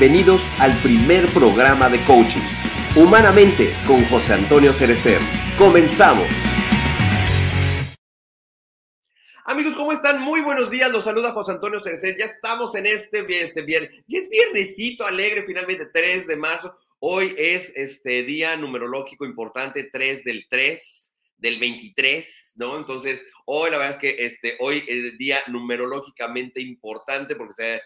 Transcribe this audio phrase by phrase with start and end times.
[0.00, 2.38] Bienvenidos al primer programa de coaching,
[2.94, 5.18] Humanamente con José Antonio Cerecer.
[5.58, 6.28] Comenzamos.
[9.44, 10.22] Amigos, ¿cómo están?
[10.22, 10.88] Muy buenos días.
[10.92, 12.16] Los saluda José Antonio Cerecer.
[12.16, 13.90] Ya estamos en este, este viernes.
[14.06, 16.78] Ya es viernesito alegre, finalmente 3 de marzo.
[17.00, 22.76] Hoy es este día numerológico importante, 3 del 3 del 23, ¿no?
[22.76, 27.82] Entonces, hoy la verdad es que este, hoy es día numerológicamente importante porque se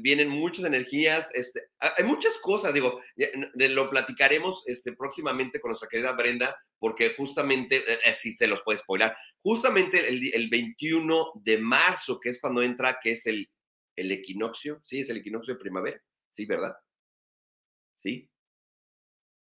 [0.00, 3.00] vienen muchas energías, este, hay muchas cosas, digo,
[3.54, 8.62] lo platicaremos este, próximamente con nuestra querida Brenda, porque justamente, eh, eh, si se los
[8.62, 13.48] puede spoiler, justamente el, el, 21 de marzo, que es cuando entra, que es el,
[13.96, 16.74] el equinoccio, sí, es el equinoccio de primavera, sí, ¿verdad?
[17.94, 18.30] Sí,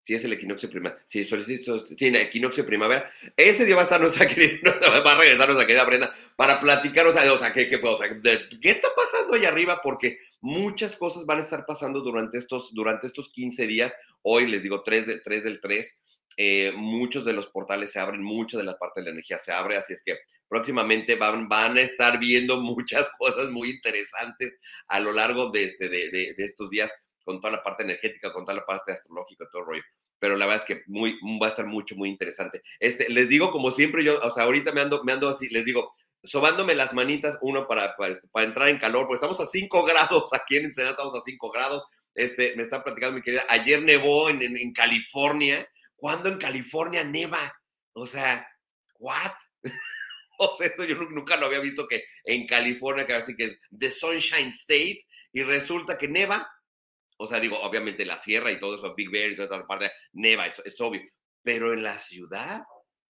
[0.03, 1.01] Sí, es el equinoccio primavera.
[1.05, 3.09] Sí, solicito, sí, el equinoccio primavera.
[3.37, 7.07] Ese día va a estar nuestra querida, va a regresar nuestra querida Brenda para platicar,
[7.07, 9.79] o sea, o sea ¿qué, qué, ¿qué, está pasando ahí arriba?
[9.81, 13.93] Porque muchas cosas van a estar pasando durante estos, durante estos 15 días.
[14.23, 15.99] Hoy les digo 3, de, 3 del 3.
[16.35, 19.53] Eh, muchos de los portales se abren, mucha de la parte de la energía se
[19.53, 20.17] abre, así es que
[20.49, 25.87] próximamente van, van a estar viendo muchas cosas muy interesantes a lo largo de, este,
[25.87, 26.91] de, de estos días
[27.23, 29.83] con toda la parte energética, con toda la parte astrológica, todo el rollo.
[30.19, 32.61] Pero la verdad es que muy, va a estar mucho, muy interesante.
[32.79, 35.65] Este, les digo, como siempre, yo, o sea, ahorita me ando, me ando así, les
[35.65, 39.45] digo, sobándome las manitas, uno para, para, este, para entrar en calor, porque estamos a
[39.45, 41.83] 5 grados, aquí en Ensenada estamos a 5 grados.
[42.15, 45.67] Este, me está platicando mi querida, ayer nevó en, en, en California.
[45.95, 47.53] ¿Cuándo en California neva?
[47.93, 48.45] O sea,
[48.99, 49.31] ¿what?
[50.39, 53.59] o sea, eso yo nunca lo había visto que en California, que así que es
[53.77, 56.52] The Sunshine State, y resulta que neva
[57.23, 59.91] o sea, digo, obviamente la sierra y todo eso, Big Bear y toda esa parte,
[60.11, 61.01] neva, eso es obvio.
[61.41, 62.63] Pero en la ciudad,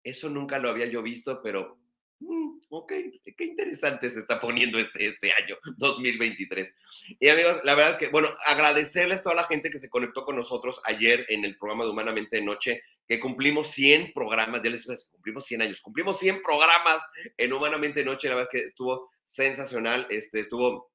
[0.03, 1.79] eso nunca lo había yo visto, pero
[2.21, 2.93] mm, ok,
[3.35, 6.75] qué interesante se está poniendo este, este año 2023.
[7.19, 10.27] Y amigos, la verdad es que, bueno, agradecerles a toda la gente que se conectó
[10.27, 14.85] con nosotros ayer en el programa de Humanamente Noche, que cumplimos 100 programas, ya les
[15.11, 17.03] cumplimos 100 años, cumplimos 100 programas
[17.39, 20.94] en Humanamente Noche, la verdad es que estuvo sensacional, este, estuvo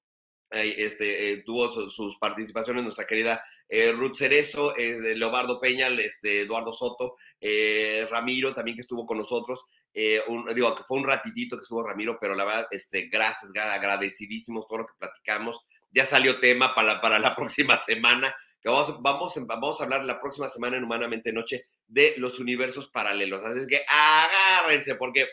[0.51, 6.73] este, eh, tuvo sus participaciones nuestra querida eh, Ruth Cerezo, eh, Leobardo Peña, este, Eduardo
[6.73, 9.63] Soto, eh, Ramiro también que estuvo con nosotros.
[9.93, 14.87] digo, fue un ratitito que estuvo Ramiro, pero la verdad, este, gracias, agradecidísimos todo lo
[14.87, 15.59] que platicamos.
[15.91, 20.49] Ya salió tema para, para la próxima semana, vamos, vamos, vamos a hablar la próxima
[20.49, 23.43] semana en Humanamente Noche de los universos paralelos.
[23.43, 25.27] Así que agárrense, porque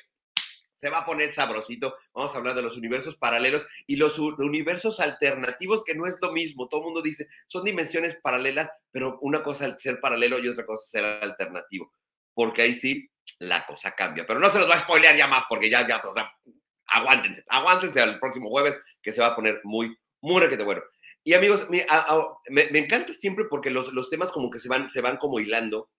[0.76, 1.96] se va a poner sabrosito.
[2.14, 6.32] Vamos a hablar de los universos paralelos y los universos alternativos, que no es lo
[6.32, 6.68] mismo.
[6.68, 10.64] Todo el mundo dice, son dimensiones paralelas, pero una cosa es ser paralelo y otra
[10.64, 11.92] cosa es ser alternativo.
[12.34, 13.08] Porque ahí sí,
[13.38, 14.26] la cosa cambia.
[14.26, 16.30] Pero no se los va a spoilear ya más, porque ya, ya, o sea,
[16.88, 20.82] aguántense, aguántense al próximo jueves, que se va a poner muy, muy requete bueno.
[21.24, 21.84] Y amigos, me,
[22.70, 25.90] me, encanta siempre porque los, los temas como que se van, se van como hilando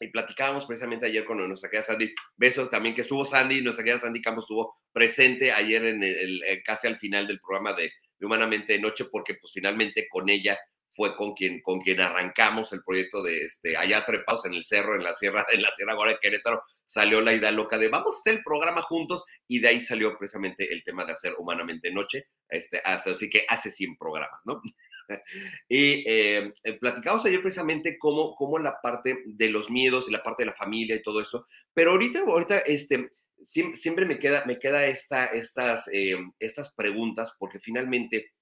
[0.00, 4.00] y platicábamos precisamente ayer con nuestra querida Sandy, besos también que estuvo Sandy, nuestra querida
[4.00, 8.72] Sandy Campos estuvo presente ayer en el, eh, casi al final del programa de, Humanamente
[8.72, 10.58] de Noche, porque pues finalmente con ella
[10.88, 14.94] fue con quien, con quien arrancamos el proyecto de este, allá trepados en el cerro,
[14.94, 18.14] en la sierra, en la sierra ahora de Querétaro, salió la idea loca de vamos
[18.14, 21.90] a hacer el programa juntos y de ahí salió precisamente el tema de hacer Humanamente
[21.90, 24.62] Noche, este, así que hace 100 programas, ¿no?
[25.68, 30.22] y eh, eh, platicamos ayer precisamente cómo, cómo la parte de los miedos y la
[30.22, 33.10] parte de la familia y todo esto, pero ahorita, ahorita este,
[33.40, 38.32] siempre, me queda, me queda esta, estas, eh, estas preguntas porque finalmente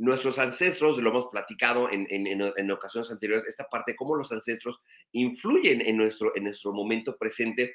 [0.00, 4.80] nuestros ancestros, lo hemos platicado en, en, en, ocasiones anteriores, esta parte, cómo los ancestros
[5.12, 7.74] influyen en nuestro, en nuestro momento presente.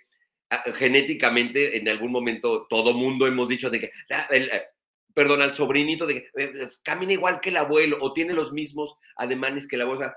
[0.49, 4.49] Ah, genéticamente, en algún momento, todo mundo hemos dicho de que ah, el,
[5.15, 8.51] perdón, al sobrinito de que eh, eh, camina igual que el abuelo o tiene los
[8.51, 10.12] mismos ademanes que el abuelo.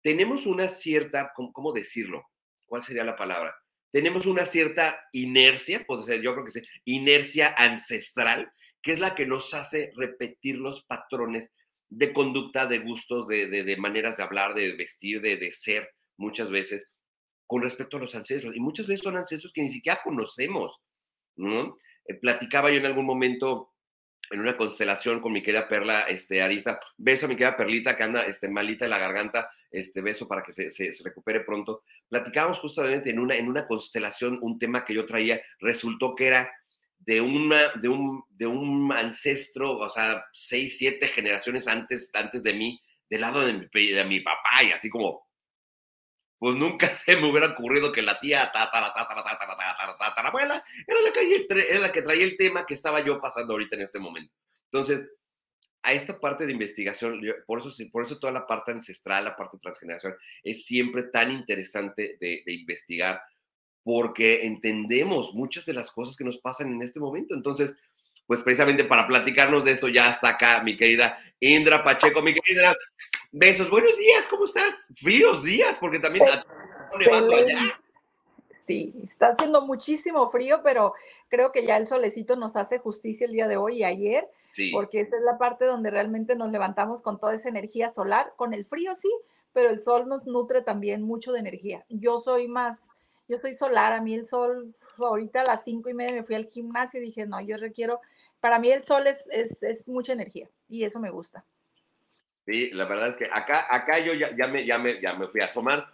[0.00, 2.22] Tenemos una cierta, ¿cómo, decirlo?
[2.66, 3.54] ¿Cuál sería la palabra?
[3.90, 9.14] Tenemos una cierta inercia, puede ser, yo creo que sí, inercia ancestral, que es la
[9.14, 11.52] que nos hace repetir los patrones
[11.88, 16.88] de conducta, de gustos, de, maneras de hablar, de vestir, de, ser, muchas veces,
[17.46, 18.54] con respecto a los ancestros.
[18.54, 20.80] Y muchas veces son ancestros que ni siquiera conocemos.
[21.36, 21.76] ¿no?
[22.06, 23.73] Eh, platicaba yo en algún momento
[24.30, 26.80] en una constelación con mi querida Perla este, Arista.
[26.96, 29.50] Beso a mi querida Perlita que anda este, malita en la garganta.
[29.70, 31.82] Este beso para que se, se, recupere pronto.
[32.08, 35.40] Platicábamos justamente en una, en una constelación un tema que yo traía.
[35.58, 36.52] Resultó que era
[36.98, 42.54] de, una, de, un, de un ancestro, o sea, seis, siete generaciones antes, antes de
[42.54, 42.80] mí,
[43.10, 45.26] del lado de mi, de mi papá, y así como,
[46.44, 48.92] pues nunca se me hubiera ocurrido que la tía tatara,
[50.86, 53.82] era la, que, era la que traía el tema que estaba yo pasando ahorita en
[53.82, 54.30] este momento.
[54.66, 55.08] Entonces,
[55.82, 59.56] a esta parte de investigación, por eso, por eso toda la parte ancestral, la parte
[59.56, 63.22] transgeneracional, es siempre tan interesante de, de investigar,
[63.82, 67.34] porque entendemos muchas de las cosas que nos pasan en este momento.
[67.34, 67.74] Entonces,
[68.26, 72.74] pues precisamente para platicarnos de esto ya está acá mi querida Indra Pacheco, mi querida.
[73.36, 74.92] Besos, buenos días, ¿cómo estás?
[74.94, 76.46] Fríos días, porque también está
[76.96, 77.80] nevando allá.
[78.64, 80.94] Sí, está haciendo muchísimo frío, pero
[81.28, 84.70] creo que ya el solecito nos hace justicia el día de hoy y ayer, sí.
[84.70, 88.34] porque esa es la parte donde realmente nos levantamos con toda esa energía solar.
[88.36, 89.10] Con el frío sí,
[89.52, 91.84] pero el sol nos nutre también mucho de energía.
[91.88, 92.90] Yo soy más,
[93.26, 96.36] yo soy solar, a mí el sol, ahorita a las cinco y media me fui
[96.36, 98.00] al gimnasio y dije, no, yo requiero
[98.44, 99.26] para mí el sol es,
[99.62, 101.46] es, mucha energía y eso me gusta.
[102.46, 105.28] Sí, la verdad es que acá, acá yo ya, ya, me, ya, me, ya me
[105.28, 105.88] fui a asomar,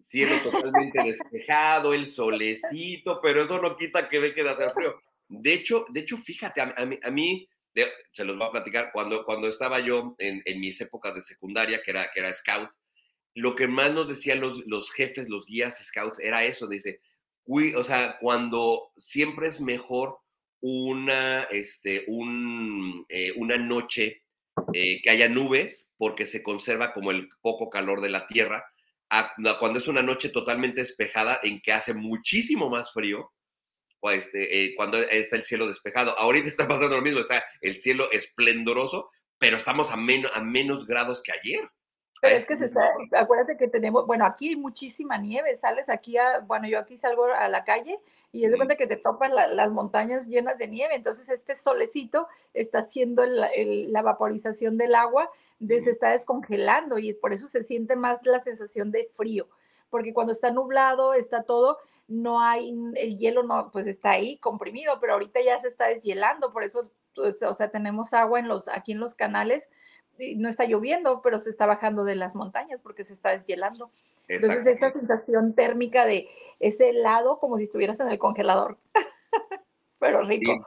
[0.00, 5.00] cielo totalmente despejado, el solecito, pero eso no quita que deje de hacer frío.
[5.28, 7.48] De hecho, de hecho fíjate, a, mí, a mí
[8.10, 11.82] se los voy a platicar, cuando, cuando estaba yo en, en, mis épocas de secundaria,
[11.82, 12.70] que era, que era scout,
[13.34, 17.00] lo que más nos decían los, los jefes, los guías scouts, era eso, dice,
[17.44, 20.18] uy, o sea, cuando siempre es mejor
[20.60, 24.22] una, este, un, eh, una noche
[24.72, 28.64] eh, que haya nubes porque se conserva como el poco calor de la tierra,
[29.58, 33.32] cuando es una noche totalmente despejada en que hace muchísimo más frío,
[34.02, 36.16] este, eh, cuando está el cielo despejado.
[36.18, 40.86] Ahorita está pasando lo mismo, está el cielo esplendoroso, pero estamos a, menos a menos
[40.86, 41.68] grados que ayer.
[42.22, 42.82] Pero es que se está,
[43.16, 47.24] acuérdate que tenemos, bueno, aquí hay muchísima nieve, sales aquí a, bueno, yo aquí salgo
[47.24, 47.98] a la calle
[48.32, 52.28] y es de cuenta que te topas las montañas llenas de nieve, entonces este solecito
[52.54, 58.24] está haciendo la vaporización del agua, se está descongelando y por eso se siente más
[58.24, 59.48] la sensación de frío,
[59.90, 64.98] porque cuando está nublado, está todo, no hay, el hielo no, pues está ahí comprimido,
[65.00, 68.68] pero ahorita ya se está deshielando, por eso, pues, o sea, tenemos agua en los,
[68.68, 69.68] aquí en los canales,
[70.36, 73.90] no está lloviendo, pero se está bajando de las montañas porque se está deshielando.
[74.28, 78.78] Entonces, esta sensación térmica de ese helado como si estuvieras en el congelador,
[79.98, 80.66] pero rico.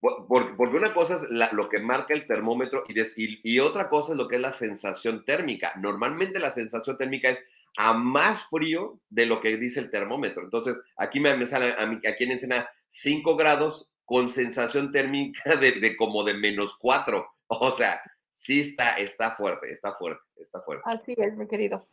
[0.00, 4.28] porque, una cosa es lo que marca el termómetro y, y, otra cosa es lo
[4.28, 5.72] que es la sensación térmica.
[5.76, 7.44] Normalmente la sensación térmica es
[7.76, 10.44] a más frío de lo que dice el termómetro.
[10.44, 15.72] Entonces, aquí me, sale, a mí, aquí en Encena 5 grados con sensación térmica de,
[15.72, 17.26] de como de menos 4.
[17.46, 18.00] O sea,
[18.34, 20.82] sí está, está fuerte, está fuerte, está fuerte.
[20.86, 21.86] Así es, mi querido.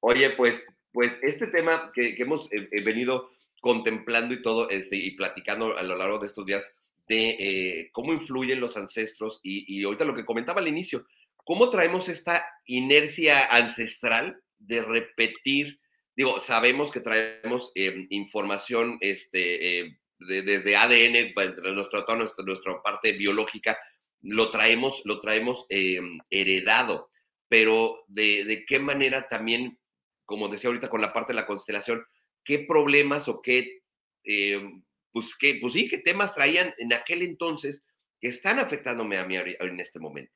[0.00, 3.30] Oye, pues, pues este tema que, hemos eh, eh, venido
[3.60, 6.70] contemplando y todo, este, y platicando a lo largo de estos días,
[7.08, 11.06] de eh, cómo influyen los ancestros, y, y, ahorita lo que comentaba al inicio,
[11.44, 15.80] cómo traemos esta inercia ancestral de repetir,
[16.14, 17.72] digo, sabemos que traemos
[18.10, 21.32] información este, desde ADN,
[21.74, 23.78] nuestra, toda nuestra, nuestra parte biológica,
[24.22, 27.10] lo traemos, lo traemos em, heredado,
[27.48, 29.78] pero de, qué manera también,
[30.24, 32.04] como decía ahorita con la parte de la constelación,
[32.44, 33.82] qué problemas o qué,
[34.24, 34.82] em,
[35.12, 37.84] pues, qué, pues sí, qué temas traían en aquel entonces
[38.20, 40.32] que están afectándome a mí en este momento.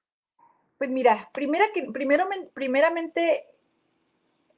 [0.79, 3.45] Pues mira, primera que, primero, primeramente,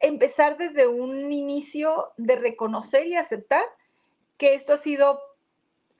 [0.00, 3.64] empezar desde un inicio de reconocer y aceptar
[4.38, 5.20] que esto ha sido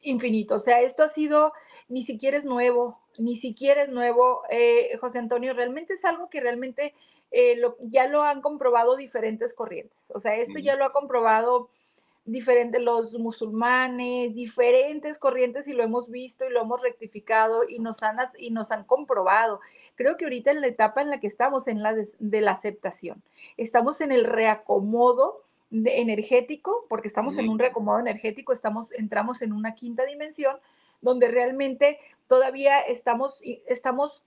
[0.00, 1.52] infinito, o sea, esto ha sido,
[1.88, 6.40] ni siquiera es nuevo, ni siquiera es nuevo, eh, José Antonio, realmente es algo que
[6.40, 6.94] realmente
[7.30, 10.12] eh, ya lo han comprobado diferentes corrientes.
[10.14, 11.68] O sea, esto ya lo ha comprobado
[12.25, 18.02] diferentes los musulmanes, diferentes corrientes y lo hemos visto y lo hemos rectificado y nos
[18.02, 19.61] han, y nos han comprobado.
[19.97, 23.23] Creo que ahorita en la etapa en la que estamos, en la de, la aceptación,
[23.56, 29.75] estamos en el reacomodo energético, porque estamos en un reacomodo energético, estamos, entramos en una
[29.75, 30.56] quinta dimensión
[31.00, 34.23] donde realmente todavía estamos, estamos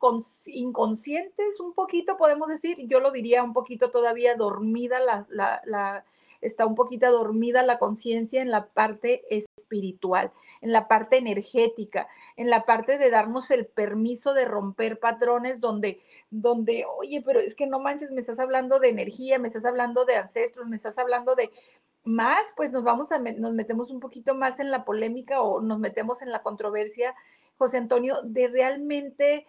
[0.46, 6.06] inconscientes un poquito, podemos decir, yo lo diría un poquito todavía dormida, la,
[6.42, 12.50] está un poquito dormida la conciencia en la parte espiritual, en la parte energética, en
[12.50, 17.66] la parte de darnos el permiso de romper patrones donde, donde, oye, pero es que
[17.66, 21.36] no manches, me estás hablando de energía, me estás hablando de ancestros, me estás hablando
[21.36, 21.52] de,
[22.08, 25.80] más, pues nos vamos a, nos metemos un poquito más en la polémica o nos
[25.80, 27.14] metemos en la controversia,
[27.58, 29.48] José Antonio, de realmente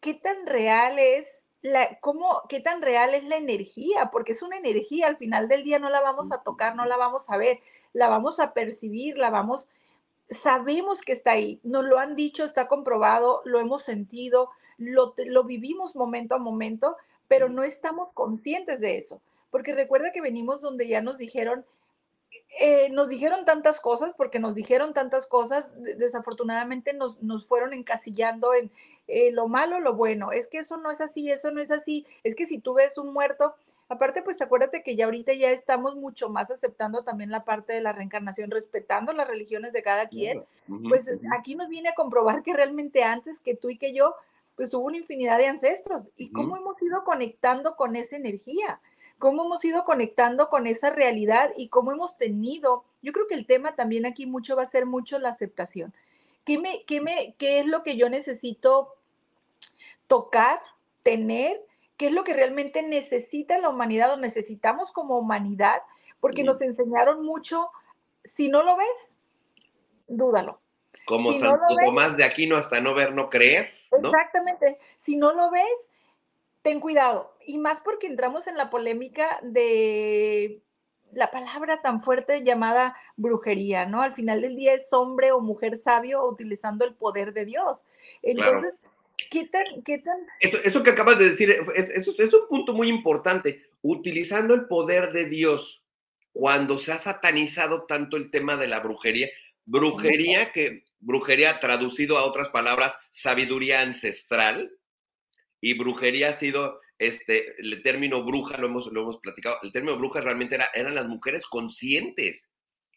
[0.00, 1.26] qué tan real es
[1.62, 5.64] la, cómo, qué tan real es la energía, porque es una energía, al final del
[5.64, 7.60] día no la vamos a tocar, no la vamos a ver,
[7.94, 9.68] la vamos a percibir, la vamos,
[10.28, 15.44] sabemos que está ahí, nos lo han dicho, está comprobado, lo hemos sentido, lo, lo
[15.44, 16.96] vivimos momento a momento,
[17.28, 21.64] pero no estamos conscientes de eso, porque recuerda que venimos donde ya nos dijeron,
[22.60, 28.54] eh, nos dijeron tantas cosas, porque nos dijeron tantas cosas, desafortunadamente nos, nos fueron encasillando
[28.54, 28.70] en,
[29.06, 32.06] eh, lo malo, lo bueno, es que eso no es así, eso no es así,
[32.22, 33.54] es que si tú ves un muerto,
[33.88, 37.82] aparte pues acuérdate que ya ahorita ya estamos mucho más aceptando también la parte de
[37.82, 40.44] la reencarnación, respetando las religiones de cada quien,
[40.88, 44.14] pues aquí nos viene a comprobar que realmente antes que tú y que yo,
[44.56, 46.10] pues hubo una infinidad de ancestros.
[46.16, 48.80] Y cómo hemos ido conectando con esa energía
[49.18, 53.46] cómo hemos ido conectando con esa realidad y cómo hemos tenido, yo creo que el
[53.46, 55.94] tema también aquí mucho va a ser mucho la aceptación.
[56.44, 58.94] ¿Qué, me, qué, me, qué es lo que yo necesito
[60.06, 60.60] tocar,
[61.02, 61.64] tener?
[61.96, 65.82] ¿Qué es lo que realmente necesita la humanidad o necesitamos como humanidad?
[66.20, 67.70] Porque nos enseñaron mucho,
[68.24, 69.18] si no lo ves,
[70.06, 70.60] dúdalo.
[71.06, 73.72] Como Santo Tomás de Aquino hasta no ver, no creer.
[73.90, 74.78] Exactamente.
[74.98, 75.88] Si no lo ves,
[76.62, 77.33] ten cuidado.
[77.46, 80.62] Y más porque entramos en la polémica de
[81.12, 84.02] la palabra tan fuerte llamada brujería, ¿no?
[84.02, 87.84] Al final del día es hombre o mujer sabio utilizando el poder de Dios.
[88.22, 88.80] Entonces,
[89.30, 89.82] ¿qué tan...
[89.84, 90.18] Qué tan...
[90.40, 93.62] Eso, que acabas de decir, es, es un punto muy importante.
[93.82, 95.84] Utilizando el poder de Dios,
[96.32, 99.28] cuando se ha satanizado tanto el tema de la brujería,
[99.66, 104.76] brujería que, brujería traducido a otras palabras, sabiduría ancestral,
[105.60, 109.98] y brujería ha sido, este, el término bruja, lo hemos, lo hemos platicado, el término
[109.98, 112.50] bruja realmente era, eran las mujeres conscientes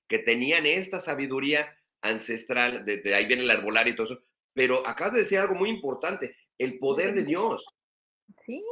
[0.07, 4.23] que tenían esta sabiduría ancestral, de, ahí viene el arbolario y todo eso,
[4.53, 7.65] pero acabas de decir algo muy importante, el poder de Dios.
[8.45, 8.63] Sí,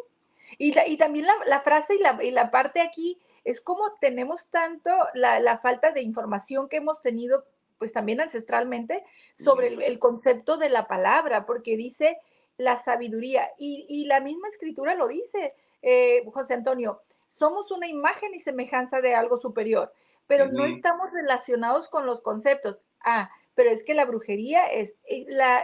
[0.58, 4.92] y, y también la, frase y la, y la, parte aquí es como tenemos tanto
[5.14, 7.46] la, la, falta de información que hemos tenido,
[7.78, 9.04] pues también ancestralmente,
[9.34, 12.18] sobre el, el concepto de la palabra, porque dice
[12.58, 13.50] la sabiduría.
[13.58, 19.16] Y, la misma escritura lo dice, eh, José Antonio, somos una imagen y semejanza de
[19.16, 19.94] algo superior,
[20.28, 22.84] pero no estamos relacionados con los conceptos.
[23.04, 25.64] Ah, pero es que la brujería es, eh, la,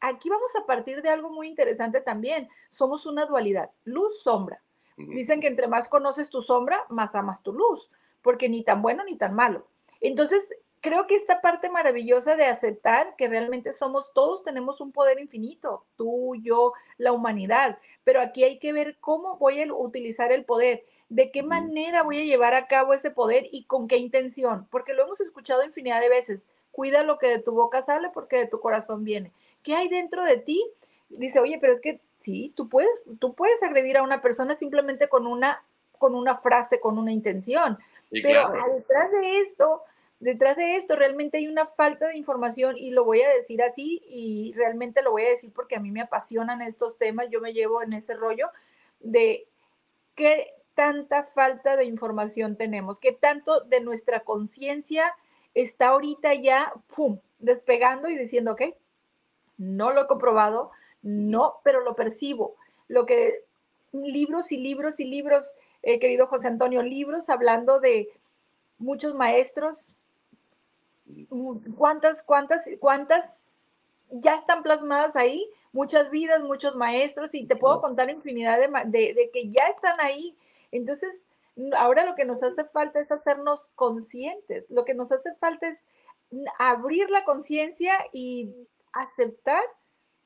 [0.00, 2.48] aquí vamos a partir de algo muy interesante también.
[2.70, 4.62] Somos una dualidad, luz-sombra.
[4.96, 7.90] Dicen que entre más conoces tu sombra, más amas tu luz,
[8.22, 9.66] porque ni tan bueno ni tan malo.
[10.00, 10.48] Entonces,
[10.84, 15.86] creo que esta parte maravillosa de aceptar que realmente somos, todos tenemos un poder infinito,
[15.96, 20.84] tú, yo, la humanidad, pero aquí hay que ver cómo voy a utilizar el poder,
[21.08, 24.92] de qué manera voy a llevar a cabo ese poder y con qué intención, porque
[24.92, 28.46] lo hemos escuchado infinidad de veces, cuida lo que de tu boca sale porque de
[28.46, 29.32] tu corazón viene.
[29.62, 30.62] ¿Qué hay dentro de ti?
[31.08, 35.08] Dice, oye, pero es que sí, tú puedes, tú puedes agredir a una persona simplemente
[35.08, 35.64] con una,
[35.96, 37.78] con una frase, con una intención.
[38.10, 39.82] pero detrás de esto
[40.24, 44.00] detrás de esto realmente hay una falta de información y lo voy a decir así
[44.08, 47.52] y realmente lo voy a decir porque a mí me apasionan estos temas, yo me
[47.52, 48.48] llevo en ese rollo
[49.00, 49.46] de
[50.14, 55.14] qué tanta falta de información tenemos, qué tanto de nuestra conciencia
[55.52, 58.62] está ahorita ya, ¡pum!, despegando y diciendo, ok,
[59.58, 60.70] no lo he comprobado,
[61.02, 62.56] no, pero lo percibo.
[62.88, 63.44] Lo que
[63.92, 68.08] libros y libros y libros, eh, querido José Antonio, libros hablando de
[68.78, 69.94] muchos maestros,
[71.76, 73.24] cuántas, cuántas, cuántas
[74.10, 79.30] ya están plasmadas ahí, muchas vidas, muchos maestros, y te puedo contar infinidad de, de,
[79.32, 80.36] que ya están ahí.
[80.70, 81.26] Entonces,
[81.76, 85.86] ahora lo que nos hace falta es hacernos conscientes, lo que nos hace falta es
[86.58, 88.54] abrir la conciencia y
[88.92, 89.62] aceptar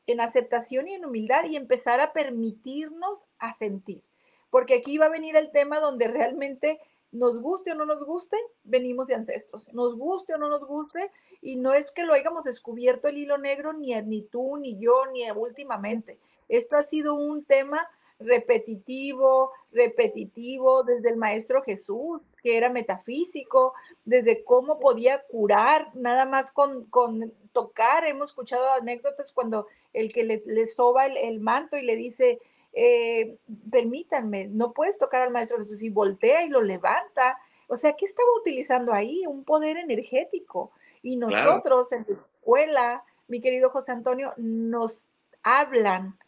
[0.06, 4.02] en aceptación y en humildad y empezar a permitirnos a sentir.
[4.50, 6.80] Porque aquí va a venir el tema donde realmente
[7.12, 9.73] nos guste o no nos guste, venimos de ancestros.
[9.73, 11.11] Nos guste o no nos guste,
[11.41, 15.31] y no es que lo hayamos descubierto el hilo negro, ni, tú, ni yo, ni
[15.31, 16.19] últimamente.
[16.49, 17.88] Esto ha sido un tema
[18.19, 23.75] repetitivo, repetitivo desde el Maestro Jesús, que era metafísico,
[24.05, 28.05] desde cómo podía curar, nada más con, con tocar.
[28.05, 32.41] Hemos escuchado anécdotas cuando el que le, le soba el, el manto y le dice,
[32.73, 33.39] eh,
[33.71, 37.39] permítanme, no puedes tocar al Maestro Jesús y voltea y lo levanta.
[37.67, 39.27] O sea, ¿qué estaba utilizando ahí?
[39.27, 40.71] Un poder energético.
[41.03, 45.09] Y nosotros en la escuela, mi querido José Antonio, nos
[45.43, 46.19] hablan,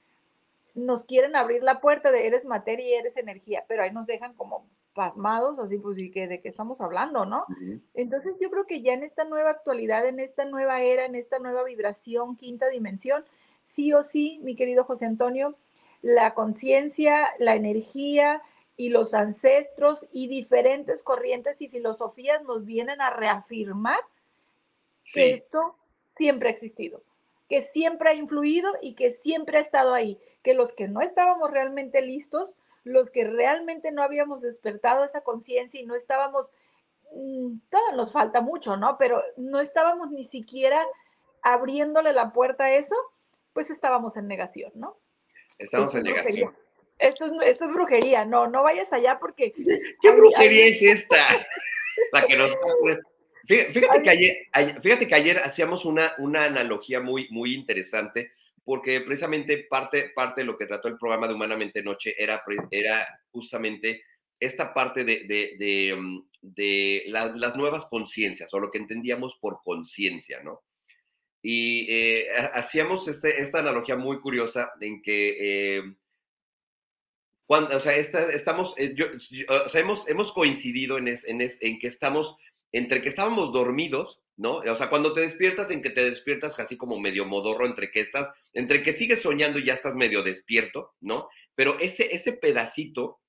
[0.75, 4.35] nos quieren abrir la puerta de eres materia y eres energía, pero ahí nos dejan
[4.35, 7.47] como pasmados, así pues, ¿y que de qué estamos hablando, no?
[7.95, 11.39] Entonces yo creo que ya en esta nueva actualidad, en esta nueva era, en esta
[11.39, 13.25] nueva vibración, quinta dimensión,
[13.63, 15.57] sí o sí, mi querido José Antonio,
[16.03, 18.43] la conciencia, la energía
[18.77, 24.01] y los ancestros y diferentes corrientes y filosofías nos vienen a reafirmar
[25.13, 25.77] que esto
[26.17, 27.03] siempre ha existido,
[27.49, 31.51] que siempre ha influido y que siempre ha estado ahí, que los que no estábamos
[31.51, 32.55] realmente listos,
[32.85, 36.47] los que realmente no habíamos despertado esa conciencia y no estábamos,
[37.15, 38.97] mm, todo nos falta mucho, ¿no?
[38.99, 40.83] Pero no estábamos ni siquiera
[41.43, 42.95] abriéndole la puerta a eso,
[43.53, 44.97] pues estábamos en negación, ¿no?
[45.61, 46.57] Estamos en negación.
[46.99, 49.53] Esto es, esto es, brujería, no, no vayas allá porque...
[50.03, 51.17] ¿Qué brujería es esta?
[52.13, 52.53] La que nos...
[53.47, 58.33] Fíjate, que ayer, fíjate que ayer hacíamos una, una analogía muy, muy interesante
[58.65, 63.21] porque precisamente parte, parte de lo que trató el programa de Humanamente Noche era, era
[63.33, 64.05] justamente
[64.39, 70.63] esta parte de, de, mm, las nuevas conciencias o lo que entendíamos por conciencia, ¿no?
[71.43, 75.37] Y eh, hacíamos este, esta analogía muy curiosa en que,
[75.79, 75.83] eh,
[77.47, 78.95] cuando, o sea, estamos, eh,
[79.49, 82.37] o sea, hemos, hemos coincidido en, en, en que estamos,
[82.73, 84.59] entre que estábamos dormidos, ¿no?
[84.59, 88.01] O sea, cuando te despiertas, en que te despiertas casi como medio modorro, entre que
[88.01, 91.29] estás, entre que sigues soñando y ya estás medio despierto, ¿no?
[91.55, 93.21] Pero ese, ese pedacito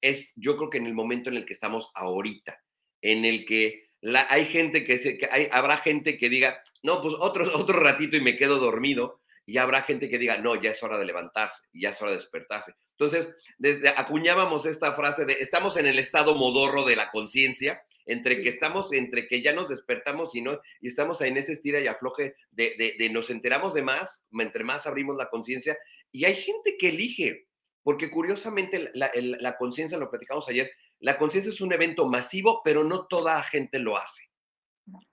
[0.00, 2.60] es, yo creo que en el momento en el que estamos ahorita,
[3.02, 7.00] en el que la, hay gente que, se, que hay, habrá gente que diga, no,
[7.00, 10.70] pues otro, otro ratito y me quedo dormido, y habrá gente que diga, no, ya
[10.70, 12.74] es hora de levantarse, ya es hora de despertarse.
[12.92, 18.42] Entonces, desde acuñábamos esta frase de estamos en el estado modorro de la conciencia, entre
[18.42, 21.86] que estamos, entre que ya nos despertamos y no, y estamos en ese estira y
[21.86, 25.78] afloje de, de, de nos enteramos de más, entre más abrimos la conciencia,
[26.12, 27.46] y hay gente que elige,
[27.84, 30.70] porque curiosamente la, conciencia, lo platicamos ayer,
[31.04, 34.30] la conciencia es un evento masivo, pero no toda la gente lo hace.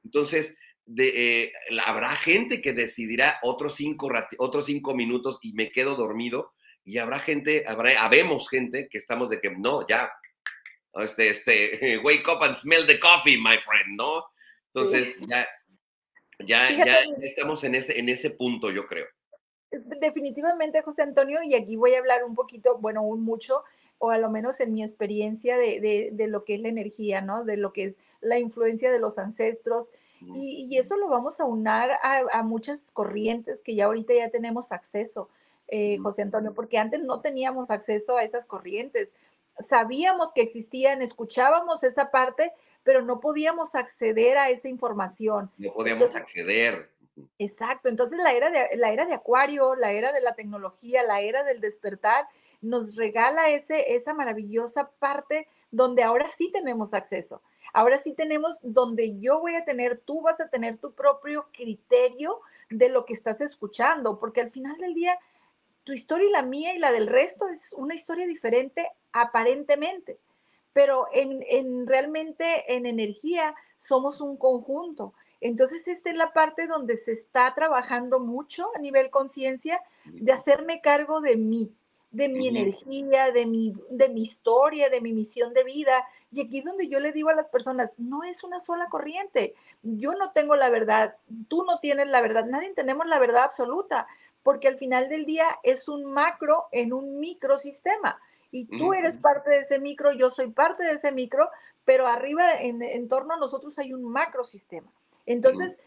[0.05, 1.53] Entonces, de, eh,
[1.85, 6.53] habrá gente que decidirá otros cinco, otros cinco minutos y me quedo dormido,
[6.85, 10.09] y habrá gente, habrá, habemos gente que estamos de que no, ya,
[10.93, 14.23] este, este, wake up and smell the coffee, my friend, ¿no?
[14.73, 15.45] Entonces, ya,
[16.39, 19.07] ya, ya estamos en ese, en ese punto, yo creo
[19.71, 23.63] definitivamente, José Antonio, y aquí voy a hablar un poquito, bueno, un mucho,
[24.01, 27.43] o a lo menos en mi experiencia de, lo que es la energía, ¿no?
[27.43, 29.91] De lo que es la influencia de los ancestros.
[30.33, 35.29] Y, eso lo vamos a unar a, muchas corrientes que ya ahorita ya tenemos acceso,
[35.67, 39.13] eh, José Antonio, porque antes no teníamos acceso a esas corrientes.
[39.69, 45.51] Sabíamos que existían, escuchábamos esa parte, pero no podíamos acceder a esa información.
[45.59, 46.89] No podíamos acceder.
[47.37, 51.21] Exacto, entonces la era, de, la era de Acuario, la era de la tecnología, la
[51.21, 52.27] era del despertar,
[52.61, 57.41] nos regala ese, esa maravillosa parte donde ahora sí tenemos acceso.
[57.73, 62.41] Ahora sí tenemos donde yo voy a tener, tú vas a tener tu propio criterio
[62.69, 65.17] de lo que estás escuchando, porque al final del día,
[65.83, 70.19] tu historia y la mía y la del resto es una historia diferente aparentemente,
[70.73, 75.13] pero en, en realmente en energía somos un conjunto.
[75.39, 80.81] Entonces, esta es la parte donde se está trabajando mucho a nivel conciencia de hacerme
[80.81, 81.73] cargo de mí,
[82.11, 86.05] de mi energía, de mi, de mi historia, de mi misión de vida.
[86.31, 89.55] Y aquí es donde yo le digo a las personas, no es una sola corriente.
[89.81, 91.15] Yo no tengo la verdad,
[91.47, 94.07] tú no tienes la verdad, nadie tenemos la verdad absoluta,
[94.43, 98.19] porque al final del día es un macro en un microsistema.
[98.51, 101.49] Y tú eres parte de ese micro, yo soy parte de ese micro,
[101.85, 104.91] pero arriba, en, en torno a nosotros hay un macrosistema.
[105.25, 105.77] Entonces,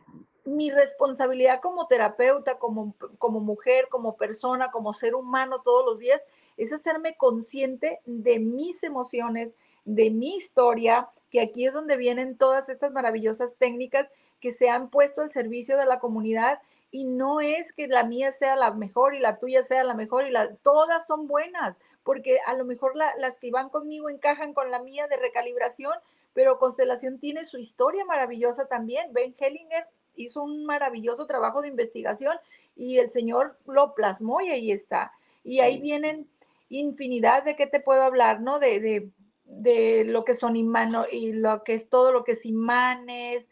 [0.44, 6.22] mi responsabilidad como terapeuta, como, como mujer, como persona, como ser humano todos los días,
[6.56, 12.68] es hacerme consciente de mis emociones, de mi historia, que aquí es donde vienen todas
[12.68, 14.08] estas maravillosas técnicas
[14.40, 18.30] que se han puesto al servicio de la comunidad y no es que la mía
[18.30, 22.38] sea la mejor y la tuya sea la mejor y la todas son buenas, porque
[22.46, 25.94] a lo mejor las que van conmigo encajan con la mía de recalibración,
[26.34, 29.12] pero Constelación tiene su historia maravillosa también.
[29.12, 32.36] Ben Hellinger hizo un maravilloso trabajo de investigación
[32.76, 35.12] y el Señor lo plasmó y ahí está.
[35.42, 36.28] Y ahí vienen
[36.68, 38.58] infinidad de qué te puedo hablar, ¿no?
[38.58, 39.10] De,
[39.44, 43.48] de, lo que son imanes y lo que es todo lo que es imanes,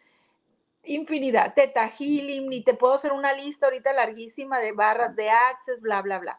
[0.84, 5.80] infinidad, teta healing, y te puedo hacer una lista ahorita larguísima de barras de access,
[5.80, 6.38] bla, bla, bla.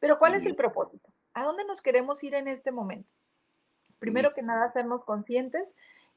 [0.00, 1.08] Pero ¿cuál es el propósito?
[1.32, 3.12] ¿A dónde nos queremos ir en este momento?
[3.98, 5.74] Primero que nada, hacernos conscientes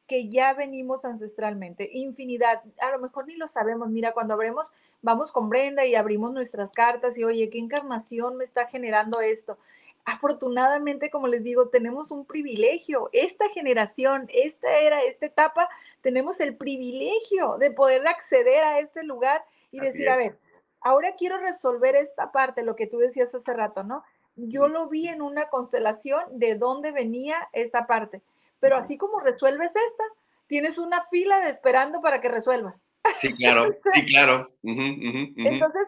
[0.08, 5.32] que ya venimos ancestralmente, infinidad, a lo mejor ni lo sabemos, mira, cuando abremos, vamos
[5.32, 9.58] con Brenda y abrimos nuestras cartas y oye, ¿qué encarnación me está generando esto?
[10.04, 15.70] Afortunadamente, como les digo, tenemos un privilegio, esta generación, esta era, esta etapa,
[16.02, 20.38] tenemos el privilegio de poder acceder a este lugar y decir, a ver,
[20.82, 24.04] ahora quiero resolver esta parte, lo que tú decías hace rato, ¿no?
[24.36, 28.22] yo lo vi en una constelación de dónde venía esta parte.
[28.62, 30.04] Pero así como resuelves esta,
[30.48, 32.90] tienes una fila de esperando para que resuelvas.
[33.20, 34.50] Sí, claro, sí, claro.
[34.64, 35.88] Entonces,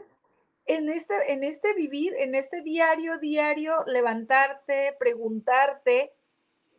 [0.65, 6.11] en este, en este vivir, en este diario, diario, levantarte, preguntarte,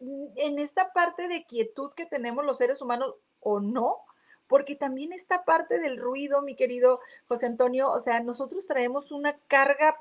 [0.01, 3.99] en esta parte de quietud que tenemos los seres humanos o no,
[4.49, 9.39] porque también esta parte del ruido, mi querido José Antonio, o sea, nosotros traemos una
[9.47, 9.97] carga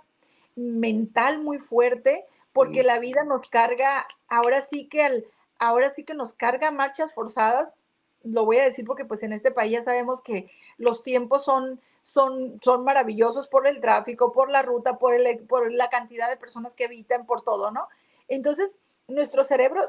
[0.56, 5.26] mental muy fuerte porque la vida nos carga, ahora sí que al,
[5.64, 7.76] ahora sí que nos carga marchas forzadas,
[8.24, 11.80] lo voy a decir porque pues en este país ya sabemos que los tiempos son,
[12.02, 16.36] son, son maravillosos por el tráfico, por la ruta, por, el, por la cantidad de
[16.36, 17.88] personas que habitan, por todo, ¿no?
[18.28, 19.82] Entonces, nuestro cerebro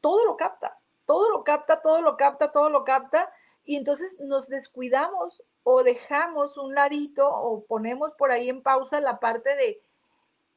[0.00, 3.30] todo lo capta, todo lo capta, todo lo capta, todo lo capta,
[3.64, 9.20] y entonces nos descuidamos o dejamos un ladito o ponemos por ahí en pausa la
[9.20, 9.82] parte de,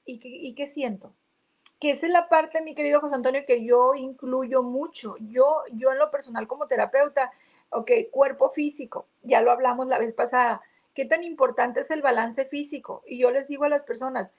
[0.06, 1.14] ¿y qué, y qué siento?
[1.84, 5.18] Que esa es la parte, mi querido José Antonio, que yo incluyo mucho.
[5.20, 7.34] Yo, yo en lo personal como terapeuta,
[7.72, 10.62] ok, cuerpo físico, ya lo hablamos la vez pasada.
[10.94, 13.04] ¿Qué tan importante es el balance físico?
[13.06, 14.32] Y yo les digo a las personas,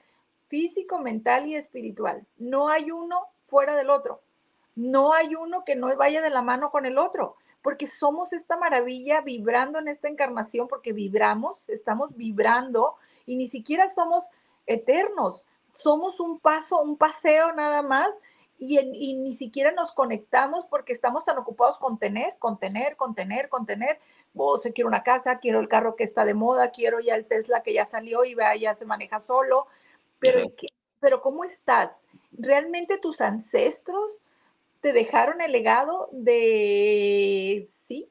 [0.47, 2.25] físico, mental y espiritual.
[2.39, 4.21] No hay uno fuera del otro.
[4.75, 8.57] No hay uno que no vaya de la mano con el otro, porque somos esta
[8.57, 12.95] maravilla vibrando en esta encarnación, porque vibramos, estamos vibrando
[13.27, 14.31] y ni siquiera somos
[14.65, 18.09] eternos somos un paso, un paseo nada más
[18.57, 23.49] y, ni siquiera nos conectamos porque estamos tan ocupados con tener, con tener, con tener,
[23.49, 23.99] con tener.
[24.33, 27.25] O se quiero una casa, quiero el carro que está de moda, quiero ya el
[27.25, 29.67] Tesla que ya salió y ya se maneja solo.
[30.19, 30.51] Pero,
[30.99, 31.91] pero ¿cómo estás?
[32.31, 34.23] ¿Realmente tus ancestros
[34.79, 38.09] te dejaron el legado de, sí,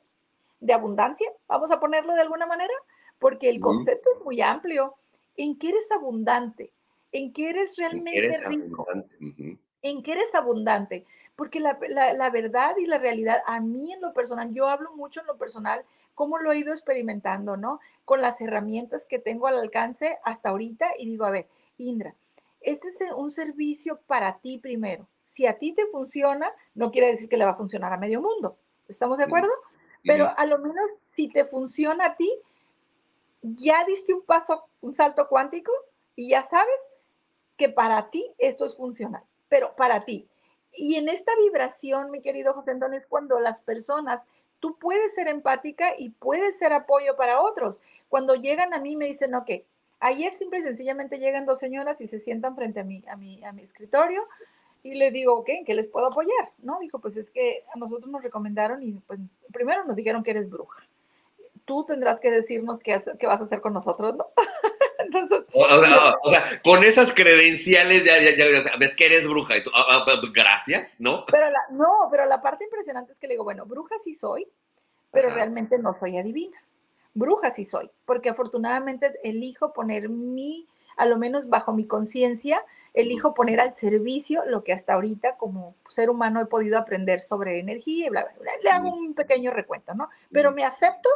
[0.61, 1.31] de abundancia?
[1.49, 2.75] Vamos a ponerlo de alguna manera,
[3.19, 4.95] porque el concepto es muy amplio.
[5.37, 6.71] ¿En qué eres abundante?
[7.15, 8.87] En que eres realmente rico,
[9.83, 11.79] en que eres abundante, porque la,
[12.31, 15.85] verdad y la realidad, a mí en lo personal, yo hablo mucho en lo personal,
[16.15, 17.79] cómo lo he ido experimentando, ¿no?
[18.05, 21.47] Con las herramientas que tengo al alcance hasta ahorita y digo, a ver,
[21.79, 22.17] Indra,
[22.61, 25.07] este es un servicio para ti primero.
[25.23, 28.21] Si a ti te funciona, no quiere decir que le va a funcionar a medio
[28.21, 28.59] mundo.
[28.89, 29.51] ¿Estamos de acuerdo?
[30.03, 32.29] Pero a lo menos si te funciona a ti,
[33.41, 35.73] ya diste un paso, un salto cuántico
[36.17, 36.81] y ya sabes
[37.57, 40.29] que para ti esto es funcional, pero para ti.
[40.73, 44.23] Y en esta vibración, mi querido José Antonio, es cuando las personas,
[44.61, 47.81] tú puedes ser empática y puedes ser apoyo para otros.
[48.09, 49.51] Cuando llegan a mí me dicen, ok,
[50.01, 53.45] ayer simple y sencillamente llegan dos señoras y se sientan frente a mi, a mi,
[53.45, 54.23] a mi escritorio
[54.83, 56.53] y le digo, ok, ¿en qué les puedo apoyar?
[56.59, 59.19] No, dijo, pues es que a nosotros nos recomendaron y pues
[59.53, 60.87] primero nos dijeron que eres bruja.
[61.65, 64.27] Tú tendrás que decirnos qué, qué vas a hacer con nosotros, ¿no?
[65.53, 70.21] o, sea, con esas credenciales ya, ya, ves que eres bruja y tú, ah, ah,
[70.33, 71.25] gracias, ¿no?
[71.27, 74.47] Pero la, no, pero la parte impresionante es que le digo, bueno, bruja sí soy,
[75.11, 76.59] pero realmente no soy adivina.
[77.15, 83.35] Bruja sí soy, porque afortunadamente elijo poner mi, a lo menos bajo mi conciencia, elijo
[83.35, 88.07] poner al servicio lo que hasta ahorita como ser humano he podido aprender sobre energía
[88.07, 88.53] y bla, bla, bla.
[88.63, 90.09] Le hago un pequeño recuento, ¿no?
[90.33, 91.09] Pero me acepto,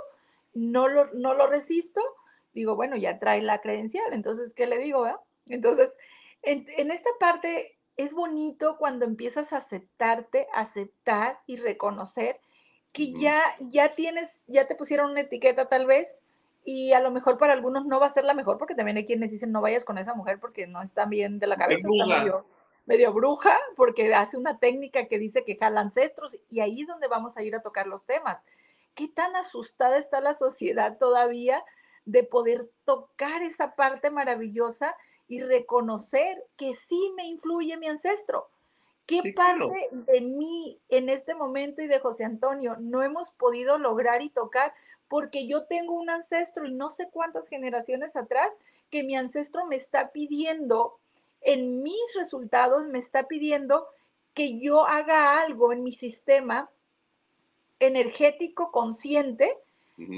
[0.55, 2.01] no lo, no lo resisto
[2.53, 5.07] digo, bueno, ya trae la credencial, entonces, ¿qué le digo?
[5.47, 5.91] Entonces,
[6.43, 12.41] en, esta parte es bonito cuando empiezas a aceptarte, aceptar y reconocer
[12.93, 16.23] que ya, ya tienes, ya te pusieron una etiqueta tal vez,
[16.65, 19.07] y a lo mejor para algunos no va a ser la mejor, porque también hay
[19.07, 22.21] quienes dicen no vayas con esa mujer porque no está bien de la cabeza, está
[22.21, 22.47] medio,
[22.87, 27.09] medio, bruja, porque hace una técnica que dice que jala ancestros, y ahí es donde
[27.09, 28.43] vamos a ir a tocar los temas.
[28.95, 31.65] ¿Qué tan asustada está la sociedad todavía
[32.09, 34.97] de poder tocar esa parte maravillosa
[35.29, 38.49] y reconocer que sí me influye mi ancestro.
[39.05, 44.23] ¿Qué parte de mí en este momento y de José Antonio no hemos podido lograr
[44.23, 44.73] y tocar?
[45.07, 48.55] Porque yo tengo un ancestro y no sé cuántas generaciones atrás
[48.91, 50.99] que mi ancestro me está pidiendo,
[51.43, 53.87] en mis resultados me está pidiendo
[54.33, 56.71] que yo haga algo en mi sistema
[57.81, 59.59] energético consciente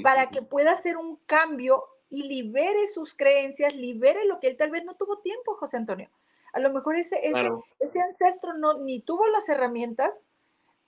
[0.03, 4.69] para que pueda hacer un cambio y libere sus creencias, libere lo que él tal
[4.69, 6.09] vez no tuvo tiempo, José Antonio.
[6.53, 10.27] A lo mejor ese, ese, ancestro no, ni tuvo las herramientas,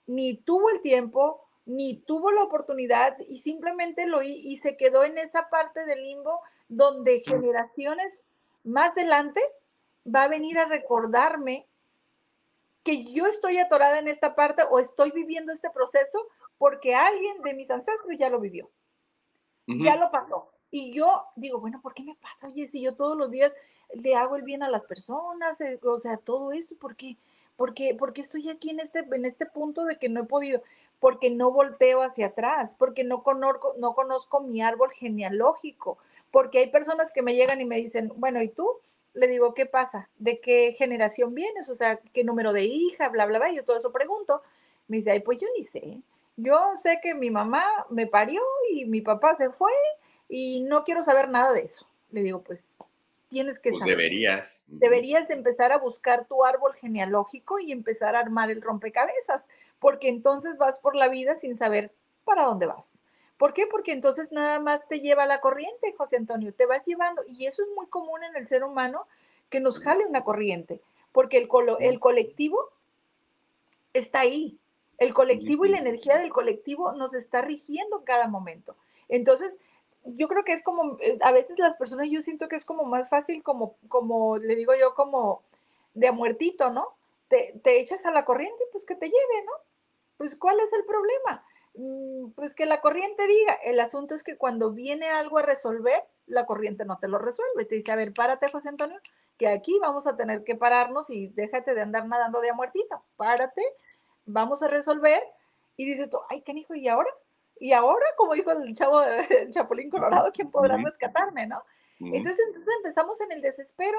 [0.06, 5.16] ni tuvo el tiempo, ni tuvo la oportunidad y simplemente lo y se quedó en
[5.16, 8.24] esa parte del limbo donde generaciones
[8.64, 9.40] más adelante
[10.06, 11.66] va a venir a recordarme
[12.82, 16.26] que yo estoy atorada en esta parte o estoy viviendo este proceso
[16.58, 18.70] porque alguien de mis ancestros ya lo vivió
[19.66, 20.48] ya lo pasó.
[20.70, 22.48] Y yo digo, bueno, ¿por qué me pasa?
[22.48, 23.52] Oye, si yo todos los días
[23.92, 27.16] le hago el bien a las personas, eh, o sea, todo eso, ¿por qué?
[27.56, 30.62] Porque, porque estoy aquí en este, en este punto de que no he podido,
[30.98, 35.98] porque no volteo hacia atrás, porque no conozco, no conozco mi árbol genealógico,
[36.30, 38.68] porque hay personas que me llegan y me dicen, bueno, ¿y tú?
[39.12, 40.10] Le digo, ¿qué pasa?
[40.18, 41.68] ¿De qué generación vienes?
[41.68, 43.08] O sea, ¿qué número de hija?
[43.10, 43.52] Bla, bla, bla.
[43.52, 44.42] Yo todo eso pregunto.
[44.88, 46.02] Me dice, ay, pues yo ni sé.
[46.36, 49.72] Yo sé que mi mamá me parió y mi papá se fue
[50.28, 51.88] y no quiero saber nada de eso.
[52.10, 52.76] Le digo, pues
[53.28, 53.96] tienes que Pues saber.
[53.96, 54.60] deberías.
[54.66, 59.46] Deberías de empezar a buscar tu árbol genealógico y empezar a armar el rompecabezas,
[59.78, 61.92] porque entonces vas por la vida sin saber
[62.24, 63.00] para dónde vas.
[63.36, 63.66] ¿Por qué?
[63.66, 67.22] Porque entonces nada más te lleva la corriente, José Antonio, te vas llevando.
[67.26, 69.06] Y eso es muy común en el ser humano,
[69.50, 70.80] que nos jale una corriente,
[71.12, 72.58] porque el, colo- el colectivo
[73.92, 74.58] está ahí.
[74.98, 78.76] El colectivo y la energía del colectivo nos está rigiendo en cada momento.
[79.08, 79.58] Entonces,
[80.04, 82.84] yo creo que es como, eh, a veces las personas, yo siento que es como
[82.84, 85.42] más fácil, como, como le digo yo, como
[85.94, 86.88] de a muertito, ¿no?
[87.28, 89.52] Te, te echas a la corriente, pues que te lleve, ¿no?
[90.16, 91.44] Pues ¿cuál es el problema?
[91.74, 96.04] Mm, Pues que la corriente diga, el asunto es que cuando viene algo a resolver,
[96.26, 97.64] la corriente no te lo resuelve.
[97.64, 98.98] Te dice, a ver, párate, José Antonio,
[99.38, 103.02] que aquí vamos a tener que pararnos y déjate de andar nadando de a muertito.
[103.16, 103.62] Párate,
[104.26, 105.22] vamos a resolver.
[105.76, 106.74] Y dices tú, ay, ¿qué hijo?
[106.74, 107.10] ¿Y ahora?
[107.58, 111.62] Y ahora, como dijo el chavo, el Chapulín Colorado, ¿quién podrá rescatarme, no?
[112.16, 113.98] Entonces, entonces empezamos en el desespero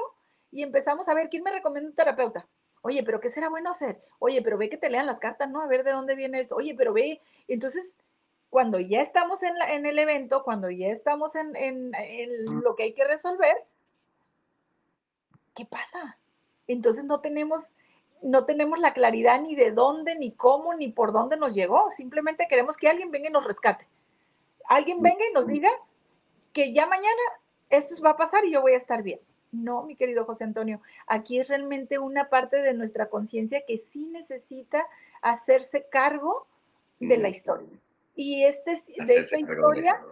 [0.50, 2.46] y empezamos a ver quién me recomienda un terapeuta.
[2.82, 4.00] Oye, pero ¿qué será bueno hacer?
[4.20, 5.60] Oye, pero ve que te lean las cartas, ¿no?
[5.60, 6.54] A ver de dónde viene esto.
[6.56, 7.20] Oye, pero ve.
[7.48, 7.96] Entonces,
[8.50, 12.76] cuando ya estamos en, la- en el evento, cuando ya estamos en, en- en lo
[12.76, 13.56] que hay que resolver,
[15.54, 16.18] ¿qué pasa?
[16.68, 17.60] Entonces no tenemos,
[18.22, 21.90] no tenemos la claridad ni de dónde, ni cómo, ni por dónde nos llegó.
[21.90, 23.86] Simplemente queremos que alguien venga y nos rescate.
[24.68, 25.70] Alguien venga y nos diga
[26.52, 27.22] que ya mañana
[27.70, 29.20] esto va a pasar y yo voy a estar bien.
[29.52, 34.06] No, mi querido José Antonio, aquí es realmente una parte de nuestra conciencia que sí
[34.08, 34.86] necesita
[35.22, 36.46] hacerse cargo
[36.98, 37.36] de la Ujú.
[37.36, 37.68] historia.
[38.14, 40.02] Y este, de esta historia,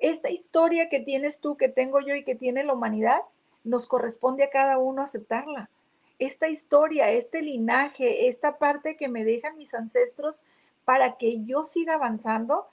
[0.00, 3.20] esta historia que tienes tú, que tengo yo y que tiene la humanidad,
[3.62, 5.70] nos corresponde a cada uno aceptarla.
[6.18, 10.44] Esta historia, este linaje, esta parte que me dejan mis ancestros
[10.84, 12.68] para que yo siga avanzando,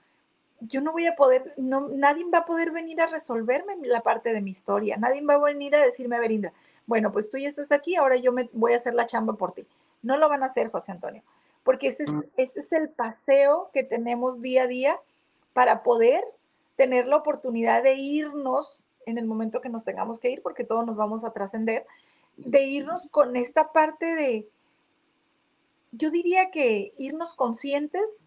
[0.60, 4.32] yo no voy a poder, no, nadie va a poder venir a resolverme la parte
[4.32, 6.54] de mi historia, nadie va a venir a decirme, a ver, Indra,
[6.86, 9.54] bueno, pues tú ya estás aquí, ahora yo me voy a hacer la chamba por
[9.54, 9.64] ti.
[10.02, 11.24] No lo van a hacer, José Antonio,
[11.64, 15.00] porque ese es, ese es el paseo que tenemos día a día
[15.54, 16.24] para poder
[16.76, 20.86] tener la oportunidad de irnos en el momento que nos tengamos que ir, porque todos
[20.86, 21.86] nos vamos a trascender,
[22.38, 24.50] de irnos con esta parte de,
[25.92, 28.26] yo diría que irnos conscientes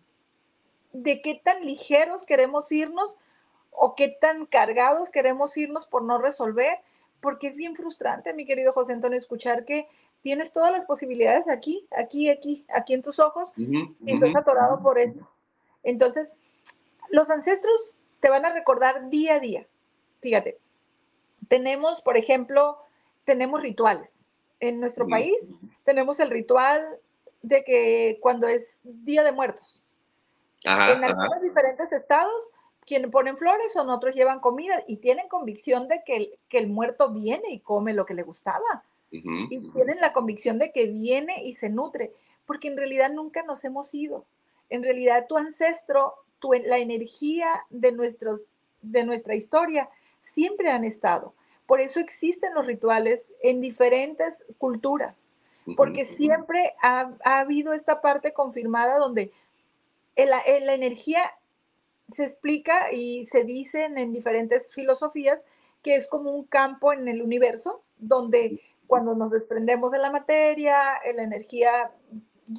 [0.93, 3.17] de qué tan ligeros queremos irnos
[3.71, 6.79] o qué tan cargados queremos irnos por no resolver,
[7.21, 9.89] porque es bien frustrante, mi querido José Antonio, escuchar que
[10.21, 14.99] tienes todas las posibilidades aquí, aquí, aquí, aquí en tus ojos y estás atorado por
[14.99, 15.29] esto.
[15.83, 16.37] Entonces,
[17.11, 19.67] los ancestros te van a recordar día a día.
[20.21, 20.59] Fíjate,
[21.49, 22.79] tenemos, por ejemplo,
[23.25, 24.27] tenemos rituales.
[24.61, 25.37] En nuestro país
[25.85, 26.83] tenemos el ritual
[27.43, 29.85] de que cuando es Día de Muertos,
[30.65, 32.51] Ajá, en algunos diferentes estados,
[32.87, 36.69] quienes ponen flores o otros llevan comida y tienen convicción de que el, que el
[36.69, 38.85] muerto viene y come lo que le gustaba.
[39.13, 39.73] Ujú, Y ujú.
[39.73, 42.13] tienen la convicción de que viene y se nutre,
[42.47, 44.25] porque en realidad nunca nos hemos ido.
[44.71, 48.43] En realidad tu ancestro, tu, la energía de, nuestros,
[48.83, 49.89] de nuestra historia
[50.21, 51.35] siempre han estado.
[51.67, 55.33] Por eso existen los rituales en diferentes culturas,
[55.77, 59.33] porque siempre ha, ha habido esta parte confirmada donde
[60.17, 61.23] el- el- la energía
[62.13, 65.43] se explica y se dicen en diferentes filosofías
[65.83, 70.77] que es como un campo en el universo donde cuando nos desprendemos de la materia,
[71.15, 71.91] la energía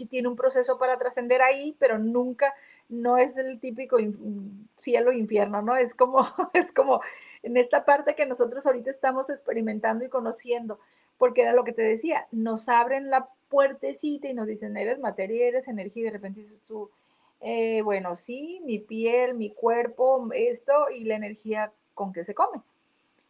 [0.09, 2.53] tiene un proceso para trascender ahí, pero nunca,
[2.89, 3.97] no es el típico
[4.75, 5.75] cielo e infierno, ¿no?
[5.75, 7.01] Es como, es como
[7.45, 10.79] en esta parte que nosotros ahorita estamos experimentando y conociendo,
[11.17, 15.47] porque era lo que te decía, nos abren la puertecita y nos dicen, eres materia,
[15.47, 16.89] eres energía, y de repente dices tú,
[17.41, 22.61] eh, bueno, sí, mi piel, mi cuerpo, esto y la energía con que se come.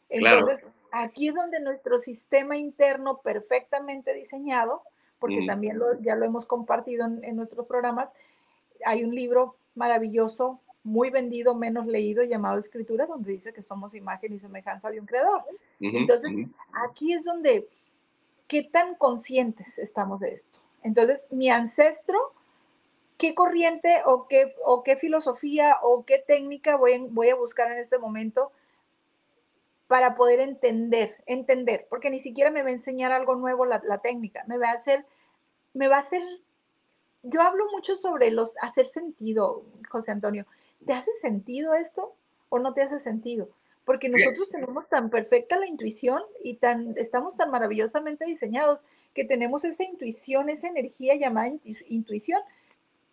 [0.09, 0.39] Claro.
[0.39, 4.81] Entonces, aquí es donde nuestro sistema interno perfectamente diseñado,
[5.19, 8.13] porque también lo- ya lo hemos compartido en, en nuestros programas,
[8.85, 14.31] hay un libro maravilloso, muy vendido, menos leído, llamado Escritura, donde dice que somos imagen
[14.33, 15.43] y semejanza de un creador.
[15.97, 16.31] Entonces,
[16.85, 17.67] aquí es donde,
[18.47, 20.59] ¿qué tan conscientes estamos de esto?
[20.83, 22.19] Entonces, mi ancestro,
[23.17, 27.71] ¿qué corriente o qué, o qué filosofía o qué técnica voy, en- voy a buscar
[27.71, 28.51] en este momento
[29.87, 31.87] para poder entender, entender?
[31.89, 34.73] Porque ni siquiera me va a enseñar algo nuevo la, la técnica, me va a
[34.73, 35.05] hacer,
[35.73, 36.21] me va a hacer,
[37.23, 40.45] yo hablo mucho sobre los, hacer sentido, José Antonio.
[40.85, 42.15] ¿Te hace sentido esto
[42.49, 43.49] o no te hace sentido?
[43.85, 48.81] Porque nosotros tenemos tan perfecta la intuición y tan, estamos tan maravillosamente diseñados
[49.13, 52.41] que tenemos esa intuición, esa energía llamada intu- intuición,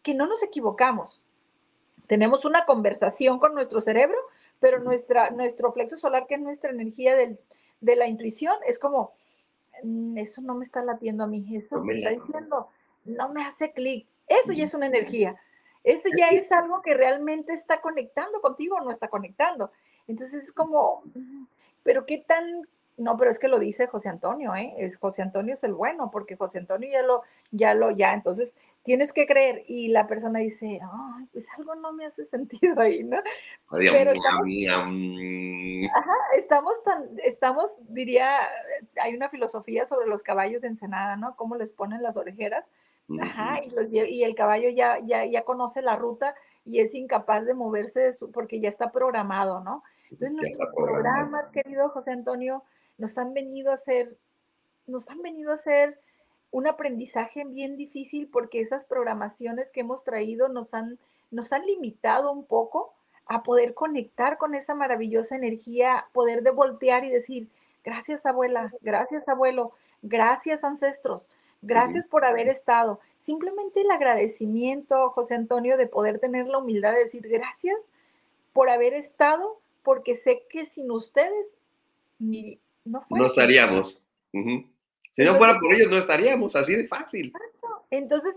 [0.02, 1.20] que no nos equivocamos.
[2.06, 4.18] tenemos una conversación con nuestro cerebro,
[4.60, 9.12] pero nuestra, nuestro flexo solar, que es nuestra energía de la intuición, es como,
[9.82, 12.68] mm, eso no me está latiendo a mí, eso me está diciendo,
[13.04, 14.06] no me hace clic.
[14.26, 15.36] Eso ya es una energía.
[15.84, 19.72] Eso ya es algo que realmente está conectando contigo o no está conectando.
[20.06, 21.02] Entonces es como,
[21.82, 22.66] pero qué tan
[22.98, 24.74] no, pero es que lo dice José Antonio, ¿eh?
[24.76, 28.56] Es José Antonio es el bueno, porque José Antonio ya lo, ya lo, ya, entonces
[28.82, 29.64] tienes que creer.
[29.66, 33.18] Y la persona dice, ay, pues algo no me hace sentido ahí, ¿no?
[33.70, 34.46] pero estamos,
[35.94, 38.28] ajá, estamos tan, estamos, diría,
[39.00, 41.34] hay una filosofía sobre los caballos de Ensenada, ¿no?
[41.36, 42.68] Cómo les ponen las orejeras.
[43.20, 47.54] Ajá, y, y, el caballo ya, ya, ya conoce la ruta y es incapaz de
[47.54, 49.82] moverse de su, porque ya está programado, ¿no?
[50.10, 52.62] Entonces, nuestros programas, querido José Antonio,
[52.98, 54.16] nos han venido a hacer,
[54.86, 55.98] nos han venido a hacer
[56.50, 60.98] un aprendizaje bien difícil porque esas programaciones que hemos traído nos han,
[61.30, 62.92] nos han limitado un poco
[63.26, 67.48] a poder conectar con esa maravillosa energía, poder de voltear y decir,
[67.82, 69.72] gracias abuela, gracias abuelo,
[70.02, 71.30] gracias ancestros,
[71.62, 73.00] gracias por haber estado.
[73.18, 77.90] Simplemente el agradecimiento, José Antonio, de poder tener la humildad de decir gracias
[78.52, 81.56] por haber estado, porque sé que sin ustedes
[82.18, 84.00] ni, no, estaríamos.
[84.32, 87.32] Si no fuera por ellos, no estaríamos, así de fácil.
[87.90, 88.34] Entonces,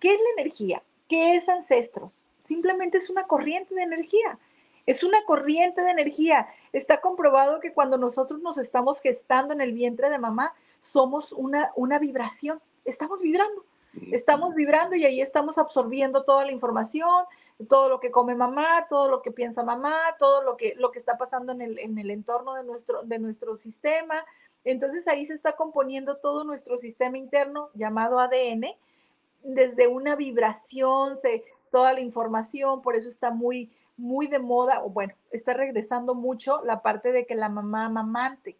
[0.00, 0.82] ¿qué es la energía?
[1.08, 2.26] ¿Qué es ancestros?
[2.44, 4.38] Simplemente es una corriente de energía.
[4.86, 6.48] Es una corriente de energía.
[6.72, 11.72] Está comprobado que cuando nosotros nos estamos gestando en el vientre de mamá, somos una,
[11.74, 12.60] una vibración.
[12.86, 13.64] Estamos vibrando.
[14.12, 17.24] Estamos vibrando y ahí estamos absorbiendo toda la información,
[17.68, 20.98] todo lo que come mamá, todo lo que piensa mamá, todo lo que, lo que
[20.98, 24.24] está pasando en el, en el entorno de nuestro, de nuestro sistema.
[24.64, 28.66] Entonces ahí se está componiendo todo nuestro sistema interno llamado ADN
[29.42, 34.90] desde una vibración, se, toda la información, por eso está muy, muy de moda, o
[34.90, 38.56] bueno, está regresando mucho la parte de que la mamá mamante,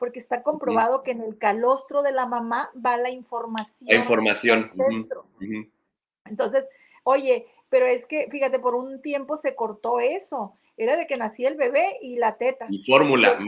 [0.00, 3.86] porque está comprobado que en el calostro de la mamá va la información.
[3.86, 4.72] La información.
[6.24, 6.66] Entonces,
[7.04, 10.54] oye, pero es que, fíjate, por un tiempo se cortó eso.
[10.78, 12.66] Era de que nacía el bebé y la teta.
[12.70, 13.38] Y fórmula.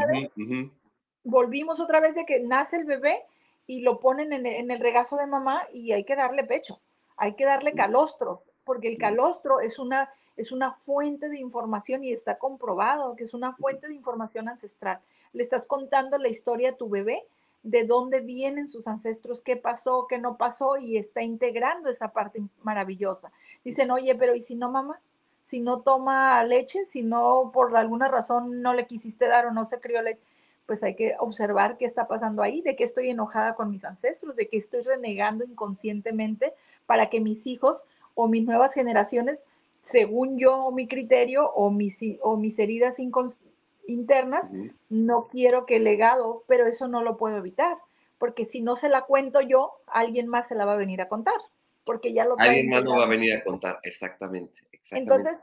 [1.25, 3.25] Volvimos otra vez de que nace el bebé
[3.67, 6.83] y lo ponen en el, regazo de mamá y hay que darle pecho.
[7.17, 12.13] Hay que darle calostro, porque el calostro es una, es una fuente de información y
[12.13, 15.01] está comprobado que es una fuente de información ancestral.
[15.33, 17.27] Le estás contando la historia a tu bebé
[17.63, 22.43] de dónde vienen sus ancestros, qué pasó, qué no pasó, y está integrando esa parte
[22.63, 23.33] maravillosa.
[23.65, 25.01] Dicen, oye, pero ¿y si no, mamá?
[25.43, 29.65] Si no toma leche, si no por alguna razón no le quisiste dar o no
[29.65, 30.21] se crió leche,
[30.67, 34.37] pues hay que observar qué está pasando ahí, de qué estoy enojada con mis ancestros,
[34.37, 36.55] de qué estoy renegando inconscientemente
[36.87, 39.45] para que mis hijos o mis nuevas generaciones,
[39.81, 43.52] según yo o mi criterio o mis, o mis heridas inconscientes,
[43.87, 44.51] internas,
[44.89, 47.79] no quiero que el legado, pero eso no lo puedo evitar,
[48.19, 51.09] porque si no se la cuento yo, alguien más se la va a venir a
[51.09, 51.41] contar,
[51.85, 55.37] porque ya lo Alguien más no va a venir a contar, exactamente, Entonces,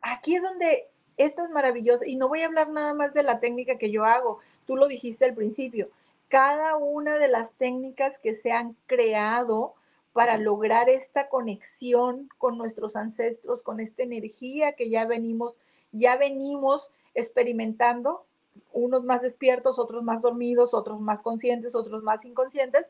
[0.00, 0.84] aquí es donde
[1.16, 4.04] esta es maravillosa, y no voy a hablar nada más de la técnica que yo
[4.04, 5.90] hago, tú lo dijiste al principio,
[6.28, 9.74] cada una de las técnicas que se han creado
[10.12, 15.58] para lograr esta conexión con nuestros ancestros, con esta energía que ya venimos,
[15.92, 18.24] ya venimos experimentando,
[18.72, 22.86] unos más despiertos, otros más dormidos, otros más conscientes, otros más inconscientes,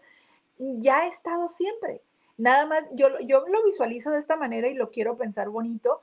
[0.58, 2.02] ya ha estado siempre.
[2.36, 6.00] Nada más, yo, yo lo visualizo de esta manera y lo quiero pensar bonito,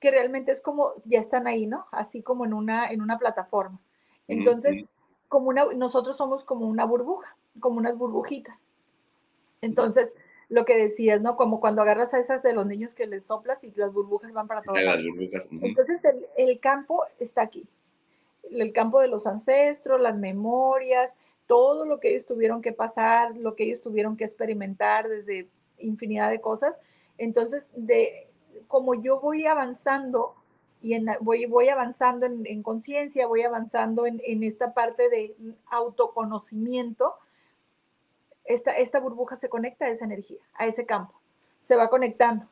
[0.00, 1.86] que realmente es como, ya están ahí, ¿no?
[1.90, 3.80] Así como en una, en una plataforma.
[4.28, 4.84] Entonces,
[5.28, 8.66] como una, nosotros somos como una burbuja, como unas burbujitas.
[9.60, 10.14] Entonces,
[10.48, 11.36] lo que decías, ¿no?
[11.36, 14.48] Como cuando agarras a esas de los niños que les soplas y las burbujas van
[14.48, 15.04] para todos lados.
[15.50, 16.00] Entonces
[16.36, 17.66] el, campo está aquí.
[18.50, 21.14] El campo de los ancestros, las memorias,
[21.46, 26.30] todo lo que ellos tuvieron que pasar, lo que ellos tuvieron que experimentar desde infinidad
[26.30, 26.78] de cosas.
[27.18, 28.28] Entonces, de
[28.68, 30.34] como yo voy avanzando
[30.80, 35.34] y en, voy, voy avanzando en, conciencia, voy avanzando en, en, esta parte de
[35.66, 37.14] autoconocimiento,
[38.48, 41.20] esta, burbuja se conecta a esa energía, a ese campo,
[41.60, 42.48] se va conectando.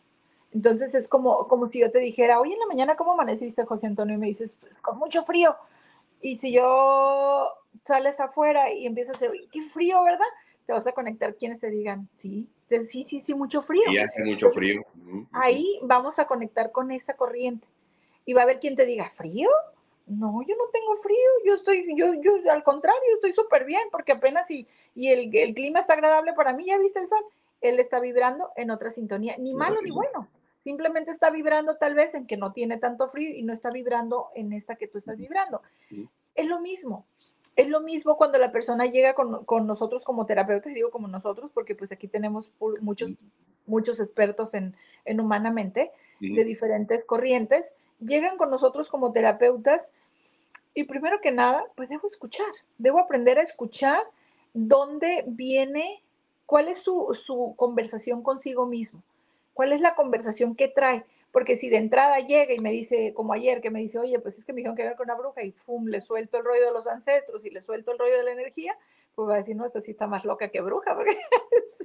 [0.52, 3.86] Entonces es como, como si yo te dijera, hoy en la mañana, ¿cómo amaneciste, José
[3.86, 4.14] Antonio?
[4.14, 5.56] Y me dices, pues con mucho frío.
[6.20, 7.48] Y si yo
[7.84, 10.26] sales afuera y empiezas a decir, qué frío, ¿verdad?
[10.66, 13.82] Te vas a conectar quienes te digan, sí, sí, sí, sí, mucho frío.
[13.88, 14.82] Sí, hace mucho frío.
[15.32, 17.66] Ahí vamos a conectar con esa corriente.
[18.24, 19.48] Y va a haber quien te diga, ¿frío?
[20.06, 24.12] No, yo no tengo frío, yo estoy, yo, yo al contrario, estoy súper bien, porque
[24.12, 27.24] apenas y, y el, clima está agradable para mí, ya viste el sol,
[27.60, 30.28] él está vibrando en otra sintonía, ni malo ni bueno,
[30.66, 34.30] Simplemente está vibrando tal vez en que no tiene tanto frío y no está vibrando
[34.34, 35.62] en esta que tú estás vibrando.
[36.34, 37.06] Es lo mismo.
[37.54, 41.52] Es lo mismo cuando la persona llega con, con nosotros como terapeutas, digo como nosotros,
[41.54, 42.50] porque pues aquí tenemos
[42.80, 43.10] muchos,
[43.64, 49.92] muchos expertos en, en humanamente de diferentes corrientes, llegan con nosotros como terapeutas
[50.74, 52.46] y primero que nada, pues debo escuchar,
[52.78, 54.02] debo aprender a escuchar
[54.52, 56.02] dónde viene,
[56.44, 59.02] cuál es su, su conversación consigo mismo
[59.56, 61.06] ¿Cuál es la conversación que trae?
[61.32, 64.36] Porque si de entrada llega y me dice, como ayer, que me dice, oye, pues
[64.36, 65.86] es que me dijeron que ver con una bruja y ¡fum!
[65.86, 68.76] le suelto el rollo de los ancestros y le suelto el rollo de la energía,
[69.14, 71.16] pues va a decir, no, esta sí está más loca que bruja, porque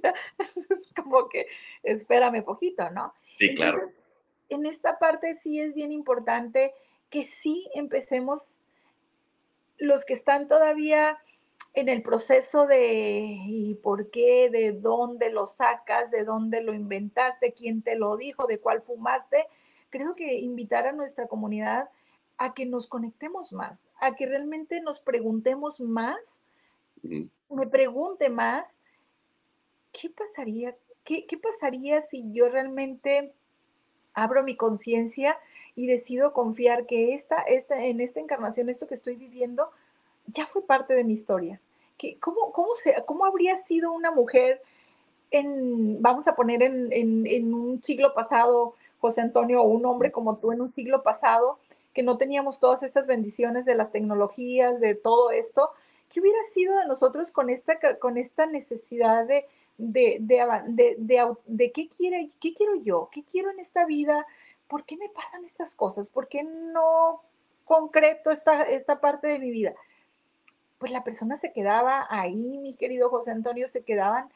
[0.40, 1.48] es como que
[1.82, 3.14] espérame poquito, ¿no?
[3.38, 3.90] Sí, claro.
[4.52, 6.74] En esta parte sí es bien importante
[7.10, 8.62] que sí empecemos
[9.78, 11.18] los que están todavía
[11.74, 14.50] en el proceso de ¿y por qué?
[14.50, 16.12] ¿De dónde lo sacas?
[16.12, 17.54] ¿De dónde lo inventaste?
[17.54, 18.46] ¿Quién te lo dijo?
[18.46, 19.48] ¿De cuál fumaste?
[19.90, 21.90] Creo que invitar a nuestra comunidad
[22.38, 26.42] a que nos conectemos más, a que realmente nos preguntemos más,
[27.04, 28.80] me pregunte más,
[29.92, 30.76] ¿qué pasaría?
[31.04, 33.34] ¿Qué, qué pasaría si yo realmente
[34.14, 35.38] abro mi conciencia
[35.76, 39.72] y decido confiar que esta, esta, en esta encarnación, esto que estoy viviendo,
[40.28, 41.60] ya fue parte de mi historia.
[42.20, 44.62] ¿Cómo, cómo, se, ¿Cómo habría sido una mujer
[45.30, 50.38] en, vamos a poner en, en, un siglo pasado, José Antonio, o un hombre como
[50.38, 51.60] tú en un siglo pasado,
[51.94, 55.70] que no teníamos todas estas bendiciones de las tecnologías, de todo esto?
[56.10, 59.46] ¿Qué hubiera sido de nosotros con esta, con esta necesidad de,
[59.78, 64.26] de, de, de, de qué, quiere, qué quiero yo, qué quiero en esta vida,
[64.68, 67.24] por qué me pasan estas cosas, por qué no
[67.66, 69.74] concreto esta, esta parte de mi vida
[70.82, 74.32] pues la persona se quedaba ahí, mi querido José Antonio, se quedaban,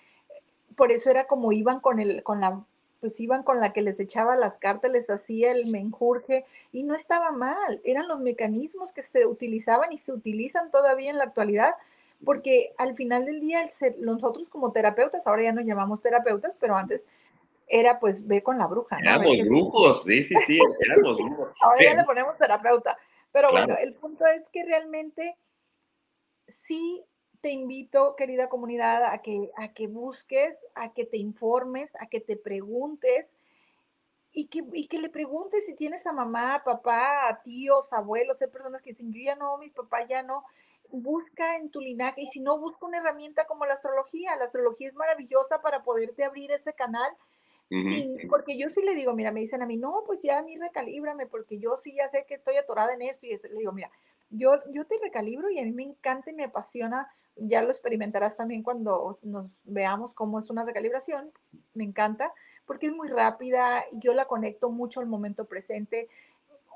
[0.75, 2.63] por eso era como iban con el, con la,
[3.01, 6.93] pues iban con la que les echaba las cartas, les hacía el menjurje, y no
[6.93, 11.73] estaba mal, eran los mecanismos que se utilizaban y se utilizan todavía en la actualidad,
[12.23, 13.67] porque al final del día,
[13.99, 17.05] nosotros como terapeutas, ahora ya nos llamamos terapeutas, pero antes
[17.67, 18.97] era pues ve con la bruja.
[18.99, 19.09] ¿no?
[19.09, 21.49] Éramos brujos, sí, sí, sí, éramos brujos.
[21.61, 22.97] ahora ya le ponemos terapeuta.
[23.31, 25.37] Pero bueno, el punto es que realmente
[26.63, 27.03] sí
[27.41, 32.19] te invito, querida comunidad, a que, a que busques, a que te informes, a que
[32.19, 33.35] te preguntes
[34.31, 38.47] y que, y que le preguntes si tienes a mamá, papá, a tíos, abuelos, hay
[38.47, 40.43] personas que dicen, yo ya no, mis papás ya no.
[40.89, 44.35] Busca en tu linaje y si no, busca una herramienta como la astrología.
[44.35, 47.11] La astrología es maravillosa para poderte abrir ese canal.
[48.29, 50.55] porque yo sí le digo, mira, me dicen a mí, no, pues ya a mí
[50.57, 53.25] recalíbrame, porque yo sí ya sé que estoy atorada en esto.
[53.25, 53.91] Y le digo, mira,
[54.29, 58.35] yo, yo te recalibro y a mí me encanta y me apasiona, ya lo experimentarás
[58.35, 61.31] también cuando nos veamos cómo es una recalibración,
[61.73, 62.33] me encanta,
[62.65, 66.09] porque es muy rápida, yo la conecto mucho al momento presente,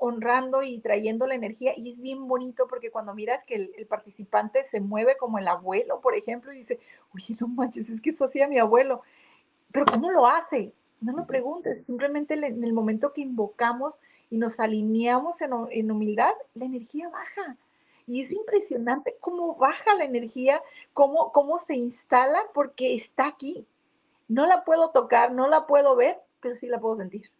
[0.00, 4.64] honrando y trayendo la energía y es bien bonito porque cuando miras que el, participante
[4.64, 6.80] se mueve como el abuelo, por ejemplo, y dice,
[7.14, 9.02] oye, no manches, es que eso hacía mi abuelo,
[9.70, 10.72] pero ¿cómo lo hace?
[11.00, 13.98] No lo preguntes, simplemente en el momento que invocamos
[14.30, 17.56] y nos alineamos en, humildad, la energía baja.
[18.06, 23.66] Y es impresionante cómo baja la energía, cómo, cómo se instala, porque está aquí.
[24.28, 27.30] No la puedo tocar, no la puedo ver, pero sí la puedo sentir.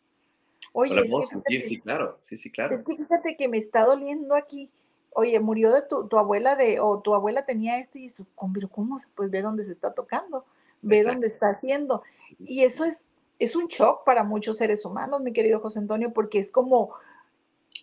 [0.73, 2.83] Oye, puedo sentir, sí, claro, sí, sí, claro.
[2.85, 4.71] Fíjate que me está doliendo aquí.
[5.12, 8.99] Oye, murió de tu, abuela de, o tu abuela tenía esto y eso, ¿cómo?
[9.16, 10.45] Pues ve dónde se está tocando,
[10.83, 12.03] ve dónde está haciendo.
[12.39, 13.11] Y eso es
[13.41, 16.95] es un shock para muchos seres humanos, mi querido José Antonio, porque es como...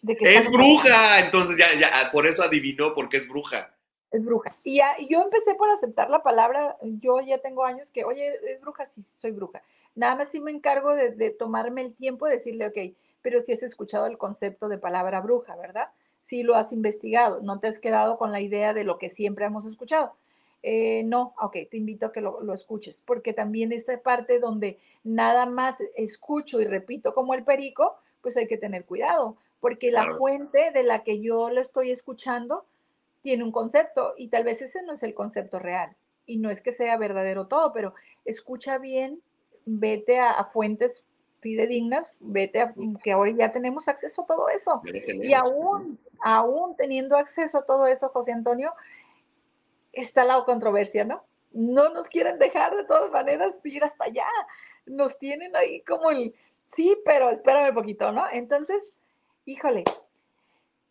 [0.03, 3.73] De que es bruja, entonces ya, ya, por eso adivinó porque es bruja.
[4.11, 4.55] Es bruja.
[4.63, 8.61] Y ya, yo empecé por aceptar la palabra, yo ya tengo años que, oye, es
[8.61, 9.63] bruja, sí, soy bruja.
[9.97, 13.51] Nada más sí me encargo de, de tomarme el tiempo de decirle, ok, pero si
[13.51, 15.89] has escuchado el concepto de palabra bruja, ¿verdad?
[16.21, 19.45] Si lo has investigado, no te has quedado con la idea de lo que siempre
[19.45, 20.13] hemos escuchado.
[20.63, 25.45] Eh, no, ok, te invito a que lo, escuches, porque también esta parte donde nada
[25.45, 30.71] más escucho y repito como el perico, pues hay que tener cuidado, porque la fuente
[30.71, 32.65] de la que yo lo estoy escuchando
[33.21, 35.95] tiene un concepto y tal vez ese no es el concepto real.
[36.25, 37.93] Y no es que sea verdadero todo, pero
[38.25, 39.21] escucha bien,
[39.67, 41.05] vete a, fuentes
[41.41, 44.81] fidedignas, vete a que ahora ya tenemos acceso a todo eso.
[45.05, 48.73] Y aún, aún teniendo acceso a todo eso, José Antonio,
[49.91, 51.23] está la controversia, ¿no?
[51.51, 54.25] No nos quieren dejar de todas maneras ir hasta allá.
[54.85, 56.33] Nos tienen ahí como el,
[56.65, 58.23] sí, pero espérame un poquito, ¿no?
[58.31, 58.81] Entonces,
[59.45, 59.83] híjole,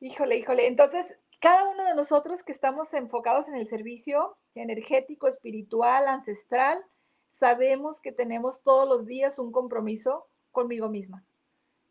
[0.00, 0.66] híjole, híjole.
[0.66, 6.84] Entonces, cada uno de nosotros que estamos enfocados en el servicio energético, espiritual, ancestral,
[7.28, 11.24] sabemos que tenemos todos los días un compromiso conmigo misma.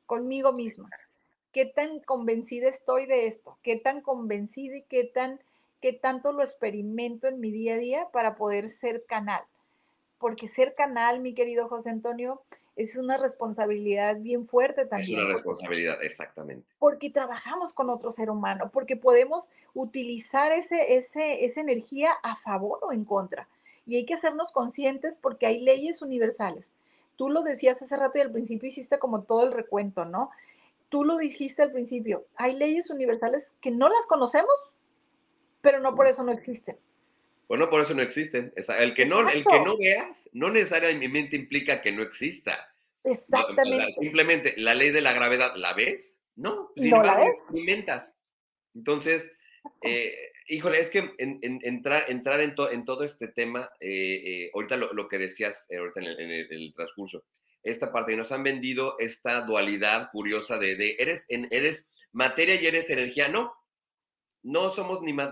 [0.05, 0.89] conmigo misma.
[1.51, 3.57] ¿Qué tan convencida estoy de esto?
[3.63, 5.39] ¿Qué tan convencida y qué tan
[5.81, 9.43] qué tanto lo experimento en mi día a día para poder ser canal?
[10.17, 12.41] Porque ser canal, mi querido José Antonio,
[12.75, 15.19] es una responsabilidad bien fuerte también.
[15.19, 16.67] Es una responsabilidad, exactamente.
[16.77, 22.79] Porque trabajamos con otro ser humano, porque podemos utilizar ese, ese, esa energía a favor
[22.81, 23.47] o en contra.
[23.85, 26.73] Y hay que hacernos conscientes porque hay leyes universales.
[27.15, 30.31] Tú lo decías hace rato y al principio hiciste como todo el recuento, ¿no?
[30.89, 34.55] Tú lo dijiste al principio, hay leyes universales que no las conocemos,
[35.61, 36.77] pero no por eso no existen.
[37.47, 38.53] Bueno, por eso no existen.
[38.79, 42.73] El que no, el que no veas no necesariamente implica que no exista.
[43.03, 43.93] Exactamente.
[43.93, 46.17] simplemente la ley de la gravedad, ¿la ves?
[46.35, 48.15] No, sin no la experimentas.
[48.73, 49.29] Entonces,
[49.81, 55.07] eh, híjole, es que entrar, entrar en, en, todo este tema, eh, eh, ahorita lo,
[55.07, 57.25] que decías ahorita en el, transcurso,
[57.63, 62.89] esta parte, nos han vendido esta dualidad curiosa de, eres, en, eres materia y eres
[62.89, 63.27] energía.
[63.29, 63.53] No,
[64.43, 65.29] no somos ni más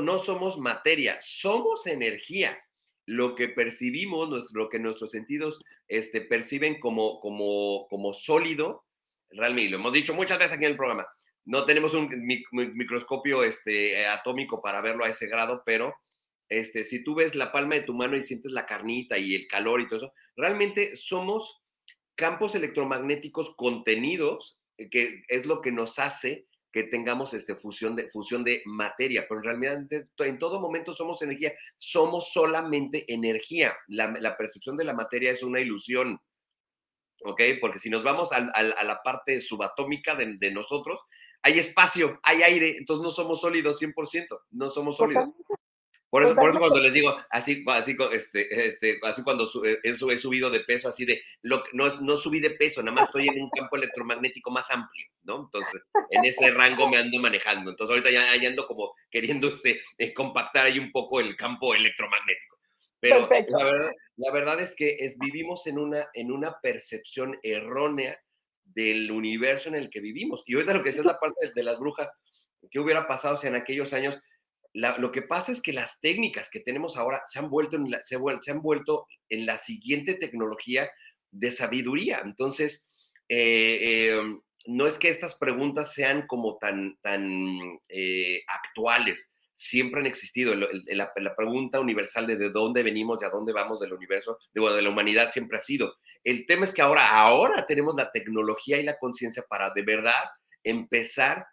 [0.00, 2.58] no somos materia, somos energía.
[3.04, 8.84] Lo que percibimos, nuestro, lo que nuestros sentidos este, perciben como, como, como sólido,
[9.30, 11.06] realmente, lo hemos dicho muchas veces aquí en el programa,
[11.44, 12.08] no tenemos un
[12.74, 15.94] microscopio este, atómico para verlo a ese grado, pero
[16.48, 19.46] este, si tú ves la palma de tu mano y sientes la carnita y el
[19.46, 21.62] calor y todo eso, realmente somos
[22.14, 28.08] campos electromagnéticos contenidos, eh, que es lo que nos hace que tengamos este, fusión, de,
[28.08, 29.86] fusión de materia, pero en realidad
[30.18, 33.76] en todo momento somos energía, somos solamente energía.
[33.88, 36.18] La, percepción de la materia es una ilusión,
[37.24, 37.42] ¿ok?
[37.60, 40.98] Porque si nos vamos a, la parte subatómica de, nosotros,
[41.42, 45.30] hay espacio, hay aire, entonces no somos sólidos 100%, no somos sólidos.
[46.12, 49.94] Por eso, por eso cuando les digo, así, así, este, este, así cuando eh, he,
[49.94, 53.42] subido de peso, así de, lo, no, no subí de peso, nada más estoy en
[53.42, 55.44] un campo electromagnético más amplio, ¿no?
[55.44, 55.80] Entonces,
[56.10, 57.70] en ese rango me ando manejando.
[57.70, 62.58] Entonces, ahorita ya, ando como queriendo este, eh, compactar ahí un poco el campo electromagnético.
[63.00, 68.20] Pero la verdad, la verdad, es que es, vivimos en una, en una percepción errónea
[68.74, 70.42] del universo en el que vivimos.
[70.46, 72.10] Y ahorita lo que es la parte de las brujas,
[72.70, 74.18] ¿qué hubiera pasado si en aquellos años
[74.74, 78.00] lo que pasa es que las técnicas que tenemos ahora se han, vuelto en la,
[78.00, 80.90] se, han vuelto en la siguiente tecnología
[81.30, 82.22] de sabiduría.
[82.24, 82.86] Entonces,
[83.28, 87.58] eh, em, no es que estas preguntas sean como tan, tan
[87.88, 90.54] eh, actuales, siempre han existido.
[90.54, 94.82] La, pregunta universal de de dónde venimos y a dónde vamos del universo, de, de
[94.82, 95.94] la humanidad, siempre ha sido.
[96.24, 100.30] El tema es que ahora, ahora tenemos la tecnología y la conciencia para de verdad
[100.62, 101.46] empezar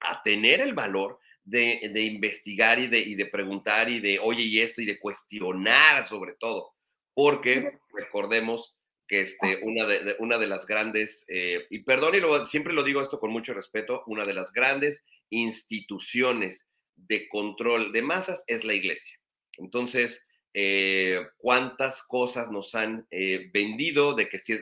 [0.00, 4.60] a tener el valor de, investigar y de, y de preguntar y de, oye, y
[4.60, 6.74] esto, y de cuestionar sobre todo,
[7.14, 8.76] porque recordemos
[9.08, 12.84] que este, una, de, una de las grandes, eh, y perdón, y lo, siempre lo
[12.84, 18.62] digo esto con mucho respeto, una de las grandes instituciones de control de masas es
[18.64, 19.18] la iglesia.
[19.58, 24.58] Entonces, eh, cuántas cosas nos han eh, vendido de que, si,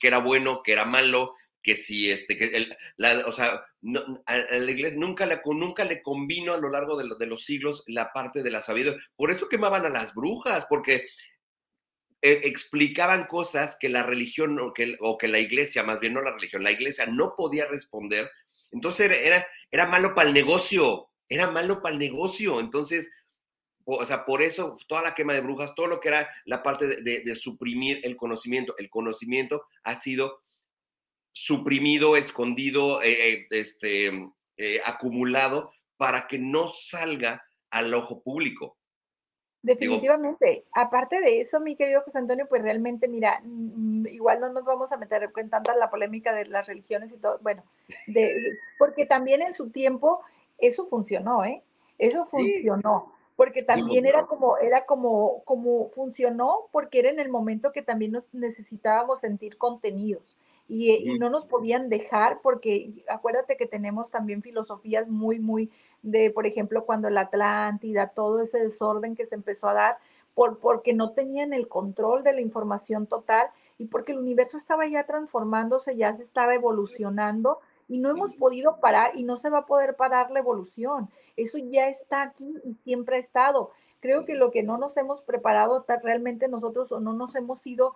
[0.00, 3.64] que era bueno, que era malo, que si este, que la, o sea,
[4.26, 7.84] a, la iglesia nunca le, nunca le combino a lo largo de, de, los siglos
[7.86, 9.00] la parte de la sabiduría.
[9.16, 11.06] Por eso quemaban a las brujas, porque
[12.24, 16.22] eh, explicaban cosas que la religión o que, o que la iglesia, más bien no
[16.22, 18.30] la religión, la iglesia no podía responder.
[18.70, 22.60] Entonces era, era malo para el negocio, era malo para el negocio.
[22.60, 23.10] Entonces,
[23.84, 26.86] o sea, por eso toda la quema de brujas, todo lo que era la parte
[26.86, 30.42] de, de suprimir el conocimiento, el conocimiento ha sido
[31.32, 34.08] suprimido, escondido, eh, eh, este,
[34.56, 38.76] eh, acumulado para que no salga al ojo público.
[39.62, 40.64] Definitivamente.
[40.72, 44.90] Aparte de eso, mi querido José Antonio, pues realmente, mira, mm, igual no nos vamos
[44.92, 47.64] a meter en tanta la polémica de las religiones y todo, bueno,
[48.08, 50.20] de, porque también en su tiempo
[50.58, 51.62] eso funcionó, ¿eh?
[51.96, 53.14] Eso funcionó.
[53.42, 58.12] Porque también era como, era como, como funcionó, porque era en el momento que también
[58.12, 60.38] nos necesitábamos sentir contenidos
[60.68, 65.72] y, no nos podían dejar porque acuérdate que tenemos también filosofías muy, muy
[66.02, 69.98] de, por ejemplo, cuando la Atlántida, todo ese desorden que se empezó a dar,
[70.34, 74.86] por, porque no tenían el control de la información total y porque el universo estaba
[74.86, 79.58] ya transformándose, ya se estaba evolucionando y no hemos podido parar y no se va
[79.58, 81.10] a poder parar la evolución.
[81.36, 83.70] Eso ya está aquí y siempre ha estado.
[84.00, 87.94] Creo que lo que no nos hemos preparado realmente nosotros o no nos hemos ido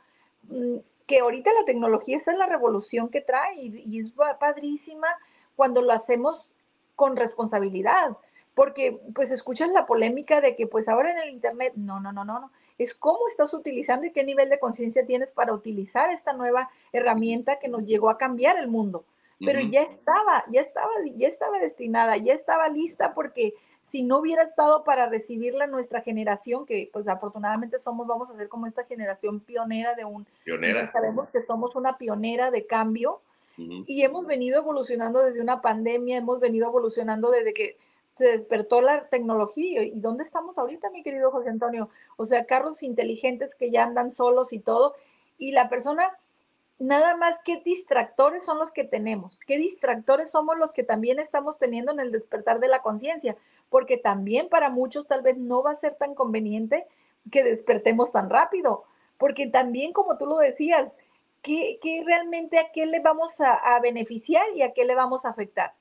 [0.48, 0.76] Mm,
[1.06, 5.08] que ahorita la tecnología esa es la revolución que trae y, es padrísima
[5.54, 6.54] cuando lo hacemos
[6.96, 8.16] con responsabilidad,
[8.54, 12.24] porque pues escuchas la polémica de que pues ahora en el internet, no, no, no,
[12.24, 16.32] no, no, es cómo estás utilizando y qué nivel de conciencia tienes para utilizar esta
[16.32, 19.04] nueva herramienta que nos llegó a cambiar el mundo.
[19.38, 24.42] Pero ya estaba, ya estaba, ya estaba destinada, ya estaba lista porque si no hubiera
[24.42, 29.40] estado para recibirla nuestra generación, que pues afortunadamente somos, vamos a ser como esta generación
[29.40, 30.26] pionera de un...
[30.44, 30.90] Pionera.
[30.90, 33.20] Sabemos que somos una pionera de cambio
[33.58, 37.78] y hemos venido evolucionando desde una pandemia, hemos venido evolucionando desde que
[38.14, 39.82] se despertó la tecnología.
[39.82, 41.88] ¿Y dónde estamos ahorita, mi querido José Antonio?
[42.16, 44.94] O sea, carros inteligentes que ya andan solos y todo.
[45.38, 46.18] Y la persona,
[46.78, 51.58] nada más qué distractores son los que tenemos, qué distractores somos los que también estamos
[51.58, 53.36] teniendo en el despertar de la conciencia,
[53.70, 56.86] porque también para muchos tal vez no va a ser tan conveniente
[57.30, 58.84] que despertemos tan rápido,
[59.18, 60.94] porque también como tú lo decías,
[61.42, 65.30] ¿qué, realmente a qué le vamos a, a beneficiar y a qué le vamos a
[65.30, 65.74] afectar?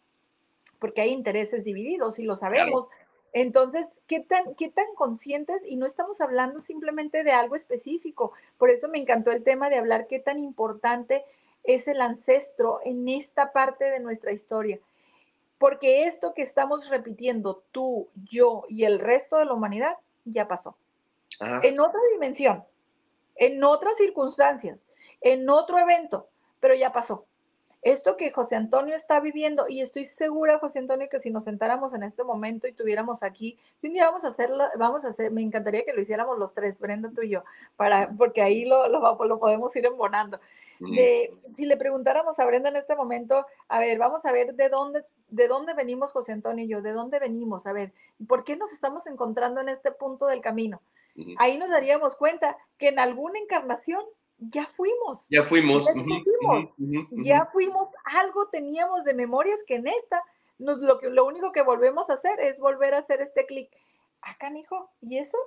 [0.79, 2.87] porque hay intereses divididos y lo sabemos.
[3.35, 5.61] Entonces, ¿qué tan, ¿qué tan conscientes?
[5.67, 8.31] Y no estamos hablando simplemente de algo específico.
[8.57, 11.25] Por eso me encantó el tema de hablar qué tan importante
[11.65, 14.79] es el ancestro en esta parte de nuestra historia.
[15.57, 20.77] Porque esto que estamos repitiendo tú, yo y el resto de la humanidad ya pasó.
[21.61, 22.63] En otra dimensión,
[23.35, 24.85] en otras circunstancias,
[25.19, 26.29] en otro evento,
[26.61, 27.25] pero ya pasó
[27.85, 31.93] esto que José Antonio está viviendo, y estoy segura, José Antonio, que si nos sentáramos
[31.93, 35.43] en este momento y tuviéramos aquí, un día vamos a hacerlo, vamos a hacer, me
[35.43, 37.43] encantaría que lo hiciéramos los tres, Brenda, tú y yo,
[37.75, 40.39] para, porque ahí lo, lo, podemos ir embonando.
[40.79, 44.67] De, si le preguntáramos a Brenda en este momento, a ver, vamos a ver de
[44.67, 47.93] dónde, de dónde venimos José Antonio y yo, de dónde venimos, a ver,
[48.27, 50.81] ¿por qué nos estamos encontrando en este punto del camino?
[51.37, 54.03] Ahí nos daríamos cuenta que en alguna encarnación
[54.49, 55.27] ya fuimos.
[55.29, 55.85] Ya fuimos.
[57.23, 57.87] Ya, fuimos.
[58.05, 60.21] Algo teníamos de memorias que en esta,
[60.57, 63.71] nos, lo, que, lo único que volvemos a hacer es volver a hacer este clic.
[64.21, 65.37] Acá, ah, hijo, ¿y eso?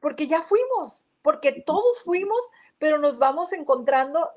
[0.00, 2.38] Porque ya fuimos, porque todos fuimos,
[2.78, 4.30] pero nos vamos encontrando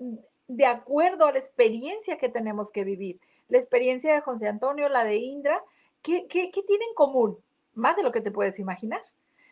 [0.48, 3.20] de acuerdo a la experiencia que tenemos que vivir.
[3.48, 5.64] La experiencia de José Antonio, la de Indra,
[6.02, 7.40] ¿qué, qué, qué tienen en común?
[7.74, 9.02] Más de lo que te puedes imaginar.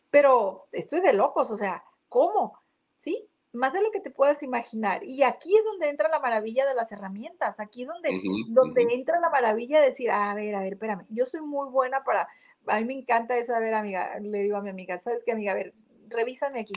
[0.10, 2.60] Pero estoy de locos, o sea, ¿cómo?
[2.98, 3.28] ¿Sí?
[3.54, 5.04] Más de lo que te puedas imaginar.
[5.04, 9.20] Y aquí es donde entra la maravilla de las herramientas, aquí es donde, donde entra
[9.20, 12.28] la maravilla de decir, a ver, a ver, espérame, yo soy muy buena para,
[12.66, 15.32] a mí me encanta eso, a ver, amiga, le digo a mi amiga, ¿sabes qué,
[15.32, 15.52] amiga?
[15.52, 15.74] A ver,
[16.10, 16.74] revísame aquí,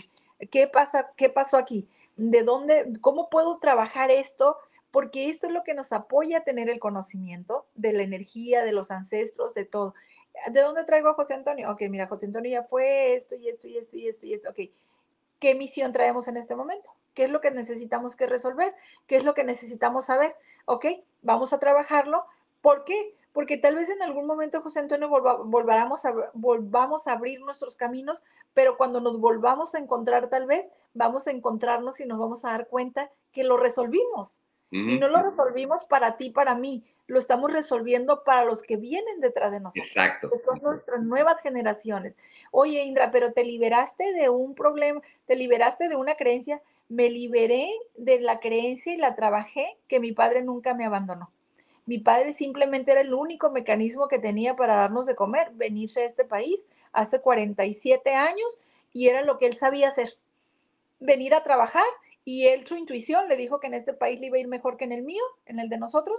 [0.51, 1.89] ¿qué pasa, qué pasó aquí?
[2.17, 4.59] ¿De dónde, cómo puedo trabajar esto?
[4.91, 8.73] Porque esto es lo que nos apoya a tener el conocimiento de la energía, de
[8.73, 9.95] los ancestros, de todo.
[10.51, 11.71] ¿De dónde traigo a José Antonio?
[11.71, 14.51] Ok, mira, José Antonio ya fue esto y esto y esto y esto y esto.
[14.51, 14.59] Ok,
[15.39, 18.75] qué misión traemos en este momento, qué es lo que necesitamos que resolver,
[19.07, 20.37] qué es lo que necesitamos saber.
[20.65, 20.87] Ok,
[21.23, 22.27] vamos a trabajarlo.
[22.61, 23.15] ¿Por qué?
[23.33, 28.23] Porque tal vez en algún momento, José Antonio, volvamos a, volvamos a abrir nuestros caminos,
[28.55, 32.53] pero cuando nos volvamos a encontrar, tal vez vamos a encontrarnos y nos vamos a
[32.53, 34.43] dar cuenta que lo resolvimos.
[34.71, 39.21] Y no lo resolvimos para ti, para mí, lo estamos resolviendo para los que vienen
[39.21, 39.87] detrás de nosotros.
[39.87, 40.29] Exacto.
[40.31, 42.15] Que son nuestras nuevas generaciones.
[42.51, 46.63] Oye, Indra, pero te liberaste de un problema, te liberaste de una creencia.
[46.89, 51.31] Me liberé de la creencia y la trabajé que mi padre nunca me abandonó.
[51.85, 56.07] Mi padre simplemente era el único mecanismo que tenía para darnos de comer, venirse a
[56.07, 58.59] este país hace 47 años
[58.93, 60.15] y era lo que él sabía hacer.
[60.99, 61.85] Venir a trabajar
[62.29, 64.77] y él, su intuición, le dijo que en este país le iba a ir mejor
[64.77, 66.19] que en el mío, en el de nosotros.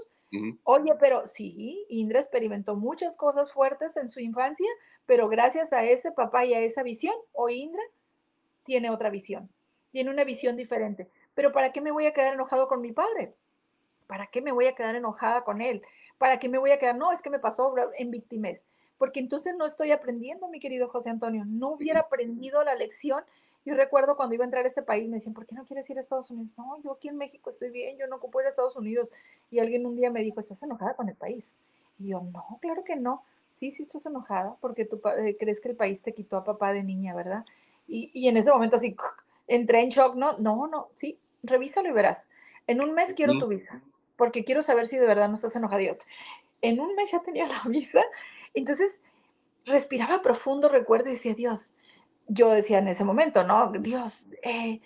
[0.64, 4.70] Oye, pero sí, Indra experimentó muchas cosas fuertes en su infancia,
[5.06, 7.82] pero gracias a ese papá y a esa visión, hoy Indra
[8.64, 9.50] tiene otra visión,
[9.92, 11.10] tiene una visión diferente.
[11.34, 13.34] Pero ¿para qué me voy a quedar enojado con mi padre?
[14.08, 15.82] ¿Para qué me voy a quedar enojada con él?
[16.18, 16.96] ¿Para qué me voy a quedar?
[16.96, 18.64] No, es que me pasó en víctimas.
[18.98, 21.44] Porque entonces no estoy aprendiendo, mi querido José Antonio.
[21.46, 23.26] No hubiera aprendido la lección
[23.68, 25.90] yo recuerdo cuando iba a entrar a este país, me decían, ¿por qué no quieres
[25.90, 26.54] ir a Estados Unidos?
[26.58, 29.10] No, yo aquí en México estoy bien, yo no ocupo ir a Estados Unidos.
[29.52, 31.54] Y alguien un día me dijo, ¿estás enojada con el país?
[32.00, 33.26] Y yo, no, claro que no.
[33.52, 36.72] Sí, sí estás enojada porque tú eh, crees que el país te quitó a papá
[36.72, 37.44] de niña, ¿verdad?
[37.90, 38.96] Y, y en ese momento así,
[39.48, 42.26] entré en shock, no, no, no, sí, revísalo y verás.
[42.68, 43.82] En un mes quiero tu visa,
[44.16, 45.82] porque quiero saber si de verdad no estás enojada.
[46.62, 48.02] en un mes ya tenía la visa,
[48.54, 49.02] entonces
[49.66, 51.74] respiraba profundo, recuerdo y decía, Dios,
[52.28, 53.72] yo decía en ese momento, ¿no?
[53.80, 54.82] Dios, eh,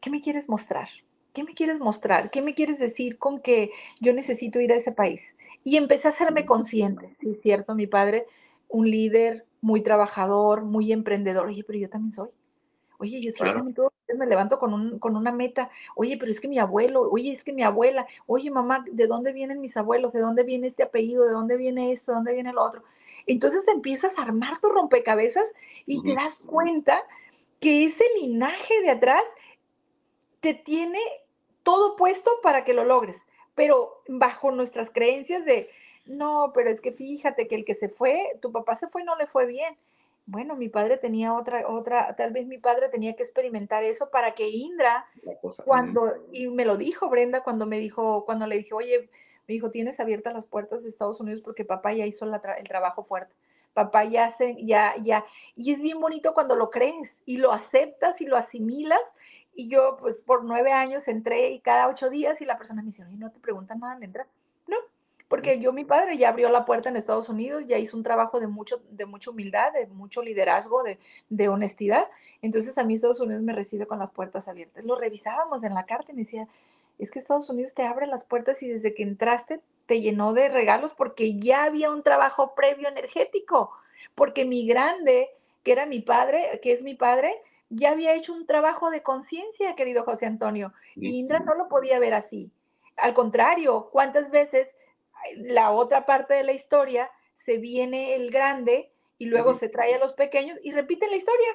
[0.00, 0.88] ¿qué me quieres mostrar?
[1.32, 2.30] ¿Qué me quieres mostrar?
[2.30, 3.70] ¿Qué me quieres decir con que
[4.00, 5.36] yo necesito ir a ese país?
[5.64, 8.26] Y empecé a hacerme consciente, sí, es cierto, mi padre,
[8.68, 11.46] un líder muy trabajador, muy emprendedor.
[11.46, 12.30] Oye, pero yo también soy.
[12.98, 15.70] Oye, yo, también todo, me levanto con, un, con una meta.
[15.94, 19.32] Oye, pero es que mi abuelo, oye, es que mi abuela, oye, mamá, ¿de dónde
[19.32, 20.12] vienen mis abuelos?
[20.12, 21.24] ¿De dónde viene este apellido?
[21.24, 22.10] ¿De dónde viene esto?
[22.10, 22.82] ¿De dónde viene lo otro?
[23.28, 25.44] Entonces empiezas a armar tu rompecabezas
[25.86, 27.04] y te das cuenta
[27.60, 29.22] que ese linaje de atrás
[30.40, 30.98] te tiene
[31.62, 33.18] todo puesto para que lo logres,
[33.54, 35.68] pero bajo nuestras creencias de,
[36.06, 39.04] no, pero es que fíjate que el que se fue, tu papá se fue y
[39.04, 39.76] no le fue bien.
[40.24, 44.34] Bueno, mi padre tenía otra, otra, tal vez mi padre tenía que experimentar eso para
[44.34, 45.06] que Indra,
[45.66, 49.10] cuando, y me lo dijo Brenda cuando me dijo, cuando le dije, oye,
[49.48, 53.02] me dijo, tienes abiertas las puertas de Estados Unidos porque papá ya hizo el trabajo
[53.02, 53.34] fuerte.
[53.72, 55.24] Papá ya hace, ya, ya,
[55.56, 59.00] y es bien bonito cuando lo crees y lo aceptas y lo asimilas.
[59.54, 62.86] Y yo, pues, por nueve años entré y cada ocho días y la persona me
[62.86, 64.00] dice, no te preguntan nada al.
[64.66, 64.76] No,
[65.28, 68.40] porque yo, mi padre ya abrió la puerta en Estados Unidos, ya hizo un trabajo
[68.40, 70.98] de, mucho, de mucha humildad, de mucho liderazgo, de,
[71.30, 72.04] de honestidad.
[72.42, 74.84] Entonces a mí Estados Unidos me recibe con las puertas abiertas.
[74.84, 76.48] Lo revisábamos en la carta y me decía,
[76.98, 80.48] es que Estados Unidos te abre las puertas y desde que entraste te llenó de
[80.48, 83.72] regalos porque ya había un trabajo previo energético,
[84.14, 85.30] porque mi grande,
[85.62, 87.34] que era mi padre, que es mi padre,
[87.70, 91.98] ya había hecho un trabajo de conciencia, querido José Antonio, y Indra no lo podía
[91.98, 92.50] ver así.
[92.96, 94.74] Al contrario, ¿cuántas veces
[95.36, 99.98] la otra parte de la historia, se viene el grande y luego se trae a
[99.98, 101.48] los pequeños y repiten la historia,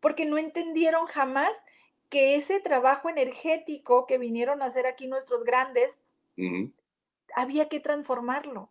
[0.00, 1.52] porque no entendieron jamás
[2.10, 6.02] que ese trabajo energético que vinieron a hacer aquí nuestros grandes,
[7.34, 8.68] había que transformarlo.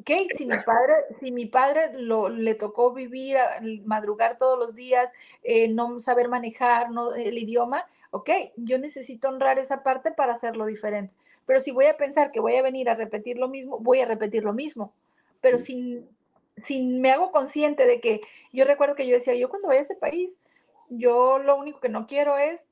[0.00, 0.10] ¿Ok?
[0.36, 3.38] Si mi padre, si mi padre lo, le tocó vivir,
[3.84, 5.10] madrugar todos los días,
[5.42, 10.66] eh, no saber manejar no, el idioma, ok, yo necesito honrar esa parte para hacerlo
[10.66, 11.14] diferente.
[11.46, 14.06] Pero si voy a pensar que voy a venir a repetir lo mismo, voy a
[14.06, 14.92] repetir lo mismo.
[15.40, 16.06] Pero sin,
[16.64, 18.20] sin me hago consciente de que
[18.52, 20.36] yo recuerdo que yo decía, yo cuando vaya a ese país,
[20.88, 22.66] yo lo único que no quiero es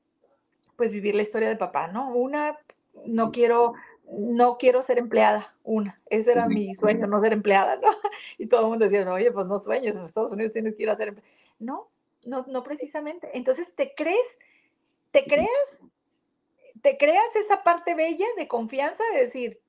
[0.75, 2.13] pues vivir la historia de papá, ¿no?
[2.13, 2.59] Una,
[3.05, 3.73] no quiero,
[4.11, 6.01] no quiero ser empleada, una.
[6.09, 7.89] Ese era mi sueño, no ser empleada, ¿no?
[8.37, 10.89] Y todo el mundo decía, oye, pues no sueñes, en Estados Unidos tienes que ir
[10.89, 11.31] a ser empleada.
[11.59, 11.89] No,
[12.25, 13.29] no, no precisamente.
[13.33, 14.39] Entonces, ¿te crees?
[15.11, 15.85] ¿Te crees
[16.81, 19.59] te creas esa parte bella de confianza de decir,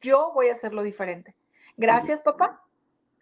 [0.00, 1.36] yo voy a hacerlo diferente.
[1.76, 2.64] Gracias, papá.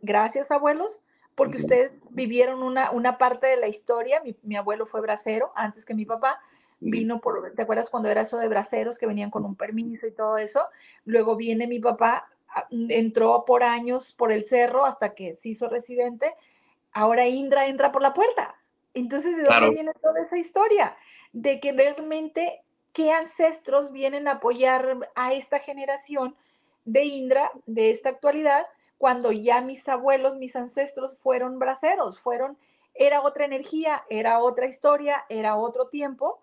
[0.01, 1.03] Gracias, abuelos,
[1.35, 4.23] porque ustedes vivieron una, una parte de la historia.
[4.43, 6.41] Mi, abuelo fue bracero antes que mi papá.
[6.81, 10.13] Vino por, ¿te acuerdas cuando era eso de braceros que venían con un permiso y
[10.13, 10.61] todo eso?
[11.05, 12.29] Luego viene mi papá,
[12.71, 16.35] entró por años por el cerro hasta que se hizo residente.
[16.93, 18.57] Ahora Indra entra por la puerta.
[18.93, 20.97] Entonces, ¿de dónde viene toda esa historia?
[21.33, 22.63] De que realmente
[22.93, 26.37] qué ancestros vienen a apoyar a esta generación
[26.85, 28.67] de Indra, de esta actualidad,
[28.99, 32.59] cuando ya mis abuelos, mis ancestros fueron braceros, fueron,
[32.95, 36.43] era otra energía, era otra historia, era otro tiempo,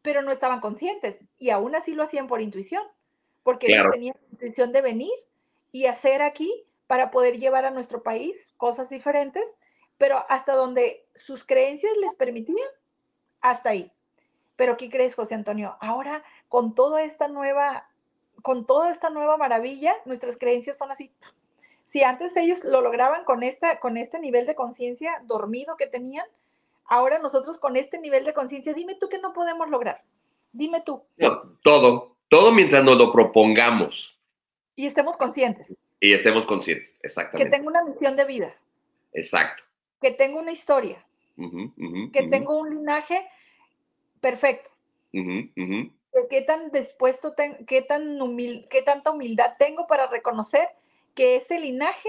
[0.00, 2.82] pero no estaban conscientes y aún así lo hacían por intuición,
[3.42, 5.12] porque ellos tenían la intuición de venir
[5.70, 9.44] y hacer aquí para poder llevar a nuestro país cosas diferentes,
[9.98, 12.68] pero hasta donde sus creencias les permitían,
[13.40, 13.92] hasta ahí.
[14.56, 15.76] Pero ¿qué crees, José Antonio?
[15.80, 17.88] Ahora, con toda esta nueva,
[18.42, 21.12] con toda esta nueva maravilla, nuestras creencias son así.
[21.92, 26.24] Si antes ellos lo lograban con, esta, con este nivel de conciencia dormido que tenían,
[26.86, 30.02] ahora nosotros con este nivel de conciencia, dime tú qué no podemos lograr.
[30.52, 31.02] Dime tú.
[31.62, 34.18] todo, todo mientras nos lo propongamos.
[34.74, 35.76] Y estemos conscientes.
[36.00, 37.50] Y estemos conscientes, exactamente.
[37.50, 38.56] Que tengo una misión de vida.
[39.12, 39.62] Exacto.
[40.00, 41.04] Que tengo una historia.
[41.36, 43.28] que tengo un linaje
[44.22, 44.70] perfecto.
[45.12, 47.34] ¿Qué tan dispuesto,
[47.66, 48.18] qué, tan
[48.70, 50.70] qué tanta humildad tengo para reconocer
[51.14, 52.08] que ese linaje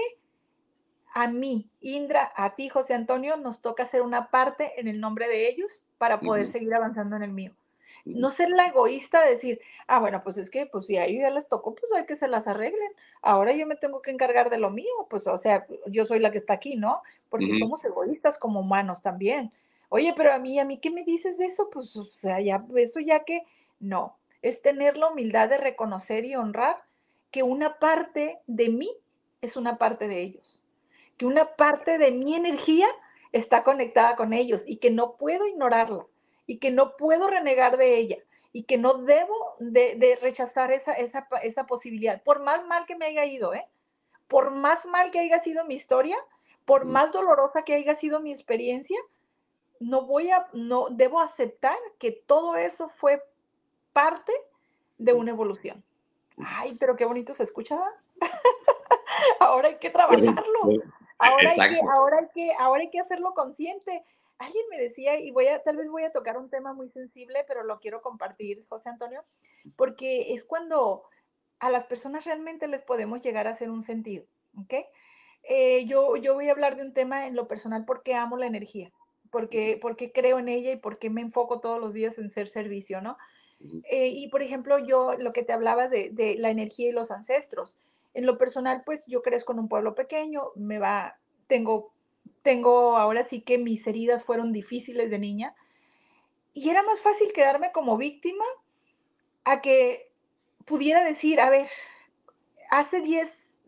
[1.14, 5.28] a mí, Indra, a ti, José Antonio, nos toca hacer una parte en el nombre
[5.28, 7.54] de ellos para poder seguir avanzando en el mío.
[8.04, 11.22] No ser la egoísta de decir, ah, bueno, pues es que, pues si a ellos
[11.22, 12.90] ya les tocó, pues hay que se las arreglen.
[13.22, 16.32] Ahora yo me tengo que encargar de lo mío, pues o sea, yo soy la
[16.32, 17.02] que está aquí, ¿no?
[17.30, 19.52] Porque somos egoístas como humanos también.
[19.88, 21.70] Oye, pero a mí, a mí, ¿qué me dices de eso?
[21.70, 23.42] Pues, o sea, ya, eso ya que,
[23.78, 26.82] no, es tener la humildad de reconocer y honrar
[27.34, 28.96] que una parte de mí
[29.40, 30.64] es una parte de ellos,
[31.16, 32.86] que una parte de mi energía
[33.32, 36.06] está conectada con ellos y que no puedo ignorarla
[36.46, 38.18] y que no puedo renegar de ella
[38.52, 43.06] y que no debo de, rechazar esa, esa, esa, posibilidad, por más mal que me
[43.06, 43.66] haya ido, ¿eh?
[44.28, 46.16] Por más mal que haya sido mi historia,
[46.64, 49.00] por más dolorosa que haya sido mi experiencia,
[49.80, 53.24] no voy a, no, debo aceptar que todo eso fue
[53.92, 54.32] parte
[54.98, 55.82] de una evolución.
[56.38, 57.78] Ay, pero qué bonito se escucha.
[59.40, 60.60] ahora hay que trabajarlo.
[61.18, 64.04] Ahora hay que, ahora hay que, ahora hay que hacerlo consciente.
[64.38, 67.44] Alguien me decía, y voy a, tal vez voy a tocar un tema muy sensible,
[67.46, 69.24] pero lo quiero compartir, José Antonio,
[69.76, 71.04] porque es cuando
[71.60, 74.26] a las personas realmente les podemos llegar a hacer un sentido,
[74.58, 74.74] ¿ok?
[75.44, 78.46] Eh, yo, yo voy a hablar de un tema en lo personal porque amo la
[78.46, 78.92] energía
[79.34, 83.00] porque, porque creo en ella y porque me enfoco todos los días en ser servicio,
[83.00, 83.18] ¿no?
[83.90, 87.10] Eh, y por ejemplo, yo lo que te hablabas de, de, la energía y los
[87.10, 87.76] ancestros.
[88.12, 91.92] En lo personal, pues yo crezco en un pueblo pequeño, me va, tengo,
[92.42, 95.54] tengo ahora sí que mis heridas fueron difíciles de niña
[96.54, 98.44] y era más fácil quedarme como víctima
[99.44, 100.06] a que
[100.64, 101.68] pudiera decir, a ver,
[102.70, 103.58] hace 10,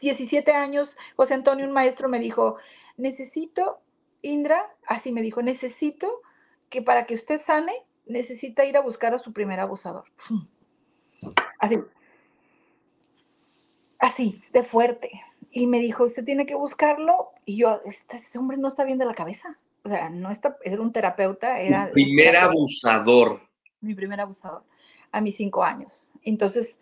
[0.00, 2.56] 17 años, José Antonio, un maestro, me dijo,
[2.96, 3.80] necesito,
[4.20, 6.22] Indra, así me dijo, necesito
[6.70, 7.72] que para que usted sane,
[8.06, 10.04] necesita ir a buscar a su primer abusador.
[11.58, 11.78] Así.
[13.98, 15.10] Así, de fuerte.
[15.50, 17.30] Y me dijo, usted tiene que buscarlo.
[17.44, 19.58] Y yo, este, este hombre no está bien de la cabeza.
[19.84, 21.86] O sea, no está, era un terapeuta, era...
[21.94, 23.40] Mi primer abusador.
[23.80, 24.62] Mi primer abusador,
[25.12, 26.10] a mis cinco años.
[26.22, 26.80] Entonces,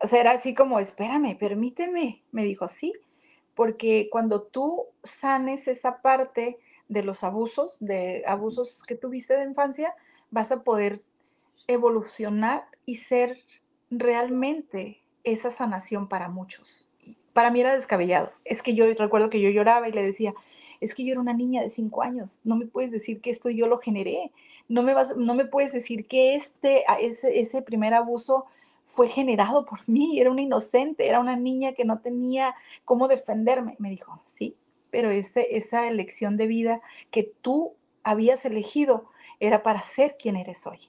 [0.00, 2.22] o sea, era así como, espérame, permíteme.
[2.32, 2.92] Me dijo, sí,
[3.54, 9.94] porque cuando tú sanes esa parte de los abusos, de abusos que tuviste de infancia,
[10.30, 11.02] vas a poder
[11.66, 13.38] evolucionar y ser
[13.90, 16.88] realmente esa sanación para muchos.
[17.32, 18.30] Para mí era descabellado.
[18.44, 20.34] Es que yo recuerdo que yo lloraba y le decía,
[20.80, 23.50] es que yo era una niña de cinco años, no me puedes decir que esto
[23.50, 24.32] yo lo generé,
[24.68, 28.46] no me, vas, no me puedes decir que este, ese, ese primer abuso
[28.84, 32.54] fue generado por mí, era una inocente, era una niña que no tenía
[32.84, 33.76] cómo defenderme.
[33.78, 34.56] Me dijo, sí,
[34.90, 37.74] pero ese, esa elección de vida que tú
[38.04, 39.10] habías elegido
[39.40, 40.80] era para ser quien eres hoy.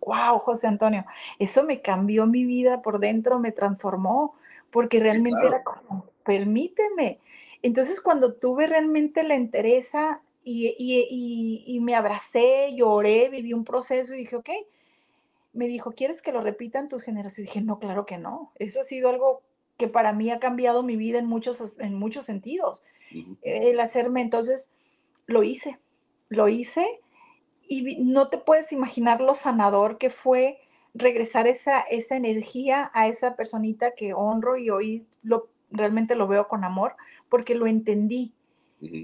[0.00, 1.04] ¡Wow, José Antonio!
[1.38, 4.34] Eso me cambió mi vida por dentro, me transformó,
[4.70, 7.18] porque realmente era como, permíteme.
[7.62, 10.74] Entonces, cuando tuve realmente la entereza y,
[11.66, 14.48] y, me abracé, lloré, viví un proceso y dije, ok,
[15.52, 17.38] me dijo, ¿quieres que lo repitan tus generaciones?
[17.38, 18.52] Y dije, no, claro que no.
[18.58, 19.42] Eso ha sido algo
[19.76, 22.82] que para mí ha cambiado mi vida en muchos, en muchos sentidos.
[23.42, 24.72] El hacerme, entonces,
[25.26, 25.78] lo hice,
[26.28, 27.00] lo hice
[27.72, 30.58] y no te puedes imaginar lo sanador que fue
[30.92, 36.48] regresar esa, esa energía a esa personita que honro y hoy lo, realmente lo veo
[36.48, 36.96] con amor
[37.28, 38.34] porque lo entendí.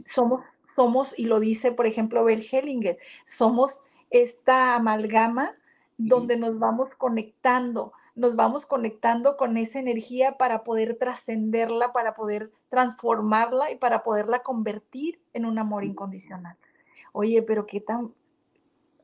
[0.05, 0.43] Somos,
[0.75, 5.55] somos, y lo dice, por ejemplo, Bell Hellinger, somos esta amalgama
[5.97, 12.51] donde nos vamos conectando, nos vamos conectando con esa energía para poder trascenderla, para poder
[12.69, 16.57] transformarla y para poderla convertir en un amor incondicional.
[17.12, 18.12] Oye, pero qué tan,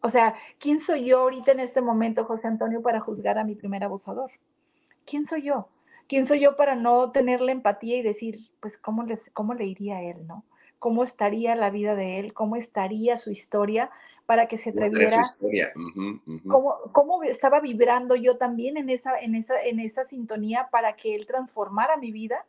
[0.02, 3.54] o sea, ¿quién soy yo ahorita en este momento, José Antonio, para juzgar a mi
[3.54, 4.30] primer abusador?
[5.06, 5.68] ¿Quién soy yo?
[6.08, 9.64] ¿Quién soy yo para no tener la empatía y decir, pues, ¿cómo, les, cómo le
[9.64, 10.44] iría a él, no?
[10.78, 12.34] ¿Cómo estaría la vida de él?
[12.34, 13.90] ¿Cómo estaría su historia
[14.26, 15.22] para que se atreviera?
[16.48, 21.14] ¿Cómo, ¿Cómo, estaba vibrando yo también en esa, en, esa, en esa sintonía para que
[21.14, 22.44] él transformara mi vida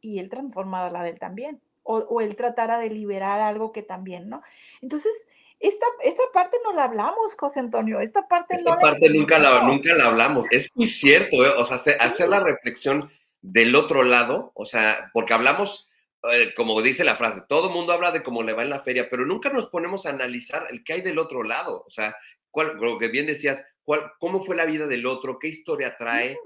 [0.00, 1.60] y él transformara la de él también?
[1.86, 4.42] O, o él tratara de liberar algo que también, ¿no?
[4.82, 5.12] Entonces,
[5.58, 8.00] esta, esta parte no la hablamos, José Antonio.
[8.00, 10.46] Esta parte esta parte nunca la, nunca la hablamos.
[10.50, 11.50] Es muy cierto, ¿eh?
[11.56, 13.10] o sea, hacer, la reflexión
[13.40, 15.88] del otro lado, o sea, porque hablamos,
[16.30, 18.82] eh, como dice la frase, todo el mundo habla de cómo le va en la
[18.82, 21.84] feria, pero nunca nos ponemos a analizar el que hay del otro lado.
[21.86, 22.14] O sea,
[22.50, 26.38] cuál, lo que bien decías, cuál, cómo fue la vida del otro, qué historia trae,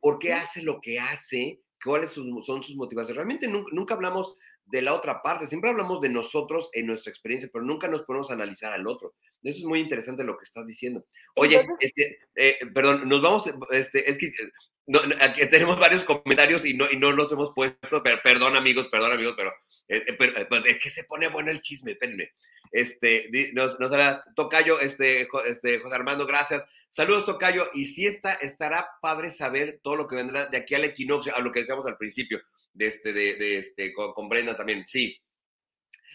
[0.00, 3.16] por qué hace lo que hace, cuáles son sus motivaciones.
[3.16, 4.36] Realmente nunca, nunca hablamos
[4.66, 5.46] de la otra parte.
[5.46, 9.14] Siempre hablamos de nosotros en nuestra experiencia, pero nunca nos ponemos a analizar al otro.
[9.42, 11.04] Eso es muy interesante lo que estás diciendo.
[11.36, 16.74] Oye, este, eh, perdón, nos vamos, este, es que eh, aquí tenemos varios comentarios y
[16.74, 19.52] no, y no nos hemos puesto, pero, perdón amigos, perdón amigos, pero,
[19.88, 20.14] eh,
[20.48, 22.30] pues, es que se pone bueno el chisme, espérenme.
[22.72, 26.64] Este, nos, nos hará Tocayo, este, este, José Armando, gracias.
[26.90, 27.70] Saludos, Tocayo.
[27.74, 31.40] Y si está, estará padre saber todo lo que vendrá de aquí al equinoccio, a
[31.40, 32.40] lo que decíamos al principio
[32.74, 35.16] de este, de, este, con, Brenda también, sí.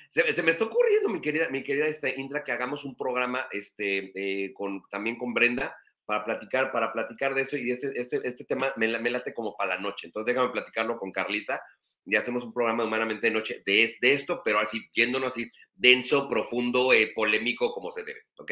[0.10, 4.12] Se, me está ocurriendo, mi querida, mi querida este, Indra, que hagamos un programa este,
[4.16, 8.44] eh, con, también con Brenda para platicar, para platicar de esto y este, este, este
[8.44, 10.08] tema me, me, late como para la noche.
[10.08, 11.62] Entonces déjame platicarlo con Carlita
[12.04, 16.28] y hacemos un programa humanamente de noche de, de esto, pero así, yéndonos así, denso,
[16.28, 18.52] profundo, eh, polémico, como se debe, ¿ok?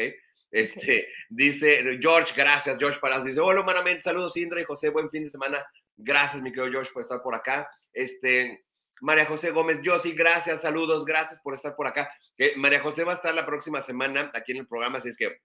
[0.50, 5.24] Este, dice George, gracias, George Paras, dice, hola humanamente, saludos Indra y José, buen fin
[5.24, 5.58] de semana.
[5.98, 7.68] Gracias, mi querido George, por estar por acá.
[7.92, 8.64] Este,
[9.00, 12.08] María José Gómez, yo sí, gracias, saludos, gracias por estar por acá.
[12.56, 15.40] María José va a estar la próxima semana aquí en el programa, así es que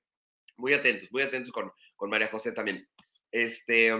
[0.55, 2.87] muy atentos, muy atentos con, con María José también.
[3.31, 3.91] Este,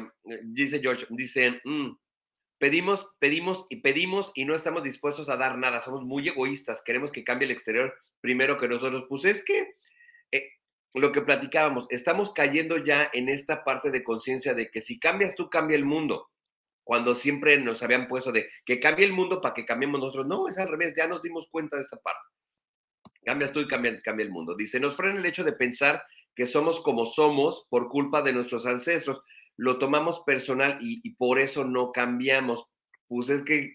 [0.43, 1.89] dice George, dice, mm,
[2.59, 7.11] pedimos, pedimos y pedimos y no estamos dispuestos a dar nada, somos muy egoístas, queremos
[7.11, 9.05] que cambie el exterior primero que nosotros.
[9.09, 9.73] Pues es que
[10.31, 10.49] eh,
[10.93, 15.35] lo que platicábamos, estamos cayendo ya en esta parte de conciencia de que si cambias
[15.35, 16.29] tú, cambia el mundo
[16.83, 20.27] cuando siempre nos habían puesto de que cambie el mundo para que cambiemos nosotros.
[20.27, 22.27] No, es al revés, ya nos dimos cuenta de esta parte.
[23.25, 24.55] Cambias tú y cambia, cambia el mundo.
[24.55, 26.03] Dice, nos frena el hecho de pensar
[26.35, 29.21] que somos como somos por culpa de nuestros ancestros.
[29.55, 32.65] Lo tomamos personal y, por eso no cambiamos.
[33.07, 33.71] Pues es que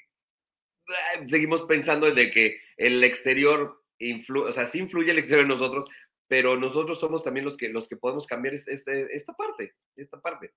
[1.26, 5.88] seguimos pensando de que el exterior influye, o sea, sí influye el exterior en nosotros,
[6.26, 10.20] pero nosotros somos también los que, los que podemos cambiar este, este, esta parte, esta
[10.20, 10.52] parte.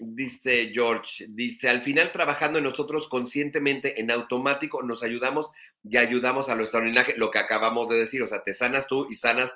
[0.00, 5.50] Dice George, dice, al final trabajando en nosotros conscientemente, en automático, nos ayudamos
[5.84, 9.06] y ayudamos a nuestro linaje, lo que acabamos de decir, o sea, te sanas tú
[9.08, 9.54] y sanas,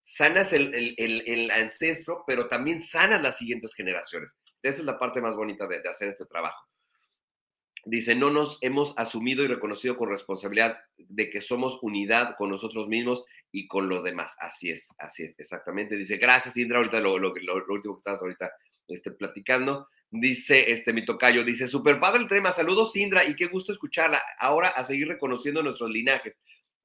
[0.00, 4.36] sanas el, el, ancestro, pero también sanas las siguientes generaciones.
[4.62, 6.70] Esa es la parte más bonita de hacer este trabajo.
[7.86, 12.88] Dice, no nos hemos asumido y reconocido con responsabilidad de que somos unidad con nosotros
[12.88, 14.36] mismos y con los demás.
[14.38, 15.96] Así es, así es, exactamente.
[15.96, 18.52] Dice, gracias, Indra, ahorita lo, lo, lo, último que estabas ahorita
[18.90, 19.88] este, platicando.
[20.10, 24.20] Dice este mi tocayo, dice, super padre el tema, saludos, Indra, y qué gusto escucharla.
[24.38, 26.38] Ahora a seguir reconociendo nuestros linajes.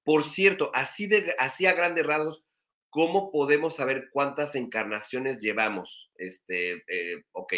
[0.03, 2.43] Por cierto, así, de, así a grandes rasgos,
[2.89, 6.11] ¿cómo podemos saber cuántas encarnaciones llevamos?
[6.15, 7.53] Este, eh, ok,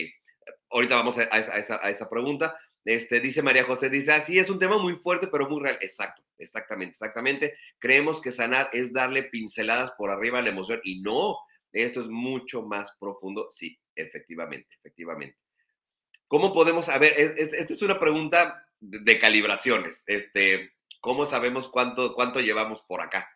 [0.71, 4.59] ahorita vamos a, esa, a esa pregunta este, dice María José, dice, así es un
[4.59, 5.77] tema muy fuerte, pero muy real.
[5.81, 7.53] Exacto, exactamente, exactamente.
[7.79, 11.35] Creemos que sanar es darle pinceladas por arriba a la emoción y no,
[11.83, 13.47] esto es mucho más profundo.
[13.49, 15.37] Sí, efectivamente, efectivamente.
[16.27, 20.03] ¿Cómo podemos, a ver, esta es una pregunta de, calibraciones.
[20.07, 23.29] Este, ¿Cómo sabemos cuánto, cuánto llevamos por acá?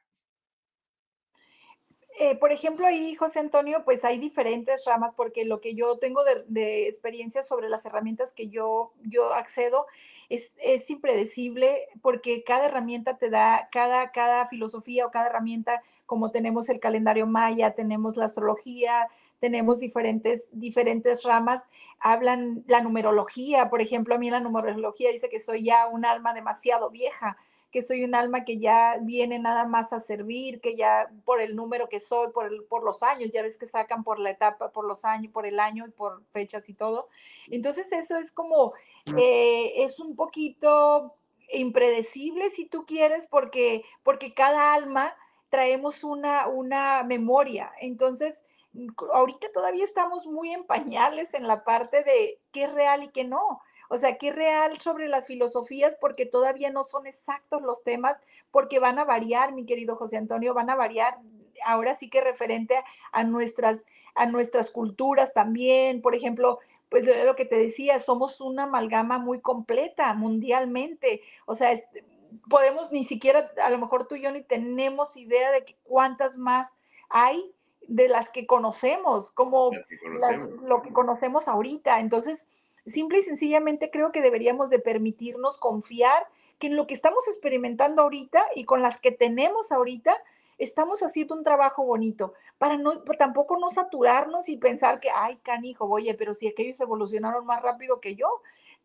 [2.20, 6.24] Eh, por ejemplo, ahí, José Antonio, pues hay diferentes ramas, porque lo que yo tengo
[6.24, 9.88] de, experiencia sobre las herramientas que yo, yo accedo
[10.30, 15.82] es, es, impredecible, porque cada herramienta te da, cada, cada filosofía o cada herramienta,
[16.12, 19.08] como tenemos el calendario maya, tenemos la astrología,
[19.40, 21.70] tenemos diferentes, diferentes ramas,
[22.02, 26.34] hablan la numerología, por ejemplo, a mí la numerología dice que soy ya un alma
[26.34, 27.38] demasiado vieja,
[27.72, 31.56] que soy un alma que ya viene nada más a servir, que ya por el
[31.56, 34.74] número que soy, por, el, por los años, ya ves que sacan por la etapa,
[34.74, 37.08] por los años, por el año y por fechas y todo.
[37.50, 38.74] Entonces eso es como,
[39.18, 41.16] eh, es un poquito
[41.54, 45.16] impredecible si tú quieres, porque, porque cada alma
[45.52, 47.72] traemos una, una memoria.
[47.80, 48.42] Entonces,
[49.14, 53.26] ahorita todavía estamos muy en pañales en la parte de qué es real y qué
[53.26, 53.62] no.
[53.90, 58.18] O sea, qué real sobre las filosofías, porque todavía no son exactos los temas,
[58.50, 61.20] porque van a variar, mi querido José Antonio, van a variar
[61.66, 62.82] ahora sí que referente
[63.12, 63.86] a nuestras,
[64.16, 66.02] a nuestras culturas también.
[66.02, 71.22] Por ejemplo, pues lo que te decía, somos una amalgama muy completa mundialmente.
[71.46, 71.78] O sea,
[72.50, 76.70] podemos ni siquiera, a lo mejor tú y yo ni tenemos idea de cuántas más
[77.10, 77.54] hay
[77.88, 79.72] de las que conocemos, como
[80.64, 82.00] lo que conocemos ahorita.
[82.00, 82.48] Entonces,
[82.86, 86.28] Simple y sencillamente creo que deberíamos de permitirnos confiar
[86.58, 90.16] que en lo que estamos experimentando ahorita y con las que tenemos ahorita,
[90.58, 95.86] estamos haciendo un trabajo bonito, para no, tampoco no saturarnos y pensar que, ay, canijo,
[95.86, 98.28] oye, pero si aquellos evolucionaron más rápido que yo.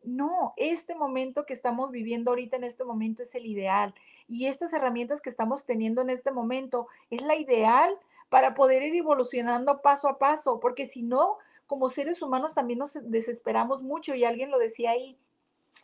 [0.07, 3.93] No, este momento que estamos viviendo ahorita en este momento es el ideal.
[4.29, 7.99] Y estas herramientas que estamos teniendo en este momento es la ideal
[8.29, 12.95] para poder ir evolucionando paso a paso, porque si no, como seres humanos también nos
[13.11, 15.19] desesperamos mucho y alguien lo decía ahí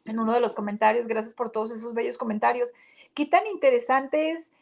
[0.04, 2.68] en uno de los comentarios, gracias por todos esos bellos comentarios,
[3.14, 4.52] qué tan interesante es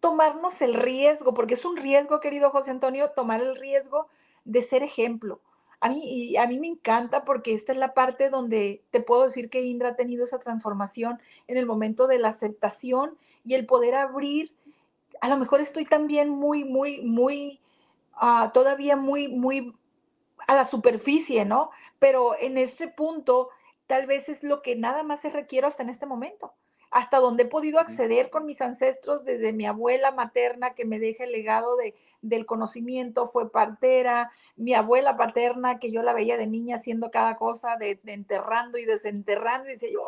[0.00, 4.08] tomarnos el riesgo, porque es un riesgo, querido José Antonio, tomar el riesgo
[4.44, 5.40] de ser ejemplo.
[5.80, 9.50] A mí, a mí me encanta porque esta es la parte donde te puedo decir
[9.50, 13.94] que Indra ha tenido esa transformación en el momento de la aceptación y el poder
[13.94, 14.54] abrir.
[15.20, 17.60] A lo mejor estoy también muy, muy, muy,
[18.14, 19.74] ah, todavía muy, muy
[20.46, 21.70] a la superficie, ¿no?
[21.98, 23.50] Pero en ese punto
[23.86, 26.54] tal vez es lo que nada más se requiere hasta en este momento,
[26.90, 31.24] hasta donde he podido acceder con mis ancestros desde mi abuela materna que me deja
[31.24, 36.46] el legado de, del conocimiento, fue partera, mi abuela paterna que yo la veía de
[36.46, 40.02] niña haciendo cada cosa, de, enterrando y desenterrando, y decía yo,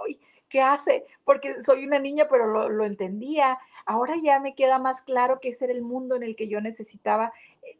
[0.48, 1.06] ¿qué hace?
[1.24, 3.58] Porque soy una niña, pero lo, lo entendía.
[3.84, 6.60] Ahora ya me queda más claro que ese era el mundo en el que yo
[6.60, 7.32] necesitaba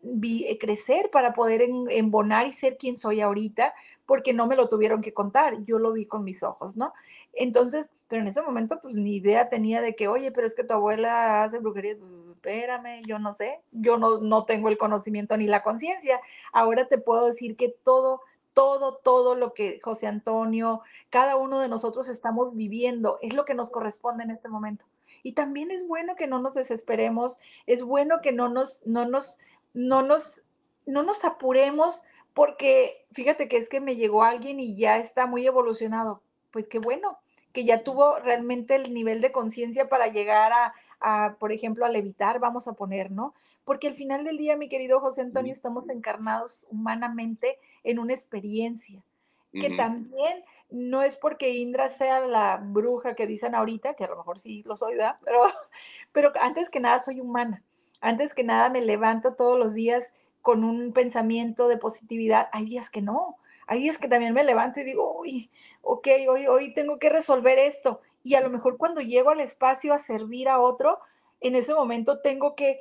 [0.03, 3.74] vi, eh, crecer para poder embonar y ser quien soy ahorita,
[4.07, 6.94] porque no me lo tuvieron que contar, yo lo vi con mis ojos, ¿no?
[7.39, 10.64] Entonces, pero en ese momento, pues ni idea tenía de que, oye, pero es que
[10.64, 15.36] tu abuela hace brujería, pues, espérame, yo no sé, yo no, no tengo el conocimiento
[15.36, 16.20] ni la conciencia.
[16.53, 18.20] Ahora te puedo decir que todo,
[18.55, 23.55] todo, todo lo que José Antonio, cada uno de nosotros estamos viviendo es lo que
[23.55, 24.86] nos corresponde en este momento.
[25.22, 29.39] Y también es bueno que no nos desesperemos, es bueno que no nos, no nos
[29.78, 30.43] no nos,
[30.86, 32.03] no nos apuremos
[32.34, 36.22] porque fíjate que es que me llegó alguien y ya está muy evolucionado.
[36.51, 37.18] Pues qué bueno,
[37.59, 41.88] que ya tuvo realmente el nivel de conciencia para llegar a, a, por ejemplo, a
[41.88, 43.34] levitar, vamos a poner, ¿no?
[43.64, 49.02] Porque al final del día, mi querido José Antonio, estamos encarnados humanamente en una experiencia
[49.50, 54.18] que también no es porque Indra sea la bruja que dicen ahorita, que a lo
[54.18, 55.16] mejor sí lo soy, ¿verdad?
[55.24, 55.40] Pero,
[56.12, 57.64] pero antes que nada soy humana.
[58.00, 62.50] Antes que nada me levanto todos los días con un pensamiento de positividad.
[62.52, 63.36] Hay días que no.
[63.69, 65.51] Hay días que también me levanto y digo, uy,
[65.83, 68.01] ok, hoy, hoy tengo que resolver esto.
[68.23, 70.99] Y a lo mejor cuando llego al espacio a servir a otro,
[71.41, 72.81] en ese momento tengo que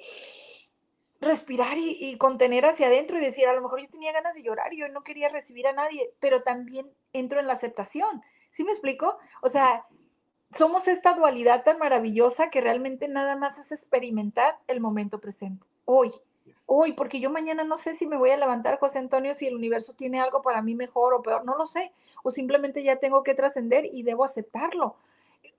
[1.20, 4.74] respirar y, contener hacia adentro y decir, a lo mejor yo tenía ganas de llorar
[4.74, 8.24] y yo no quería recibir a nadie, pero también entro en la aceptación.
[8.50, 9.18] ¿Sí me explico?
[9.42, 9.86] O sea,
[10.58, 16.14] somos esta dualidad tan maravillosa que realmente nada más es experimentar el momento presente, hoy,
[16.66, 19.56] hoy, porque yo mañana no sé si me voy a levantar, José Antonio, si el
[19.56, 21.92] universo tiene algo para mí mejor o peor, no lo sé,
[22.24, 24.96] o simplemente ya tengo que trascender y debo aceptarlo,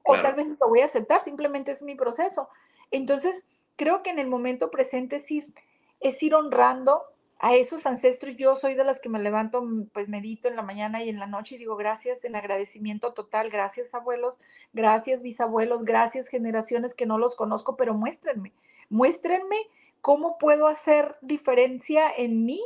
[0.04, 2.48] o tal vez lo voy a aceptar, simplemente es mi proceso.
[2.90, 5.52] Entonces, creo que en el momento presente es ir,
[6.00, 7.02] es ir honrando
[7.38, 8.36] a esos ancestros.
[8.36, 11.18] Yo soy de las que me levanto, mm, pues medito en la mañana y en
[11.18, 14.38] la noche y digo gracias en agradecimiento total, gracias abuelos,
[14.72, 18.52] gracias bisabuelos, gracias generaciones que no los conozco, pero muéstrenme,
[18.90, 19.56] muéstrenme
[20.00, 22.62] cómo puedo hacer diferencia en mí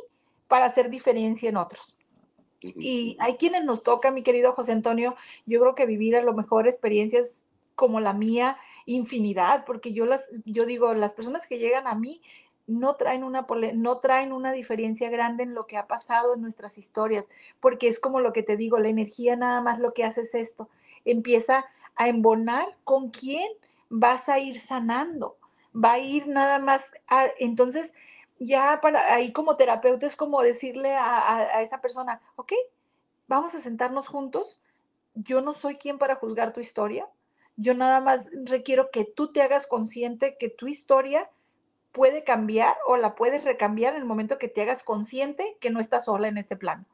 [0.49, 1.97] para hacer diferencia en otros.
[2.61, 5.16] Y hay quienes nos toca, mi querido José Antonio,
[5.47, 7.43] yo creo que vivir a lo mejor experiencias
[7.74, 8.57] como la mía,
[8.87, 12.20] infinidad, porque yo las, yo digo, las personas que llegan a mí
[12.66, 16.78] no traen una no traen una diferencia grande en lo que ha pasado en nuestras
[16.78, 17.26] historias,
[17.61, 20.35] porque es como lo que te digo, la energía nada más lo que hace es
[20.35, 20.68] esto,
[21.05, 21.64] empieza
[21.97, 23.51] a embonar con quién
[23.89, 25.37] vas a ir sanando,
[25.72, 27.92] va a ir nada más, a, entonces
[28.38, 32.53] ya para ahí como terapeuta es como decirle a, a esa persona, ok,
[33.28, 34.61] vamos a sentarnos juntos,
[35.14, 37.08] yo no soy quien para juzgar tu historia,
[37.57, 41.30] yo nada más requiero que tú te hagas consciente que tu historia
[41.92, 45.78] puede cambiar o la puedes recambiar en el momento que te hagas consciente que no
[45.78, 46.86] estás sola en este plano.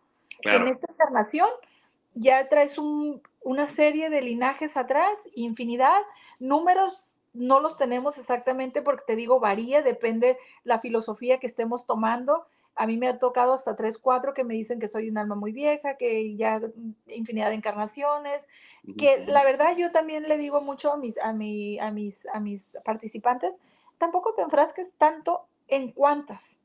[0.42, 1.48] En esta encarnación
[2.14, 6.00] ya traes una serie de linajes atrás, infinidad,
[6.40, 7.06] números
[7.38, 12.46] no los tenemos exactamente porque te digo, varía, depende la filosofía que estemos tomando.
[12.74, 15.34] A mí me ha tocado hasta tres, cuatro que me dicen que soy un alma
[15.34, 16.60] muy vieja, que ya
[17.06, 18.46] infinidad de encarnaciones,
[18.96, 22.40] que la verdad yo también le digo mucho a mis, a, mi, a, mis, a
[22.40, 23.54] mis participantes,
[23.98, 26.60] tampoco te enfrasques tanto en cuántas.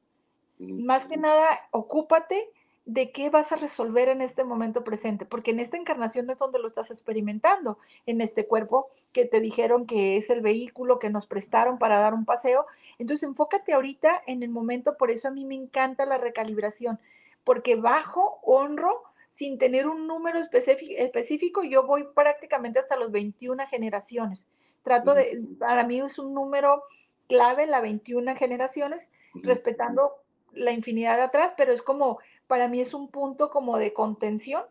[0.59, 2.49] Más que nada, ocúpate
[2.85, 6.59] de qué vas a resolver en este momento presente, porque en esta encarnación es donde
[6.59, 11.25] lo estás experimentando, en este cuerpo que te dijeron que es el vehículo que nos
[11.25, 12.65] prestaron para dar un paseo.
[12.99, 16.99] Entonces, enfócate ahorita en el momento, por eso a mí me encanta la recalibración,
[17.43, 24.47] porque bajo, honro, sin tener un número específico, yo voy prácticamente hasta los 21 generaciones.
[24.83, 26.83] Trato de, para mí es un número
[27.27, 32.93] clave, la 21 generaciones, respetando la infinidad de atrás, pero es como para mí es
[32.93, 34.63] un punto como de contención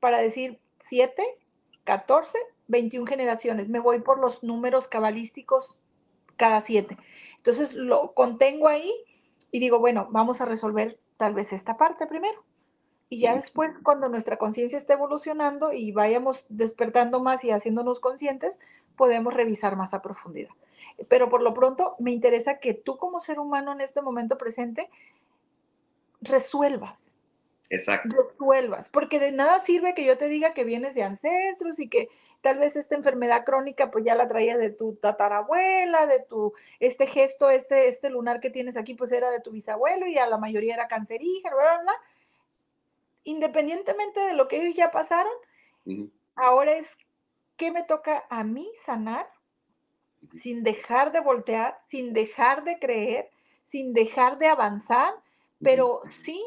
[0.00, 1.22] para decir 7,
[1.84, 2.38] 14,
[2.68, 3.68] 21 generaciones.
[3.68, 5.80] Me voy por los números cabalísticos
[6.36, 6.96] cada 7.
[7.36, 8.92] Entonces lo contengo ahí
[9.50, 12.44] y digo, bueno, vamos a resolver tal vez esta parte primero.
[13.08, 18.58] Y ya después, cuando nuestra conciencia esté evolucionando y vayamos despertando más y haciéndonos conscientes,
[18.96, 20.48] podemos revisar más a profundidad.
[21.08, 24.88] Pero por lo pronto, me interesa que tú como ser humano en este momento presente
[26.22, 27.20] resuelvas.
[27.70, 28.14] Exacto.
[28.30, 32.10] Resuelvas, porque de nada sirve que yo te diga que vienes de ancestros y que
[32.42, 37.06] tal vez esta enfermedad crónica pues ya la traías de tu tatarabuela, de tu, este
[37.06, 40.36] gesto, este, este lunar que tienes aquí pues era de tu bisabuelo y a la
[40.36, 41.92] mayoría era cancerígeno, bla, bla, bla.
[43.24, 45.32] Independientemente de lo que ellos ya pasaron,
[46.34, 46.88] ahora es
[47.56, 49.26] qué me toca a mí sanar
[50.32, 53.30] sin dejar de voltear, sin dejar de creer,
[53.62, 55.14] sin dejar de avanzar,
[55.62, 56.42] pero sí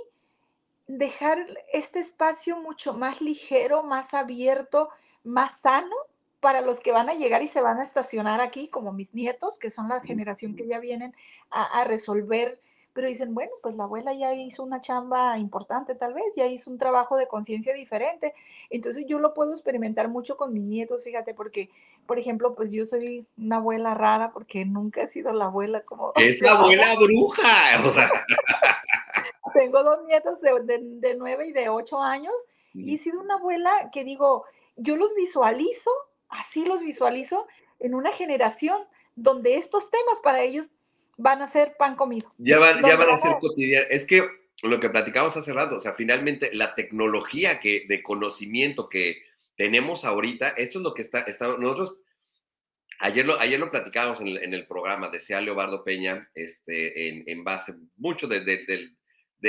[0.88, 4.90] dejar este espacio mucho más ligero, más abierto,
[5.24, 5.96] más sano
[6.40, 9.58] para los que van a llegar y se van a estacionar aquí, como mis nietos,
[9.58, 11.16] que son la generación que ya vienen
[11.50, 12.62] a, resolver,
[12.94, 16.70] pero dicen, bueno, pues la abuela ya hizo una chamba importante tal vez, ya hizo
[16.70, 18.36] un trabajo de conciencia diferente.
[18.70, 21.72] Entonces yo lo puedo experimentar mucho con mis nietos, fíjate, porque,
[22.06, 26.14] por ejemplo, pues yo soy una abuela rara porque nunca he sido la abuela como...
[26.16, 28.08] Es la abuela bruja, o sea.
[29.53, 32.34] Tengo dos nietos de, de, nueve y de ocho años
[32.73, 34.45] y he sido una abuela que digo,
[34.76, 35.91] yo los visualizo,
[36.27, 37.47] así los visualizo,
[37.80, 38.81] en una generación
[39.15, 40.72] donde estos temas para ellos
[41.17, 42.34] van a ser pan comido.
[42.38, 43.88] Ya van, ya van a ser cotidianos.
[43.91, 44.27] Es que
[44.63, 49.22] lo que platicamos hace rato, o sea, finalmente la tecnología que, de conocimiento que
[49.55, 52.01] tenemos ahorita, esto es lo que está, está nosotros
[52.99, 57.23] Ayer lo, ayer lo platicábamos en el, en el programa, decía Leobardo Peña, este, en,
[57.27, 58.91] en base mucho de, de, de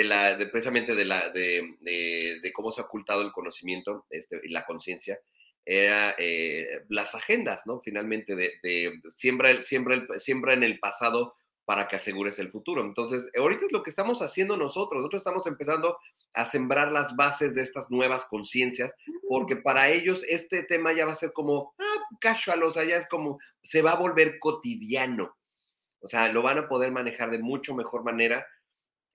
[0.04, 5.18] la, precisamente de, la, de, cómo se ha ocultado el conocimiento este, y la conciencia,
[5.64, 7.80] era eh, las agendas, ¿no?
[7.84, 11.34] Finalmente, de, siembra, siembra, siembra en el pasado
[11.66, 12.80] para que asegures el futuro.
[12.82, 15.00] Entonces, ahorita es lo que estamos haciendo nosotros.
[15.00, 15.98] Nosotros estamos empezando
[16.32, 18.94] a sembrar las bases de estas nuevas conciencias,
[19.28, 22.96] porque para ellos este tema ya va a ser como, ah, casual, o sea, ya
[22.96, 25.36] es como, se va a volver cotidiano.
[25.98, 28.46] O sea, lo van a poder manejar de mucho mejor manera.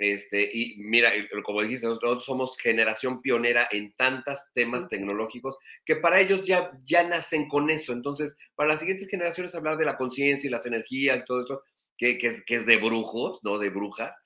[0.01, 1.11] Este, y mira,
[1.43, 7.03] como dijiste, nosotros somos generación pionera en tantos temas tecnológicos que para ellos ya, ya
[7.07, 7.93] nacen con eso.
[7.93, 11.61] Entonces, para las siguientes generaciones hablar de la conciencia y las energías y todo eso,
[11.95, 13.59] que, es, que es de brujos, ¿no?
[13.59, 14.17] De brujas,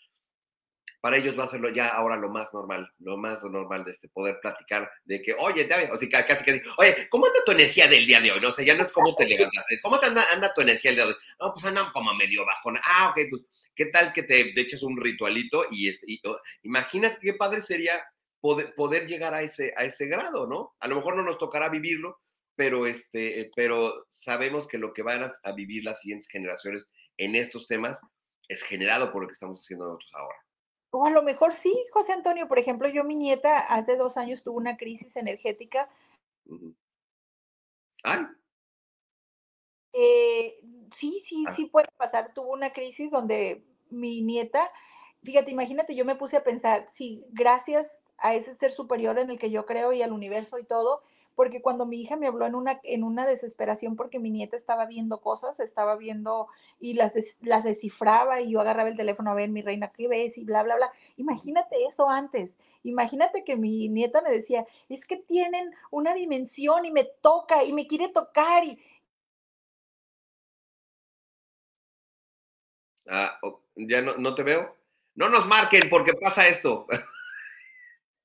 [1.05, 4.09] para ellos va a ser ya ahora lo más normal, lo más normal de este
[4.09, 8.07] poder platicar de que, oye, o sea, casi que, oye, ¿cómo anda tu energía del
[8.07, 8.39] día de hoy?
[8.41, 9.77] No sé, ya no es cómo te levantas, ¿eh?
[9.83, 11.17] ¿cómo te anda, tu energía el día de hoy?
[11.39, 12.81] No, pues anda como medio bajona.
[12.83, 13.43] Ah, ok, pues,
[13.75, 15.63] ¿qué tal que te eches un ritualito?
[15.69, 16.21] Y, y
[16.63, 18.03] imagínate qué padre sería
[18.41, 20.73] poder, poder llegar a ese, a ese grado, ¿no?
[20.79, 22.17] A lo mejor no nos tocará vivirlo,
[22.55, 26.87] pero, este, pero sabemos que lo que van a vivir las siguientes generaciones
[27.17, 28.01] en estos temas
[28.47, 30.44] es generado por lo que estamos haciendo nosotros ahora.
[30.97, 32.47] O a lo mejor sí, José Antonio.
[32.47, 35.89] Por ejemplo, yo, mi nieta, hace dos años tuvo una crisis energética.
[38.05, 38.31] ¿Ah?
[39.91, 40.57] Eh,
[40.93, 41.53] sí, sí, ah.
[41.53, 42.33] sí puede pasar.
[42.33, 44.71] Tuvo una crisis donde mi nieta,
[45.21, 49.37] fíjate, imagínate, yo me puse a pensar, sí, gracias a ese ser superior en el
[49.37, 51.03] que yo creo y al universo y todo,
[51.35, 54.85] porque cuando mi hija me habló en una, en una desesperación porque mi nieta estaba
[54.85, 56.47] viendo cosas, estaba viendo
[56.79, 60.37] y las, las descifraba y yo agarraba el teléfono a ver, mi reina, ¿qué ves?
[60.37, 60.91] Y bla, bla, bla.
[61.17, 62.57] Imagínate eso antes.
[62.83, 67.73] Imagínate que mi nieta me decía, es que tienen una dimensión y me toca y
[67.73, 68.79] me quiere tocar y...
[73.07, 73.39] Ah,
[73.75, 74.75] ya no, no te veo.
[75.15, 76.87] No nos marquen porque pasa esto.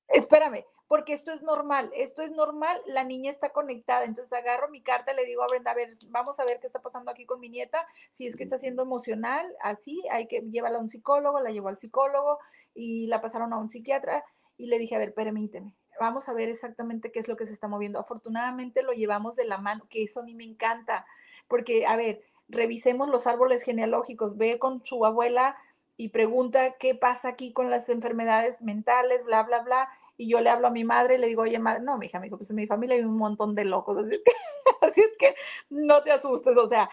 [0.07, 4.81] Espérame, porque esto es normal, esto es normal, la niña está conectada, entonces agarro mi
[4.81, 7.39] carta, le digo a Brenda, a ver, vamos a ver qué está pasando aquí con
[7.39, 11.39] mi nieta, si es que está siendo emocional, así, hay que llevarla a un psicólogo,
[11.39, 12.39] la llevó al psicólogo
[12.73, 14.25] y la pasaron a un psiquiatra
[14.57, 17.53] y le dije, a ver, permíteme, vamos a ver exactamente qué es lo que se
[17.53, 17.97] está moviendo.
[17.97, 21.05] Afortunadamente lo llevamos de la mano, que eso a mí me encanta,
[21.47, 25.55] porque, a ver, revisemos los árboles genealógicos, ve con su abuela
[25.95, 29.87] y pregunta qué pasa aquí con las enfermedades mentales, bla, bla, bla
[30.21, 32.19] y yo le hablo a mi madre y le digo, oye, madre, no, mi hija,
[32.19, 34.31] me dijo, pues en mi familia hay un montón de locos, así es que,
[34.81, 35.33] así es que
[35.71, 36.91] no te asustes, o sea,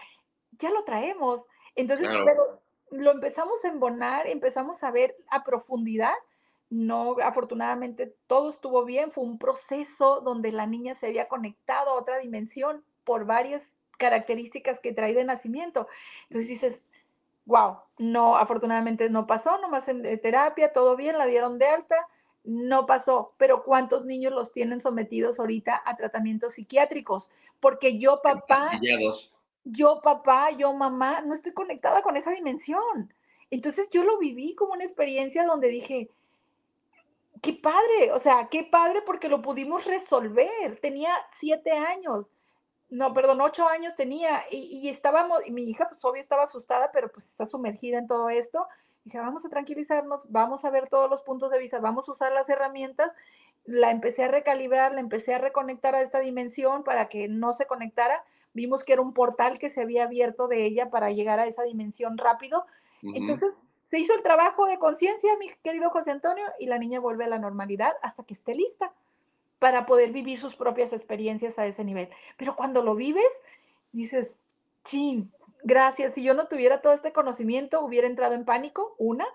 [0.53, 1.45] ya lo traemos.
[1.75, 6.15] Entonces, pero lo empezamos a embonar, empezamos a ver a profundidad.
[6.71, 11.99] No, afortunadamente todo estuvo bien, fue un proceso donde la niña se había conectado a
[11.99, 13.61] otra dimensión por varias
[13.99, 15.87] características que trae de nacimiento.
[16.23, 16.81] Entonces dices,
[17.45, 22.07] wow, no, afortunadamente no pasó, nomás en terapia, todo bien, la dieron de alta,
[22.43, 27.29] no pasó, pero ¿cuántos niños los tienen sometidos ahorita a tratamientos psiquiátricos?
[27.59, 28.71] Porque yo papá,
[29.63, 33.13] yo papá, yo mamá, no estoy conectada con esa dimensión.
[33.51, 36.09] Entonces yo lo viví como una experiencia donde dije,
[37.41, 40.79] qué padre, o sea, qué padre porque lo pudimos resolver.
[40.81, 42.31] Tenía siete años,
[42.89, 46.91] no, perdón, ocho años tenía y, y estábamos, y mi hija pues obvio estaba asustada,
[46.91, 48.65] pero pues está sumergida en todo esto
[49.09, 52.31] Dije, vamos a tranquilizarnos, vamos a ver todos los puntos de vista, vamos a usar
[52.31, 53.11] las herramientas.
[53.65, 57.65] La empecé a recalibrar, la empecé a reconectar a esta dimensión para que no se
[57.65, 58.23] conectara.
[58.53, 61.63] Vimos que era un portal que se había abierto de ella para llegar a esa
[61.63, 62.67] dimensión rápido.
[63.01, 63.49] Entonces,
[63.89, 67.29] se hizo el trabajo de conciencia, mi querido José Antonio, y la niña vuelve a
[67.29, 68.93] la normalidad hasta que esté lista
[69.57, 72.09] para poder vivir sus propias experiencias a ese nivel.
[72.37, 73.31] Pero cuando lo vives,
[73.91, 74.39] dices,
[74.83, 75.31] chin,
[75.63, 76.13] gracias.
[76.13, 79.25] Si yo no tuviera todo este conocimiento, hubiera entrado en pánico, una.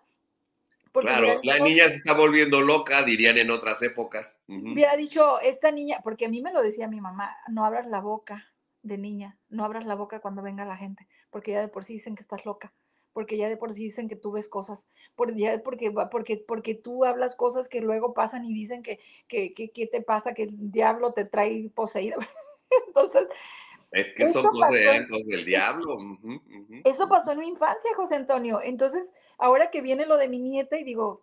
[0.93, 4.37] claro, la niña se está volviendo loca, dirían en otras épocas.
[4.47, 8.01] Hubiera dicho, esta niña, porque a mí me lo decía mi mamá, no abras la
[8.01, 11.85] boca de niña, no abras la boca cuando venga la gente, porque ya de por
[11.85, 12.73] sí dicen que estás loca,
[13.15, 16.75] porque ya de por sí dicen que tú ves cosas, porque, ya porque, porque, porque
[16.75, 20.71] tú hablas cosas que luego pasan y dicen que, que, que, te pasa, que el
[20.71, 22.19] diablo te trae poseído.
[22.89, 23.29] Entonces,
[23.95, 25.97] es que son cosas, del diablo.
[26.85, 28.61] Eso pasó en mi infancia, José Antonio.
[28.63, 31.23] Entonces, ahora que viene lo de mi nieta y digo,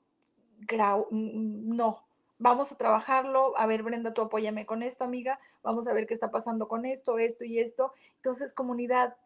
[1.11, 2.05] no,
[2.37, 3.57] vamos a trabajarlo.
[3.57, 5.39] A ver, Brenda, tú apóyame con esto, amiga.
[5.63, 7.93] Vamos a ver qué está pasando con esto, esto y esto.
[8.15, 9.17] Entonces, comunidad,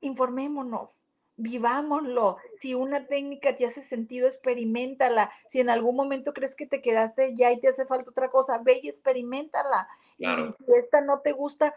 [0.00, 1.06] informémonos,
[1.36, 2.38] vivámoslo.
[2.60, 5.30] Si una técnica te hace sentido, experimentala.
[5.46, 8.58] Si en algún momento crees que te quedaste ya y te hace falta otra cosa,
[8.58, 9.88] ve y experimentala.
[10.18, 11.74] Y si esta no te gusta,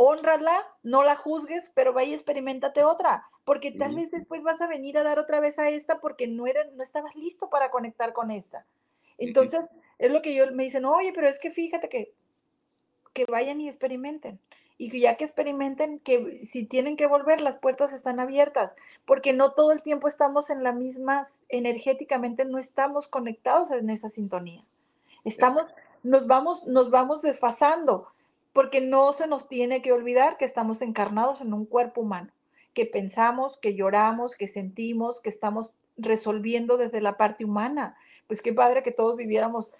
[0.00, 4.68] honrala, no la juzgues, pero vaya y experimentate otra, porque tal vez después vas a
[4.68, 8.12] venir a dar otra vez a esta porque no, era, no estabas listo para conectar
[8.12, 8.64] con esta.
[9.18, 9.60] Entonces,
[9.98, 12.12] es lo que yo me dicen, oye, pero es que fíjate que,
[13.12, 14.38] que vayan y experimenten.
[14.80, 19.50] Y ya que experimenten, que si tienen que volver, las puertas están abiertas, porque no
[19.50, 24.62] todo el tiempo estamos en la misma, energéticamente no estamos conectados en esa sintonía.
[25.24, 25.66] Estamos,
[26.04, 28.12] nos vamos, nos vamos desfasando,
[28.58, 32.32] porque no se nos tiene que olvidar que estamos encarnados en un cuerpo humano,
[32.74, 37.96] que pensamos, que lloramos, que sentimos, que estamos resolviendo desde la parte humana.
[38.26, 39.72] Pues qué padre que todos viviéramos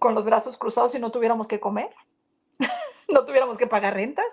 [0.00, 1.90] con los brazos cruzados y no tuviéramos que comer,
[3.08, 4.26] no tuviéramos que pagar rentas,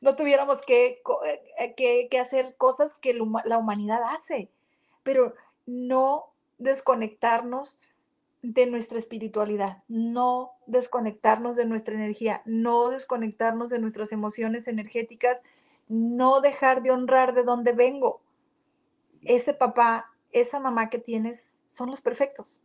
[0.00, 1.02] no tuviéramos que,
[1.58, 4.48] eh, que, que hacer cosas que la humanidad hace,
[5.02, 5.34] pero
[5.66, 7.80] no desconectarnos
[8.42, 15.40] de nuestra espiritualidad, no desconectarnos de nuestra energía, no desconectarnos de nuestras emociones energéticas,
[15.88, 18.20] no dejar de honrar de dónde vengo.
[19.22, 22.62] Ese papá, esa mamá que tienes son los perfectos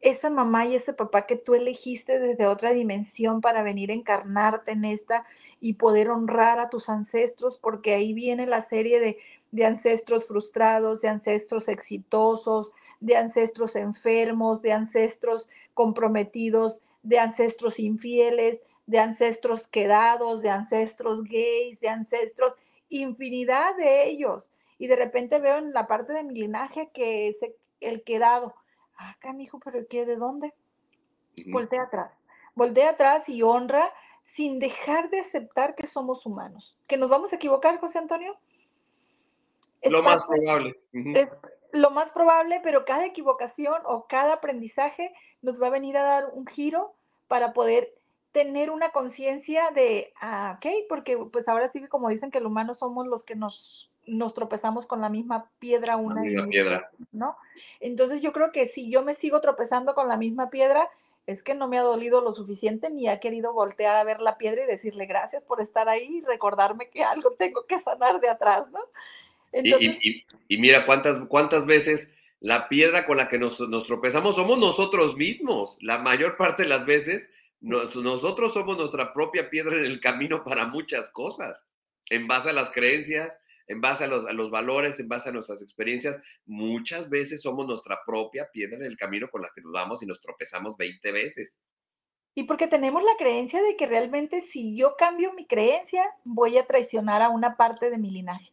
[0.00, 4.72] esa mamá y ese papá que tú elegiste desde otra dimensión para venir a encarnarte
[4.72, 5.24] en esta
[5.60, 9.18] y poder honrar a tus ancestros, porque ahí viene la serie de,
[9.50, 18.60] de ancestros frustrados, de ancestros exitosos, de ancestros enfermos, de ancestros comprometidos, de ancestros infieles,
[18.86, 22.54] de ancestros quedados, de ancestros gays, de ancestros,
[22.88, 24.50] infinidad de ellos.
[24.78, 27.36] Y de repente veo en la parte de mi linaje que es
[27.80, 28.54] el quedado
[28.96, 30.06] ah, canijo, pero ¿qué?
[30.06, 30.54] ¿De dónde?
[31.46, 32.12] Voltea atrás.
[32.54, 33.92] Voltea atrás y honra
[34.22, 36.76] sin dejar de aceptar que somos humanos.
[36.86, 38.36] ¿Que nos vamos a equivocar, José Antonio?
[39.84, 40.78] Lo más probable.
[40.92, 41.28] Es
[41.72, 46.30] lo más probable, pero cada equivocación o cada aprendizaje nos va a venir a dar
[46.32, 46.94] un giro
[47.26, 47.94] para poder
[48.32, 52.50] tener una conciencia de, ah, ok, porque pues ahora sí que como dicen que los
[52.50, 56.90] humanos somos los que nos nos tropezamos con la misma piedra una y piedra.
[57.12, 57.36] ¿no?
[57.78, 60.88] Entonces yo creo que si yo me sigo tropezando con la misma piedra,
[61.26, 64.38] es que no me ha dolido lo suficiente ni ha querido voltear a ver la
[64.38, 68.30] piedra y decirle gracias por estar ahí y recordarme que algo tengo que sanar de
[68.30, 68.80] atrás, ¿no?
[69.52, 75.76] Y, mira cuántas, cuántas veces la piedra con la que nos, tropezamos somos nosotros mismos.
[75.80, 77.30] La mayor parte de las veces
[77.60, 81.64] nosotros somos nuestra propia piedra en el camino para muchas cosas,
[82.10, 85.32] en base a las creencias, en base a los, a los valores, en base a
[85.32, 89.72] nuestras experiencias, muchas veces somos nuestra propia piedra en el camino con la que nos
[89.72, 91.58] vamos y nos tropezamos 20 veces.
[92.34, 96.66] Y porque tenemos la creencia de que realmente si yo cambio mi creencia, voy a
[96.66, 98.52] traicionar a una parte de mi linaje.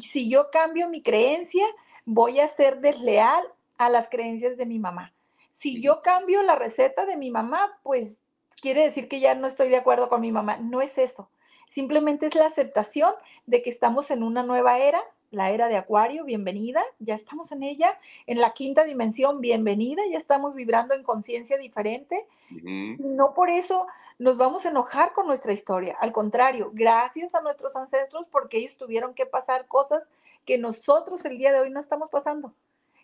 [0.00, 1.64] Si yo cambio mi creencia,
[2.04, 3.44] voy a ser desleal
[3.78, 5.12] a las creencias de mi mamá.
[5.50, 8.18] Si yo cambio la receta de mi mamá, pues
[8.60, 10.56] quiere decir que ya no estoy de acuerdo con mi mamá.
[10.58, 11.30] No es eso.
[11.68, 13.12] Simplemente es la aceptación
[13.46, 17.62] de que estamos en una nueva era, la era de Acuario, bienvenida, ya estamos en
[17.62, 22.26] ella, en la quinta dimensión, bienvenida, ya estamos vibrando en conciencia diferente.
[22.50, 23.86] No por eso
[24.18, 28.76] nos vamos a enojar con nuestra historia, al contrario, gracias a nuestros ancestros porque ellos
[28.76, 30.08] tuvieron que pasar cosas
[30.44, 32.54] que nosotros el día de hoy no estamos pasando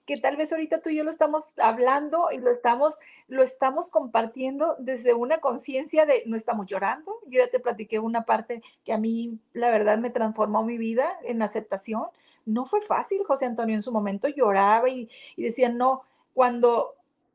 [0.07, 2.95] que tal vez ahorita tú y yo lo estamos hablando y lo estamos,
[3.29, 7.19] lo estamos compartiendo desde una conciencia de no estamos llorando.
[7.27, 11.19] Yo ya te platiqué una parte que a mí, la verdad, me transformó mi vida
[11.23, 12.07] en aceptación.
[12.45, 16.03] No fue fácil, José Antonio, en su momento lloraba y, y decía, no,
[16.35, 16.95] cuando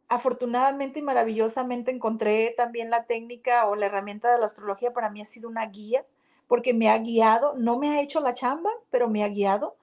[0.09, 5.21] afortunadamente y maravillosamente encontré también la técnica o la herramienta de la astrología, para mí
[5.21, 6.05] ha sido una guía,
[6.47, 9.75] porque me ha guiado, no me ha hecho la chamba, pero me ha guiado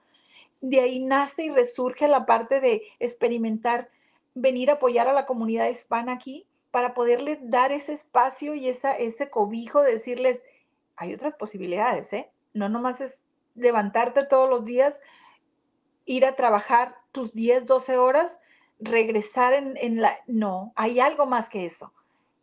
[0.61, 3.89] de ahí nace y resurge la parte de experimentar,
[4.33, 8.93] venir a apoyar a la comunidad hispana aquí para poderles dar ese espacio y esa,
[8.93, 10.43] ese cobijo, decirles,
[10.95, 12.31] hay otras posibilidades, ¿eh?
[12.53, 13.21] No nomás es
[13.53, 14.99] levantarte todos los días,
[16.05, 18.39] ir a trabajar tus 10, 12 horas,
[18.79, 20.15] regresar en, en la...
[20.27, 21.93] No, hay algo más que eso.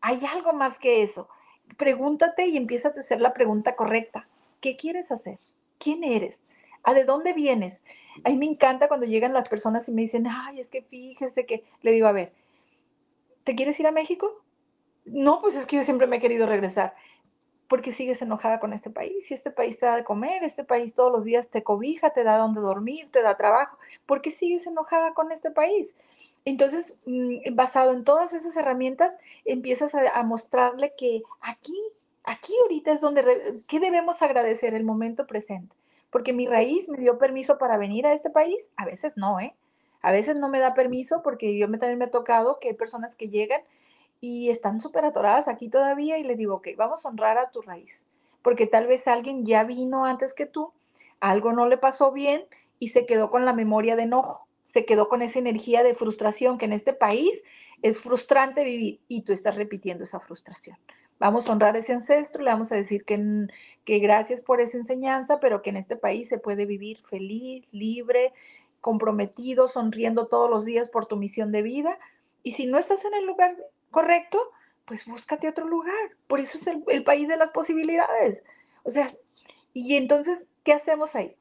[0.00, 1.28] Hay algo más que eso.
[1.76, 4.28] Pregúntate y empieza a hacer la pregunta correcta.
[4.60, 5.38] ¿Qué quieres hacer?
[5.78, 6.44] ¿Quién eres?
[6.84, 7.84] ¿A de dónde vienes?
[8.24, 11.46] A mí me encanta cuando llegan las personas y me dicen, ay, es que fíjese
[11.46, 12.32] que, le digo, a ver,
[13.44, 14.42] ¿te quieres ir a México?
[15.04, 16.94] No, pues es que yo siempre me he querido regresar.
[17.68, 19.26] Porque sigues enojada con este país?
[19.26, 22.24] Si este país te da de comer, este país todos los días te cobija, te
[22.24, 23.78] da donde dormir, te da trabajo.
[24.04, 25.94] ¿Por qué sigues enojada con este país?
[26.44, 31.78] Entonces, mm, basado en todas esas herramientas, empiezas a, mostrarle que aquí,
[32.24, 34.74] aquí ahorita es donde, ¿qué debemos agradecer?
[34.74, 35.74] El momento presente
[36.12, 39.56] porque mi raíz me dio permiso para venir a este país, a veces no, ¿eh?
[40.02, 43.14] A veces no me da permiso porque yo también me ha tocado que hay personas
[43.14, 43.62] que llegan
[44.20, 47.62] y están súper atoradas aquí todavía y le digo, ok, vamos a honrar a tu
[47.62, 48.06] raíz.
[48.43, 50.73] porque tal vez alguien ya vino antes que tú,
[51.20, 52.44] algo no le pasó bien
[52.78, 56.59] y se quedó con la memoria de enojo, se quedó con esa energía de frustración
[56.59, 57.43] que en este país
[57.82, 60.78] es frustrante vivir y tú estás repitiendo esa frustración.
[61.18, 63.47] Vamos a honrar ese ancestro, le vamos a decir que,
[63.84, 68.32] que gracias por esa enseñanza, pero que en este país se puede vivir feliz, libre,
[68.80, 71.98] comprometido, sonriendo todos los días por tu misión de vida.
[72.43, 73.56] Y si no estás en el lugar
[73.90, 74.51] correcto,
[74.84, 76.16] pues búscate otro lugar.
[76.26, 78.43] Por eso es el, país de las posibilidades.
[78.82, 79.09] O sea,
[79.72, 81.36] y entonces, ¿qué hacemos ahí?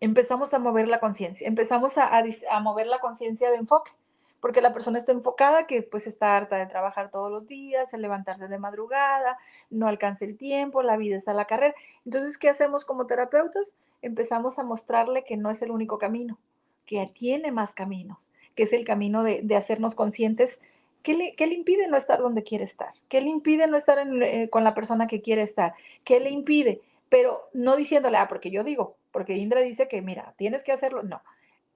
[0.00, 2.22] Empezamos a mover la conciencia, empezamos a,
[2.60, 3.92] mover la conciencia de enfoque
[4.40, 8.02] porque la persona está enfocada que pues está harta de trabajar todos los días, el
[8.02, 9.38] levantarse de madrugada,
[9.70, 11.74] no alcanza el tiempo, la vida es a la carrera.
[12.04, 13.74] Entonces, ¿qué hacemos como terapeutas?
[14.02, 16.38] Empezamos a mostrarle que no es el único camino,
[16.84, 20.60] que tiene más caminos, que es el camino de, hacernos conscientes.
[21.02, 22.92] ¿Qué le, le, impide no estar donde quiere estar?
[23.08, 25.74] ¿Qué le impide no estar eh, con la persona que quiere estar?
[26.04, 26.82] ¿Qué le impide?
[27.08, 31.02] Pero no diciéndole, ah, porque yo digo, porque Indra dice que, mira, tienes que hacerlo.
[31.02, 31.22] No,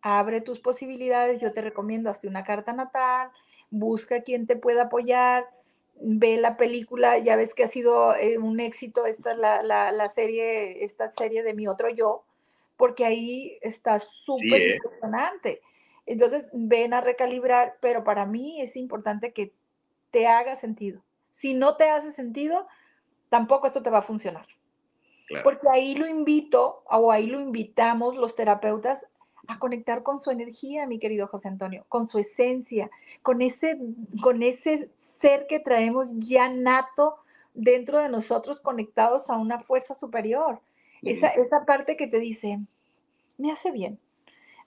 [0.02, 1.40] abre tus posibilidades.
[1.40, 3.30] Yo te recomiendo hazte una carta natal,
[3.70, 5.48] busca quien te pueda apoyar,
[5.94, 10.84] ve la película, ya ves que ha sido eh, un éxito esta la, la, serie,
[10.84, 12.24] esta serie de mi otro yo,
[12.76, 14.74] porque ahí está súper ¿eh?
[14.74, 15.62] impresionante.
[16.04, 19.54] Entonces, ven a recalibrar, pero para mí es importante que
[20.10, 21.02] te haga sentido.
[21.30, 22.66] Si no te hace sentido,
[23.30, 24.44] tampoco esto te va a funcionar.
[25.44, 29.06] Porque ahí lo invito o ahí lo invitamos los terapeutas
[29.46, 32.90] a conectar con su energía, mi querido José Antonio, con su esencia,
[33.22, 33.78] con ese,
[34.22, 37.16] con ese ser que traemos ya nato
[37.54, 40.60] dentro de nosotros, conectados a una fuerza superior.
[41.02, 42.60] Esa, esa parte que te dice,
[43.38, 43.98] me hace bien,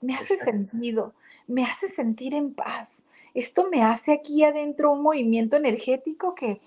[0.02, 1.14] me hace sentido,
[1.48, 3.03] me hace sentir en paz.
[3.34, 6.60] Esto me hace aquí adentro un movimiento energético que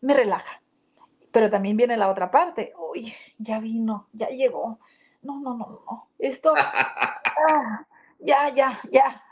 [0.00, 0.60] me relaja.
[1.34, 2.72] Pero también viene la otra parte.
[2.78, 4.78] Uy, ya vino, ya llegó.
[5.20, 6.08] No, no, no, no.
[6.16, 6.54] Esto
[7.48, 7.84] Ah,
[8.20, 9.24] ya, ya, ya.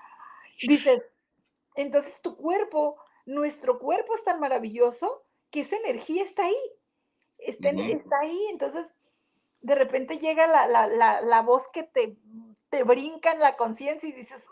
[0.66, 1.04] Dices,
[1.76, 5.22] entonces tu cuerpo, nuestro cuerpo es tan maravilloso
[5.52, 6.72] que esa energía está ahí.
[7.38, 8.96] Está, está ahí, entonces
[9.60, 12.16] de repente llega la, voz que te,
[12.68, 14.44] te, brinca en la conciencia y dices,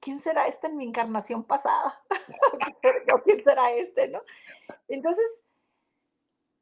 [0.00, 1.98] ¿quién será este en mi encarnación pasada?
[3.24, 4.20] ¿Quién será este, no?
[4.88, 5.24] Entonces,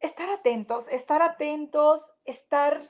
[0.01, 2.81] estar atentos, estar atentos, estar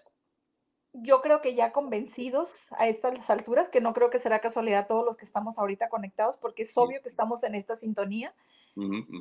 [0.93, 5.05] yo creo que ya convencidos a estas alturas, que no creo que será casualidad todos
[5.05, 8.35] los que estamos ahorita conectados, porque es obvio que estamos en esta sintonía,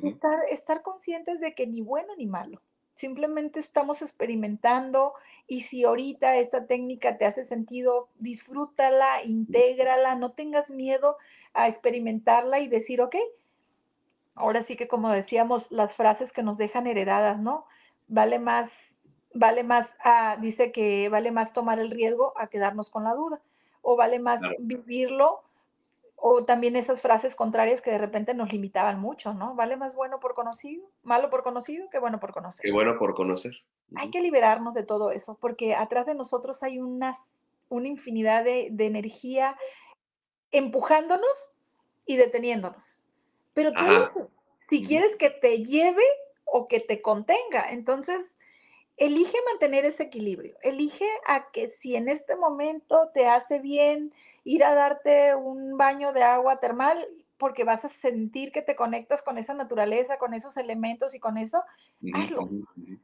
[0.04, 2.62] Estar, estar conscientes de que ni bueno ni malo,
[2.94, 5.12] simplemente estamos experimentando
[5.46, 11.16] y si ahorita esta técnica te hace sentido, disfrútala, intégrala, no tengas miedo
[11.52, 13.16] a experimentarla y decir, ok,
[14.34, 17.66] ahora sí que como decíamos, las frases que nos dejan heredadas, ¿no?
[18.10, 18.70] Vale más
[19.32, 23.40] vale más, ah, dice que vale más tomar el riesgo a quedarnos con la duda,
[23.82, 25.42] o vale más vivirlo,
[26.16, 29.54] o también esas frases contrarias que de repente nos limitaban mucho, ¿no?
[29.54, 32.62] Vale más bueno por conocido, malo por conocido que bueno por conocer.
[32.62, 33.52] Qué bueno por conocer.
[33.96, 37.16] Hay que liberarnos de todo eso, porque atrás de nosotros hay unas,
[37.70, 39.56] una infinidad de, energía
[40.50, 41.54] empujándonos
[42.04, 43.06] y deteniéndonos.
[43.54, 44.28] Pero tú,
[44.68, 46.02] si quieres que te lleve
[46.52, 48.20] o que te contenga, entonces
[48.96, 54.12] elige mantener ese equilibrio, elige a que si en este momento te hace bien
[54.44, 57.06] ir a darte un baño de agua termal,
[57.38, 61.38] porque vas a sentir que te conectas con esa naturaleza, con esos elementos y con
[61.38, 61.62] eso,
[62.12, 62.48] hazlo.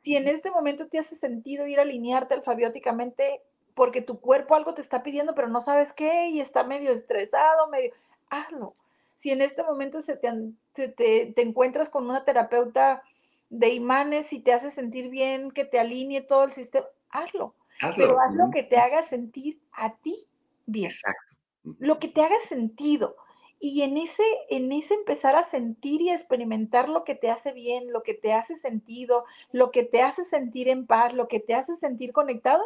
[0.03, 3.41] Si en este momento te hace sentido ir a alinearte alfabióticamente
[3.75, 7.69] porque tu cuerpo algo te está pidiendo, pero no sabes qué y está medio estresado,
[7.69, 7.93] medio,
[8.29, 8.75] hazlo.
[9.15, 13.03] Si en este momento se te, te encuentras con una terapeuta
[13.51, 17.55] de imanes y te hace sentir bien, que te alinee todo el sistema, hazlo.
[17.97, 20.27] Pero haz lo que te haga sentir a ti
[20.65, 20.87] bien.
[20.87, 21.35] Exacto.
[21.79, 23.17] Lo que te haga sentido.
[23.59, 27.93] Y en ese, en ese empezar a sentir y experimentar lo que te hace bien,
[27.93, 31.55] lo que te hace sentido, lo que te hace sentir en paz, lo que te
[31.55, 32.63] hace sentir conectado,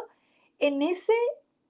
[0.59, 1.13] en, ese,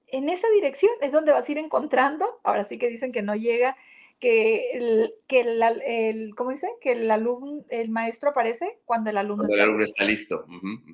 [0.07, 3.35] en esa dirección es donde vas a ir encontrando, ahora sí que dicen que no
[3.35, 3.77] llega
[4.21, 6.69] que el, que el, ¿cómo dice?
[6.79, 10.45] Que el alumno, el maestro aparece cuando el alumno, cuando el alumno está listo.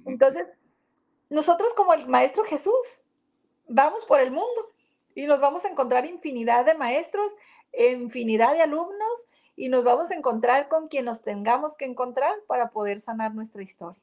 [0.05, 0.45] Entonces,
[1.29, 3.05] nosotros como el maestro Jesús,
[3.67, 4.71] vamos por el mundo
[5.13, 7.33] y nos vamos a encontrar infinidad de maestros,
[7.77, 9.27] infinidad de alumnos
[9.57, 13.61] y nos vamos a encontrar con quien nos tengamos que encontrar para poder sanar nuestra
[13.61, 14.01] historia.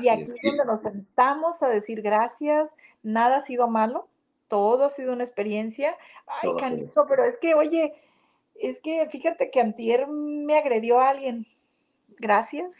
[0.00, 2.70] y aquí es donde nos sentamos a decir gracias,
[3.02, 4.06] nada ha sido malo,
[4.46, 5.96] todo ha sido una experiencia.
[6.26, 7.94] Ay, Canito, pero es que, oye,
[8.60, 11.46] es que fíjate que antier me agredió a alguien.
[12.18, 12.74] Gracias.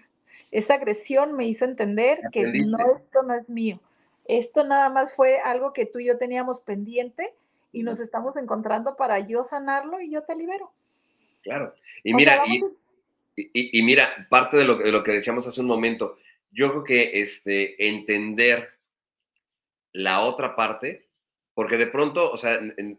[0.50, 3.80] esa agresión me hizo entender que no, esto no es mío.
[4.26, 7.34] Esto nada más fue algo que tú y yo teníamos pendiente
[7.72, 10.72] y nos estamos encontrando para yo sanarlo y yo te libero.
[11.42, 11.74] Claro.
[12.04, 12.42] Y mira,
[13.36, 16.18] y, mira, parte de lo, de lo, que decíamos hace un momento,
[16.52, 18.68] yo creo que este, entender
[19.92, 21.08] la otra parte,
[21.54, 22.58] porque de pronto, o sea,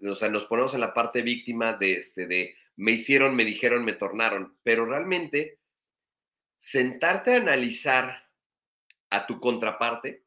[0.10, 3.86] o sea, nos ponemos en la parte víctima de, este, de me hicieron, me dijeron,
[3.86, 5.60] me tornaron, pero realmente
[6.58, 8.28] sentarte a analizar
[9.12, 10.24] a tu contraparte,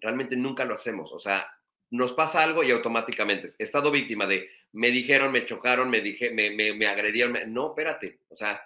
[0.00, 1.12] realmente nunca lo hacemos.
[1.12, 1.46] O sea,
[1.90, 6.30] nos pasa algo y automáticamente, he estado víctima de, me dijeron, me chocaron, me, dije,
[6.30, 7.36] me, agredieron.
[7.52, 8.64] No, espérate, o sea,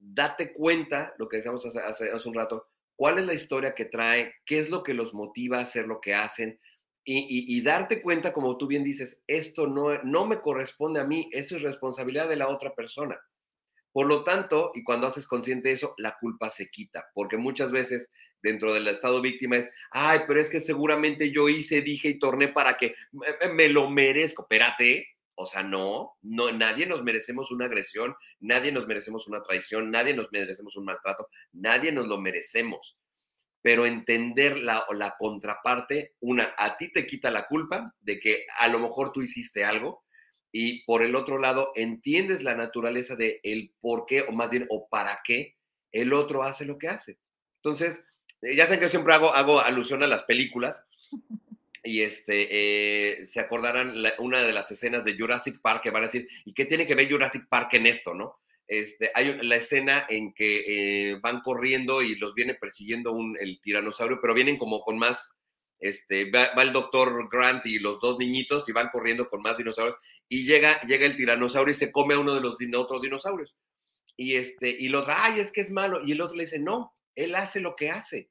[0.00, 4.58] date cuenta, lo que decíamos hace, un rato, cuál es la historia que trae, qué
[4.58, 6.58] es lo que los motiva a hacer lo que hacen.
[7.04, 11.56] Y, darte cuenta, como tú bien dices, esto no, no me corresponde a mí, eso
[11.56, 13.20] es responsabilidad de la otra persona.
[13.92, 18.10] Por lo tanto, y cuando haces consciente eso, la culpa se quita, porque muchas veces
[18.42, 22.48] dentro del estado víctima es, ay, pero es que seguramente yo hice, dije y torné
[22.48, 22.94] para que
[23.54, 24.42] me, lo merezco.
[24.42, 29.90] Espérate, o sea, no, no, nadie nos merecemos una agresión, nadie nos merecemos una traición,
[29.90, 32.96] nadie nos merecemos un maltrato, nadie nos lo merecemos.
[33.62, 38.68] Pero entender la, la contraparte, una, a ti te quita la culpa de que a
[38.68, 40.04] lo mejor tú hiciste algo,
[40.52, 44.66] y por el otro lado entiendes la naturaleza de el por qué o más bien
[44.68, 45.56] o para qué
[45.90, 47.18] el otro hace lo que hace.
[47.56, 48.04] Entonces,
[48.42, 50.84] eh, ya saben que siempre hago, hago alusión a las películas
[51.84, 56.06] y este, eh, se acordarán una de las escenas de Jurassic Park que van a
[56.06, 58.40] decir, ¿y qué tiene que ver Jurassic Park en esto, no?
[58.72, 63.60] Este, hay la escena en que eh, van corriendo y los viene persiguiendo un, el
[63.60, 65.36] tiranosaurio, pero vienen como con más
[65.78, 69.98] este, va, el doctor Grant y los dos niñitos y van corriendo con más dinosaurios
[70.26, 73.54] y llega, llega el tiranosaurio y se come a uno de los otros dinosaurios.
[74.16, 76.00] Y, este, y el otro, ay, es que es malo.
[76.02, 78.30] Y el otro le dice, no, él hace lo que hace.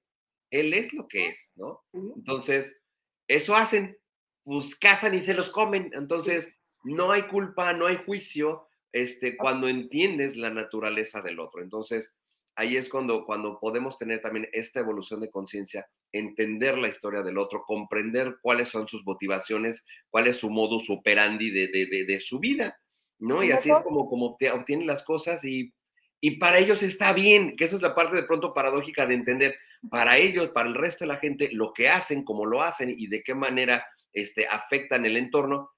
[0.50, 1.84] Él es lo que es, ¿no?
[1.94, 2.80] Entonces,
[3.28, 3.96] eso hacen,
[4.44, 5.92] pues cazan y se los comen.
[5.94, 6.52] Entonces,
[6.84, 11.62] no hay culpa, no hay juicio, este, cuando entiendes la naturaleza del otro.
[11.62, 12.14] Entonces,
[12.56, 17.38] ahí es cuando, cuando podemos tener también esta evolución de conciencia, entender la historia del
[17.38, 22.40] otro, comprender cuáles son sus motivaciones, cuál es su modus operandi de, de, de, su
[22.40, 22.78] vida,
[23.20, 23.44] ¿no?
[23.44, 25.74] Y así es como, como obtienen las cosas y,
[26.20, 29.56] y para ellos está bien, que esa es la parte de pronto paradójica de entender,
[29.90, 33.08] para ellos, para el resto de la gente, lo que hacen, cómo lo hacen y
[33.08, 35.72] de qué manera este, afectan el entorno,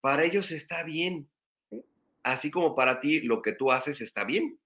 [0.00, 1.29] para ellos está bien.
[2.22, 4.58] Así como para ti lo que tú haces está bien.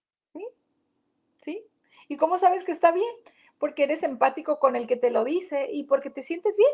[1.45, 1.65] ¿sí?
[2.09, 3.15] ¿Y cómo sabes que está bien?
[3.59, 6.73] Porque eres empático con el que te lo dice y porque te sientes bien.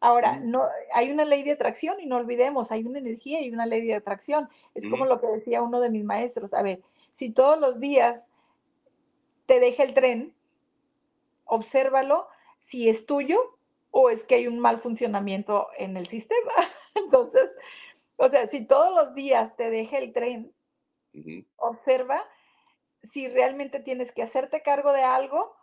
[0.00, 3.64] Ahora, no, hay una ley de atracción y no olvidemos, hay una energía y una
[3.64, 4.48] ley de atracción.
[4.74, 6.52] Es como lo que decía uno de mis maestros.
[6.52, 6.82] A ver,
[7.12, 8.30] si todos los días
[9.46, 10.34] te deja el tren,
[11.46, 12.28] obsérvalo
[12.58, 13.38] si es tuyo
[13.90, 16.52] o es que hay un mal funcionamiento en el sistema.
[16.94, 17.50] Entonces,
[18.16, 20.54] o sea, si todos los días te deja el tren,
[21.56, 22.22] observa
[23.12, 25.54] si realmente tienes que hacerte cargo de algo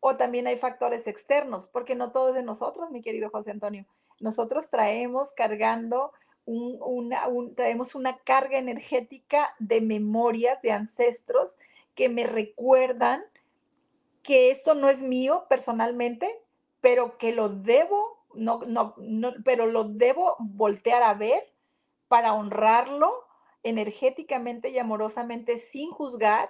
[0.00, 3.86] o también hay factores externos, porque no todo es de nosotros, mi querido José Antonio.
[4.20, 6.12] Nosotros traemos cargando
[6.44, 7.22] una,
[7.56, 11.56] traemos una carga energética de memorias de ancestros
[11.94, 13.24] que me recuerdan
[14.22, 16.38] que esto no es mío personalmente,
[16.80, 21.53] pero que lo debo, no, no, no, pero lo debo voltear a ver
[22.14, 23.24] para honrarlo
[23.64, 26.48] energéticamente y amorosamente sin juzgar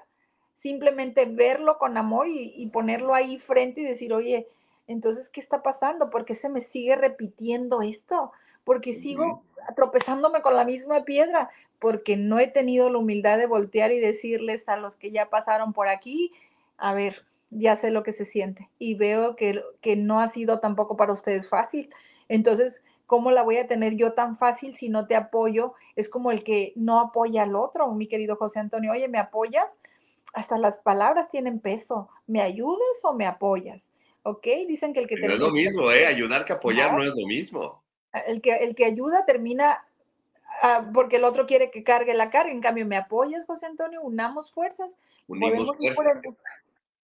[0.52, 4.46] simplemente verlo con amor y, ponerlo ahí frente y decir, oye,
[4.86, 6.10] entonces, ¿qué está pasando?
[6.10, 8.30] ¿Por qué se me sigue repitiendo esto?
[8.62, 9.42] Porque sigo
[9.74, 14.68] tropezándome con la misma piedra, porque no he tenido la humildad de voltear y decirles
[14.68, 16.30] a los que ya pasaron por aquí,
[16.76, 20.60] a ver, ya sé lo que se siente y veo que, que no ha sido
[20.60, 21.88] tampoco para ustedes fácil.
[22.28, 25.74] Entonces, ¿cómo la voy a tener yo tan fácil si no te apoyo?
[25.96, 29.78] Es como el que no apoya al otro, mi querido José Antonio, oye, ¿me apoyas?
[30.34, 32.10] hasta las palabras tienen peso.
[32.26, 33.88] ¿Me ayudas o me apoyas?
[34.24, 34.46] ¿Ok?
[34.66, 35.16] Dicen que el que...
[35.16, 36.06] No es lo mismo, ¿eh?
[36.06, 37.82] Ayudar que apoyar no, es lo mismo.
[38.26, 39.86] El que, el que ayuda termina
[40.62, 42.50] ah, porque el otro quiere que cargue la carga.
[42.50, 44.02] En cambio, ¿me apoyas, José Antonio?
[44.02, 44.96] Unamos fuerzas.
[45.28, 46.36] Unimos fuerzas.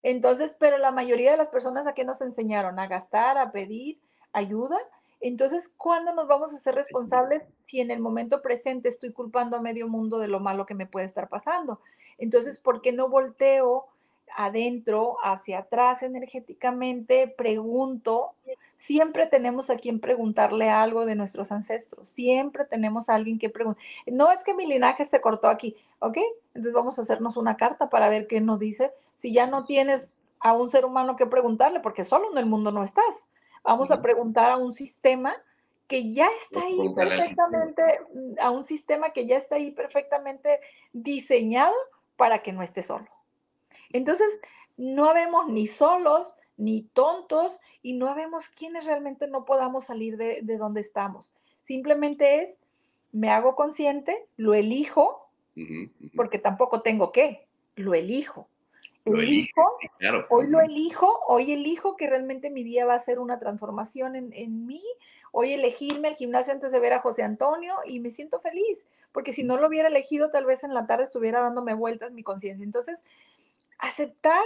[0.02, 2.78] Entonces, pero la mayoría de las personas a qué nos enseñaron?
[2.78, 4.00] A gastar, a pedir
[4.32, 4.78] ayuda.
[5.20, 9.60] Entonces, ¿cuándo nos vamos a ser responsables si en el momento presente estoy culpando a
[9.60, 11.80] medio mundo de lo malo que me puede estar pasando?
[12.18, 13.86] Entonces, ¿por qué no volteo
[14.36, 17.28] adentro, hacia atrás energéticamente?
[17.28, 18.32] Pregunto.
[18.76, 22.08] Siempre tenemos a quien preguntarle algo de nuestros ancestros.
[22.08, 23.80] Siempre tenemos a alguien que pregunta.
[24.06, 26.16] No es que mi linaje se cortó aquí, ¿ok?
[26.54, 30.14] Entonces vamos a hacernos una carta para ver qué nos dice si ya no tienes
[30.38, 33.14] a un ser humano que preguntarle, porque solo en el mundo no estás.
[33.62, 35.34] Vamos a preguntar a un sistema
[35.86, 37.82] que ya está ahí perfectamente,
[38.40, 40.60] a un sistema que ya está ahí perfectamente
[40.92, 41.74] diseñado
[42.16, 43.08] para que no esté solo.
[43.92, 44.28] Entonces,
[44.76, 50.42] no habemos ni solos, ni tontos, y no habemos quienes realmente no podamos salir de,
[50.58, 51.34] donde estamos.
[51.62, 52.60] Simplemente es,
[53.10, 55.28] me hago consciente, lo elijo,
[56.14, 58.48] porque tampoco tengo que, lo elijo.
[59.04, 59.76] Elijo,
[60.28, 64.32] hoy lo elijo, hoy elijo que realmente mi vida va a ser una transformación en,
[64.32, 64.82] en mí,
[65.32, 69.32] hoy elegirme al gimnasio antes de ver a José Antonio y me siento feliz, porque
[69.32, 72.64] si no lo hubiera elegido, tal vez en la tarde estuviera dándome vueltas mi conciencia.
[72.64, 73.02] Entonces,
[73.78, 74.44] aceptar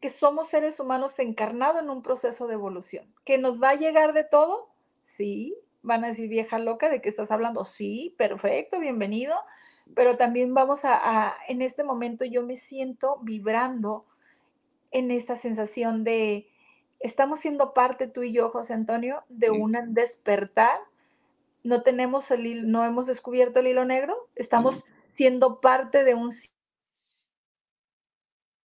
[0.00, 4.14] que somos seres humanos encarnados en un proceso de evolución, que nos va a llegar
[4.14, 4.70] de todo,
[5.04, 9.34] sí, van a decir vieja loca de qué estás hablando, sí, perfecto, bienvenido,
[9.94, 14.06] pero también vamos a, en este momento yo me siento vibrando
[14.90, 16.48] en esa sensación de,
[16.98, 20.78] estamos siendo parte tú y yo, José Antonio, de un despertar.
[21.62, 26.32] No tenemos el no hemos descubierto el hilo negro, estamos siendo parte de un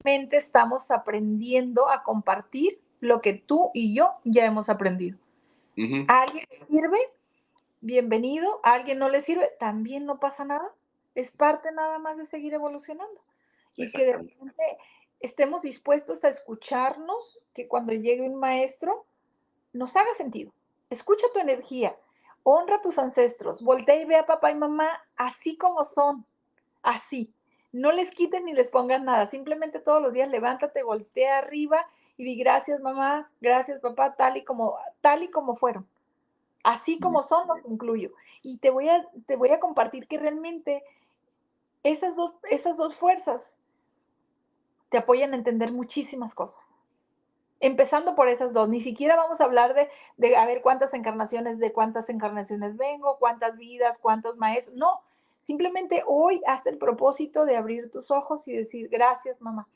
[0.06, 5.18] estamos aprendiendo a compartir lo que tú y yo ya hemos aprendido.
[6.08, 7.00] ¿A alguien le sirve?
[7.82, 8.60] Bienvenido.
[8.64, 9.50] ¿A alguien no le sirve?
[9.60, 10.72] También no pasa nada.
[11.16, 13.22] Es parte nada más de seguir evolucionando.
[13.76, 14.78] Y que de repente
[15.20, 19.06] estemos dispuestos a escucharnos, que cuando llegue un maestro
[19.72, 20.52] nos haga sentido.
[20.90, 21.98] Escucha tu energía,
[22.44, 26.26] honra a tus ancestros, voltea y ve a papá y mamá así como son,
[26.84, 27.34] así.
[27.72, 31.88] No les quites ni les pongas nada, simplemente todos los días levántate, voltea arriba
[32.18, 35.88] y di gracias mamá, gracias papá, tal y como, tal y como fueron.
[36.64, 38.12] Así como son, los incluyo.
[38.42, 40.84] Y te voy a, te voy a compartir que realmente
[41.84, 43.60] esas dos, esas dos fuerzas
[44.90, 46.86] te apoyan a entender muchísimas cosas.
[47.60, 51.60] Empezando por esas dos, ni siquiera vamos a hablar de, de a ver cuántas encarnaciones,
[51.60, 54.76] de cuántas encarnaciones vengo, cuántas vidas, cuántos maestros.
[54.76, 55.02] No,
[55.40, 59.68] simplemente hoy haz el propósito de abrir tus ojos y decir, gracias mamá,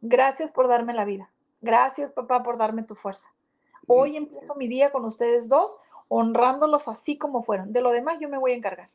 [0.00, 1.30] gracias por darme la vida,
[1.60, 3.32] gracias papá por darme tu fuerza.
[3.86, 7.72] Hoy empiezo mi día con ustedes dos, honrándolos así como fueron.
[7.72, 8.90] De lo demás yo me voy a encargar.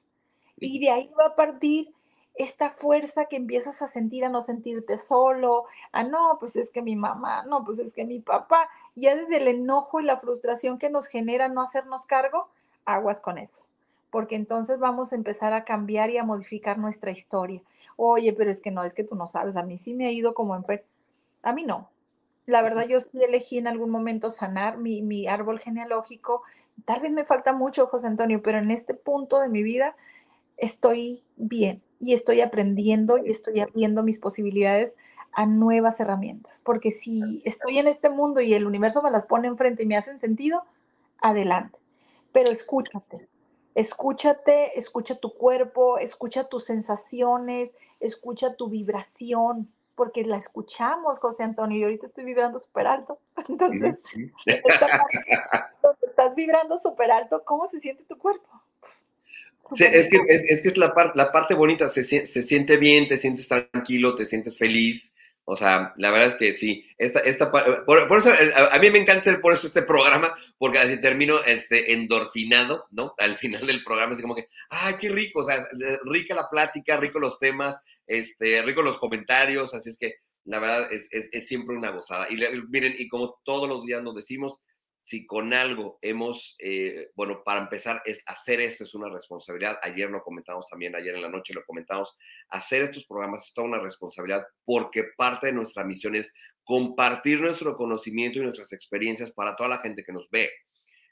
[0.58, 1.94] Y de ahí va a partir
[2.36, 6.82] esta fuerza que empiezas a sentir, a no sentirte solo, a no, pues es que
[6.82, 10.78] mi mamá, no, pues es que mi papá, ya desde el enojo y la frustración
[10.78, 12.48] que nos genera no hacernos cargo,
[12.86, 13.64] aguas con eso,
[14.10, 17.62] porque entonces vamos a empezar a cambiar y a modificar nuestra historia.
[17.98, 20.12] Oye, pero es que no, es que tú no sabes, a mí sí me ha
[20.12, 20.64] ido como en...
[21.44, 21.90] A mí no.
[22.46, 26.42] La verdad, yo sí elegí en algún momento sanar mi, mi árbol genealógico.
[26.86, 29.96] Tal vez me falta mucho, José Antonio, pero en este punto de mi vida
[30.58, 34.96] estoy bien y estoy aprendiendo y estoy abriendo mis posibilidades
[35.34, 36.60] a nuevas herramientas.
[36.66, 39.96] Porque si estoy en este mundo y el universo me las pone enfrente y me
[39.96, 40.64] hacen sentido,
[41.22, 41.80] adelante.
[42.32, 43.30] Pero escúchate,
[43.76, 51.78] escúchate, escucha tu cuerpo, escucha tus sensaciones, escucha tu vibración, porque la escuchamos, José Antonio,
[51.78, 53.20] y ahorita estoy vibrando súper alto.
[53.48, 54.02] Entonces,
[56.02, 58.61] estás vibrando súper alto, ¿cómo se siente tu cuerpo?
[59.78, 63.18] Es, que, es, que es la, parte la parte bonita, se, se, siente bien, te
[63.18, 65.14] sientes tranquilo, te sientes feliz.
[65.44, 66.86] O sea, la verdad es que sí.
[66.98, 68.32] Esta, esta, por, eso,
[68.72, 73.16] a, mí me encanta por eso este programa, porque así termino este, endorfinado, ¿no?
[73.18, 75.42] Al final del programa, así como que, ¡ay, qué rico!
[75.42, 75.58] O sea,
[76.06, 80.16] rica la plática, rico los temas, este, rico los comentarios, así es que
[80.46, 82.28] la verdad es, es, es siempre una gozada.
[82.30, 82.38] Y
[82.70, 84.60] miren, y como todos los días nos decimos,
[85.04, 89.80] si con algo hemos, eh, bueno, para empezar, es hacer esto es una responsabilidad.
[89.82, 92.16] Ayer lo comentamos también, ayer en la noche lo comentamos.
[92.50, 96.32] Hacer estos programas es toda una responsabilidad porque parte de nuestra misión es
[96.64, 100.52] compartir nuestro conocimiento y nuestras experiencias para toda la gente que nos ve.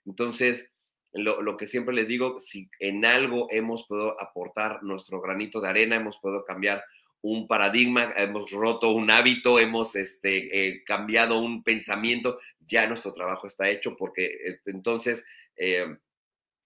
[0.05, 0.71] Entonces,
[1.11, 5.69] lo, lo, que siempre les digo, si en algo hemos podido aportar nuestro granito de
[5.69, 6.83] arena, hemos podido cambiar
[7.21, 13.47] un paradigma, hemos roto un hábito, hemos este, eh, cambiado un pensamiento, ya nuestro trabajo
[13.47, 15.25] está hecho porque eh, entonces,
[15.57, 15.97] eh,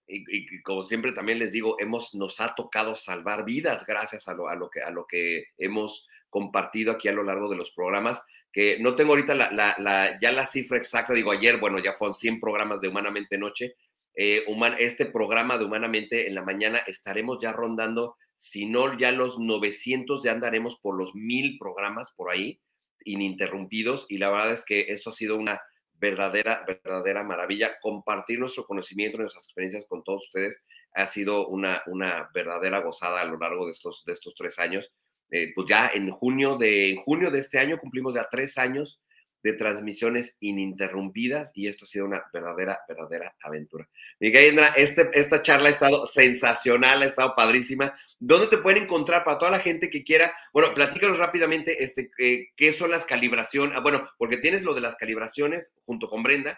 [0.08, 4.48] y, como siempre también les digo, hemos, nos ha tocado salvar vidas gracias a lo,
[4.48, 8.22] a lo, que, a lo que hemos compartido aquí a lo largo de los programas,
[8.52, 12.14] que no tengo ahorita la, la, ya la cifra exacta, digo ayer, bueno, ya fueron
[12.14, 13.76] 100 programas de Humanamente Noche,
[14.16, 20.24] este programa de Humanamente en la mañana estaremos ya rondando si no ya los 900
[20.24, 22.60] ya andaremos por los mil programas por ahí,
[23.06, 25.62] ininterrumpidos, y la verdad es que esto ha sido una
[25.94, 27.78] verdadera, verdadera maravilla.
[27.82, 30.62] Compartir nuestro conocimiento, nuestras experiencias con todos ustedes
[30.94, 34.94] ha sido una, una verdadera gozada a lo largo de estos, de estos tres años.
[35.32, 39.02] eh, pues ya en junio, de, en junio de este año cumplimos ya tres años
[39.44, 43.88] de transmisiones ininterrumpidas y esto ha sido una verdadera, verdadera aventura.
[44.20, 47.94] Miguel este, esta charla ha estado sensacional, ha estado padrísima.
[48.20, 50.34] ¿Dónde te pueden encontrar para toda la gente que quiera?
[50.54, 53.76] Bueno, platícanos rápidamente este, eh, qué son las calibraciones.
[53.76, 56.58] Ah, bueno, porque tienes lo de las calibraciones junto con Brenda,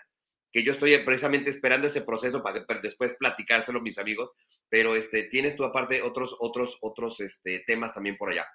[0.51, 4.29] que yo estoy precisamente esperando ese proceso para, después platicárselo mis amigos,
[4.69, 8.45] pero este, tienes tú aparte otros, otros, otros este, temas también por allá.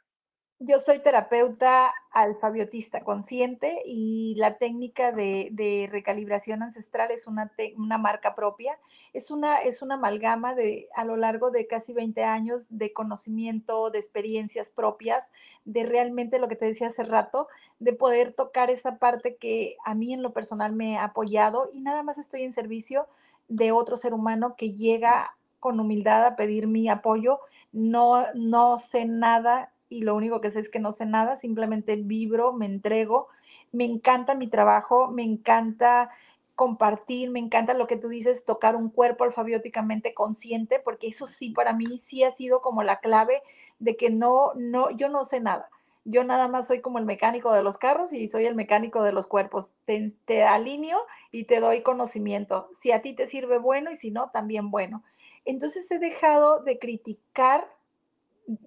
[0.63, 8.35] Yo soy terapeuta alfabiotista consciente y la técnica de, recalibración ancestral es una, una, marca
[8.35, 8.79] propia.
[9.15, 13.91] Es una, es una amalgama de, a lo largo de casi 20 años de conocimiento,
[13.91, 15.31] de experiencias propias,
[15.65, 19.95] de realmente lo que te decía hace rato, de poder tocar esa parte que a
[19.95, 23.09] mí en lo personal me ha apoyado y nada más estoy en servicio
[23.49, 27.41] de otro ser humano que llega con humildad a pedir mi apoyo.
[27.73, 31.97] No, no sé nada y lo único que sé es que no sé nada, simplemente
[31.97, 33.29] vibro, me entrego,
[33.73, 36.11] me encanta mi trabajo, me encanta
[36.55, 41.51] compartir, me encanta lo que tú dices, tocar un cuerpo alfabióticamente consciente, porque eso sí
[41.51, 43.43] para mí sí ha sido como la clave
[43.79, 45.71] de que no, no, yo no sé nada.
[46.05, 49.13] Yo nada más soy como el mecánico de los carros y soy el mecánico de
[49.13, 49.71] los cuerpos.
[49.85, 50.99] Te, te alineo
[51.31, 52.71] y te doy conocimiento.
[52.81, 55.03] Si a ti te sirve bueno y si no, también bueno.
[55.45, 57.69] Entonces he dejado de criticar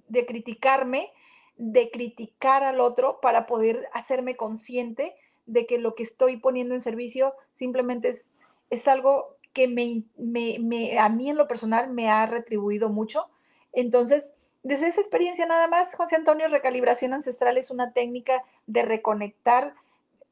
[0.07, 1.11] de criticarme,
[1.57, 5.15] de criticar al otro para poder hacerme consciente
[5.45, 8.31] de que lo que estoy poniendo en servicio simplemente es,
[8.69, 13.27] es algo que me, me, a mí en lo personal me ha retribuido mucho.
[13.71, 14.33] Entonces,
[14.63, 19.75] desde esa experiencia nada más, José Antonio, recalibración ancestral es una técnica de reconectar,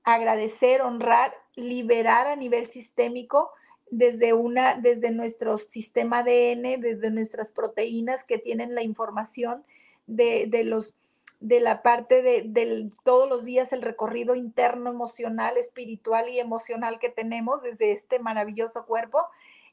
[0.04, 3.52] agradecer, honrar, liberar a nivel sistémico
[3.92, 9.64] desde, una, desde nuestro sistema ADN, desde nuestras proteínas que tienen la información
[10.08, 10.96] de, los,
[11.42, 17.10] de la parte de, todos los días, el recorrido interno, emocional, espiritual y emocional que
[17.10, 19.20] tenemos desde este maravilloso cuerpo.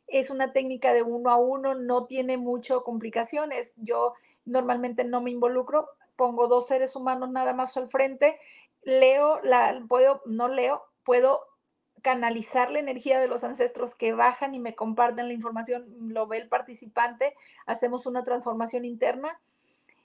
[0.09, 3.73] Es una técnica de uno a uno, no tiene mucho complicaciones.
[3.77, 4.15] Yo
[4.45, 8.37] normalmente no me involucro, pongo dos seres humanos nada más al frente,
[8.83, 11.43] leo, la, puedo, no leo, puedo
[12.03, 16.39] canalizar la energía de los ancestros que bajan y me comparten la información, lo ve
[16.39, 17.35] el participante,
[17.67, 19.41] hacemos una transformación interna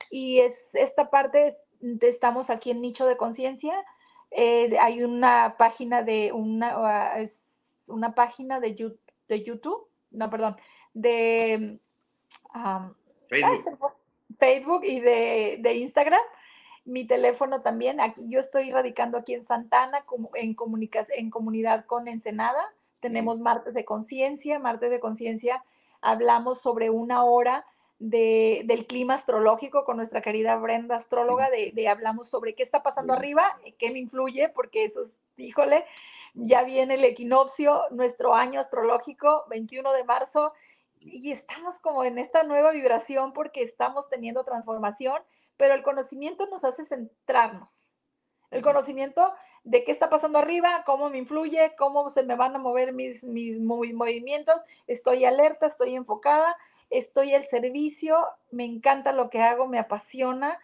[0.09, 1.57] y es esta parte,
[2.01, 3.73] estamos aquí en nicho de conciencia,
[4.31, 8.95] eh, hay una página de una, es una página de,
[9.27, 10.57] de YouTube, no, perdón,
[10.93, 11.79] de
[13.29, 13.93] Facebook.
[14.39, 14.83] Facebook.
[14.83, 16.21] y de, de Instagram
[16.85, 20.05] mi teléfono también, aquí yo estoy radicando aquí en Santana,
[20.35, 20.55] en,
[21.15, 22.73] en comunidad con Ensenada.
[22.99, 25.63] Tenemos martes de conciencia, martes de conciencia
[26.03, 27.65] hablamos sobre una hora
[27.97, 33.13] de, del clima astrológico con nuestra querida Brenda, astróloga, de, hablamos sobre qué está pasando
[33.13, 33.43] arriba,
[33.79, 35.85] qué me influye, porque eso es, híjole,
[36.33, 40.53] ya viene el equinoccio, nuestro año astrológico, 21 de marzo,
[40.99, 45.21] y estamos como en esta nueva vibración porque estamos teniendo transformación
[45.57, 47.93] pero el conocimiento nos hace centrarnos.
[48.51, 52.59] El conocimiento de qué está pasando arriba, cómo me influye, cómo se me van a
[52.59, 54.55] mover mis, mis movimientos,
[54.87, 56.55] estoy alerta, estoy enfocada,
[56.89, 60.59] estoy al servicio, me encanta lo que hago, me apasiona.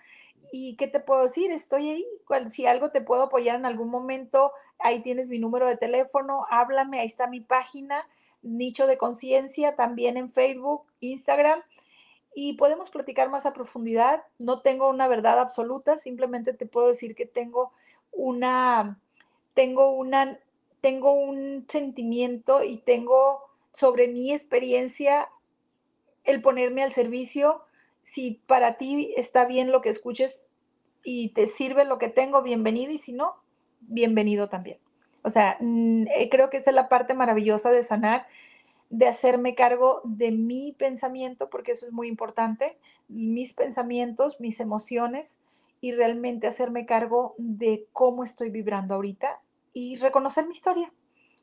[0.51, 1.51] ¿Y qué te puedo decir?
[1.51, 2.07] Estoy ahí.
[2.49, 6.99] Si algo te puedo apoyar en algún momento, ahí tienes mi número de teléfono, háblame,
[6.99, 8.07] ahí está mi página,
[8.41, 11.61] Nicho de Conciencia, también en Facebook, Instagram
[12.35, 14.23] y podemos platicar más a profundidad.
[14.38, 17.72] No tengo una verdad absoluta, simplemente te puedo decir que tengo
[18.11, 18.99] una,
[19.53, 20.39] tengo una,
[20.81, 23.41] tengo un sentimiento y tengo
[23.73, 25.30] sobre mi experiencia
[26.23, 27.64] el ponerme al servicio.
[28.03, 30.41] Si para ti está bien lo que escuches
[31.03, 33.35] y te sirve lo que tengo, bienvenido, y si no,
[33.81, 34.80] bienvenido también.
[35.23, 38.27] O sea, mm, eh, creo que esa es la parte maravillosa de sanar
[38.89, 45.37] de hacerme cargo de mi pensamiento, porque eso es muy importante, mis pensamientos, mis emociones
[45.81, 49.41] y realmente hacerme cargo de cómo estoy vibrando ahorita
[49.73, 50.91] y reconocer mi historia,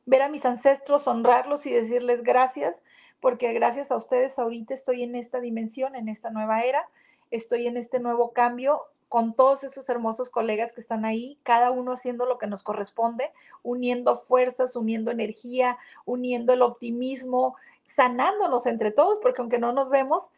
[0.04, 2.82] ver a mis ancestros, honrarlos y decirles gracias,
[3.20, 6.88] porque gracias a ustedes ahorita estoy en esta dimensión, en esta nueva era,
[7.30, 11.92] estoy en este nuevo cambio con todos esos hermosos colegas que están ahí, cada uno
[11.92, 19.18] haciendo lo que nos corresponde, uniendo fuerzas, uniendo energía, uniendo el optimismo, sanándonos entre todos,
[19.20, 20.30] porque aunque no nos vemos,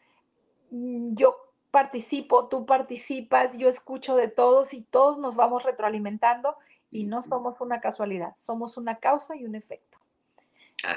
[0.71, 1.37] mm, yo
[1.71, 6.57] participo, tú participas, yo escucho de todos y todos nos vamos retroalimentando
[6.91, 9.99] y no somos una casualidad, somos una causa y un efecto.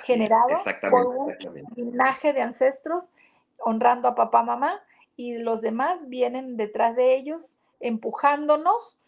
[0.03, 0.48] generado
[0.91, 1.35] por un
[1.76, 3.10] linaje de ancestros
[3.57, 4.80] honrando a papá, mamá
[5.15, 8.99] y los demás vienen detrás de ellos empujándonos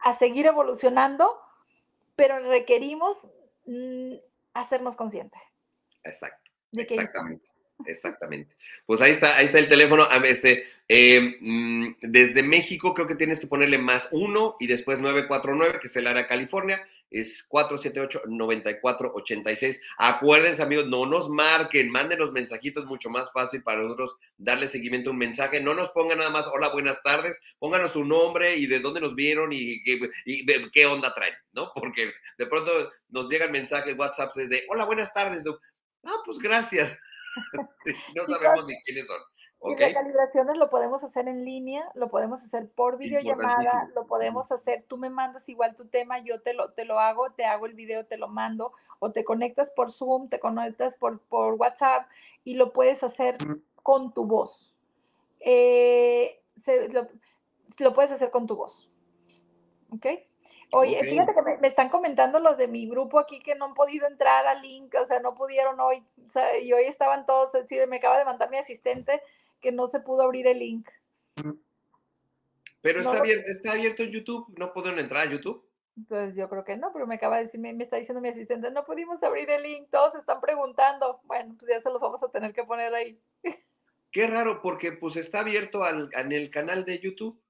[0.00, 1.38] a seguir evolucionando,
[2.16, 3.16] pero requerimos
[3.66, 4.14] mm,
[4.54, 5.40] hacernos conscientes.
[6.04, 6.50] Exacto.
[6.72, 7.48] Exactamente.
[7.86, 8.56] Exactamente.
[8.86, 10.04] Pues ahí está, ahí está el teléfono.
[10.24, 15.80] Este, eh, mm, desde México creo que tienes que ponerle más uno y después 949,
[15.80, 19.80] que es el área California, es 478-9486.
[19.98, 25.12] Acuérdense, amigos, no nos marquen, mándenos mensajitos, mucho más fácil para nosotros darle seguimiento a
[25.12, 25.60] un mensaje.
[25.60, 29.14] No nos pongan nada más, hola, buenas tardes, pónganos su nombre y de dónde nos
[29.14, 29.84] vieron y,
[30.72, 31.70] qué onda traen, ¿no?
[31.74, 35.44] Porque de pronto nos llegan mensajes, WhatsApp de, hola, buenas tardes.
[36.04, 36.98] Ah, pues gracias.
[38.14, 39.20] no sabemos ni quiénes son.
[39.66, 44.52] Y las calibraciones lo podemos hacer en línea, lo podemos hacer por videollamada, lo podemos
[44.52, 47.64] hacer, tú me mandas igual tu tema, yo te lo, te lo hago, te hago
[47.64, 52.06] el video, te lo mando, o te conectas por Zoom, te conectas por, por WhatsApp
[52.44, 53.38] y lo puedes hacer
[53.82, 54.80] con tu voz.
[55.40, 56.42] Eh,
[56.90, 57.08] lo,
[57.78, 58.90] lo, puedes hacer con tu voz.
[59.90, 60.06] ¿Ok?
[60.72, 64.06] Oye, fíjate que me, están comentando los de mi grupo aquí que no han podido
[64.08, 67.78] entrar al link, o sea, no pudieron hoy, o sea, y hoy estaban todos, sí,
[67.88, 69.22] me acaba de mandar mi asistente
[69.64, 70.90] que no se pudo abrir el link.
[72.82, 75.66] Pero está, abierto, está abierto en YouTube, ¿no pueden entrar a YouTube?
[76.06, 78.70] Pues yo creo que no, pero me acaba de decir, me, está diciendo mi asistente,
[78.70, 81.22] no pudimos abrir el link, todos están preguntando.
[81.24, 83.18] Bueno, pues ya se los vamos a tener que poner ahí.
[84.12, 87.40] Qué raro, porque pues está abierto al, en el canal de YouTube.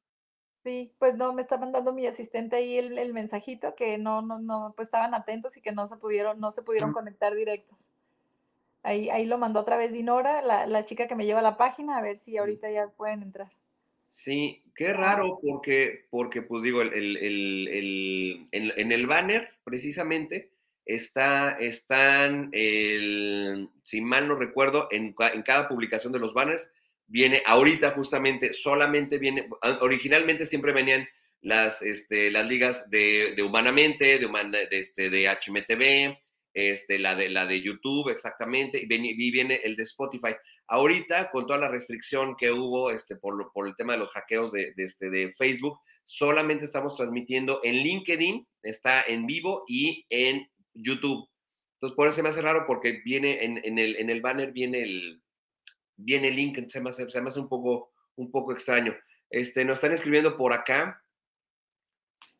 [0.63, 4.73] Sí, pues no, me está mandando mi asistente ahí el, mensajito que no, no, no,
[4.77, 7.91] pues estaban atentos y que no se pudieron, no se pudieron conectar directos.
[8.85, 11.97] Ahí, ahí lo mandó otra vez Dinora, la, la chica que me lleva la página,
[11.97, 13.51] a ver si ahorita ya pueden entrar.
[14.07, 20.53] Sí, qué raro, porque, porque pues digo, el, el, el, en, el banner, precisamente,
[20.85, 26.71] está, están, el, si mal no recuerdo, en, en cada publicación de los banners,
[27.07, 29.49] viene ahorita justamente, solamente viene,
[29.81, 31.09] originalmente siempre venían
[31.41, 36.19] las, este, las ligas de, de Humanamente, de, de, este, de HMTV,
[36.55, 38.87] este, la, de, la de YouTube exactamente, y,
[39.31, 40.35] viene el de Spotify.
[40.69, 44.53] Ahorita, con toda la restricción que hubo este, por, por el tema de los hackeos
[44.53, 50.49] de, de, este, de Facebook, solamente estamos transmitiendo en LinkedIn, está en vivo y en
[50.73, 51.29] YouTube.
[51.75, 54.53] Entonces, por eso se me hace raro porque viene en, en, el, en el banner,
[54.53, 55.23] viene el,
[55.97, 58.97] viene el link, se me hace, se me hace un, poco, un poco extraño.
[59.29, 61.03] Este, nos están escribiendo por acá.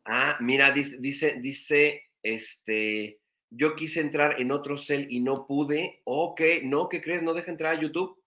[0.05, 3.19] Ah, mira, dice, dice, dice, este,
[3.55, 6.01] yo quise entrar en otro cel y no pude.
[6.03, 7.23] Ok, no, ¿qué crees?
[7.23, 8.21] ¿No deja entrar a YouTube?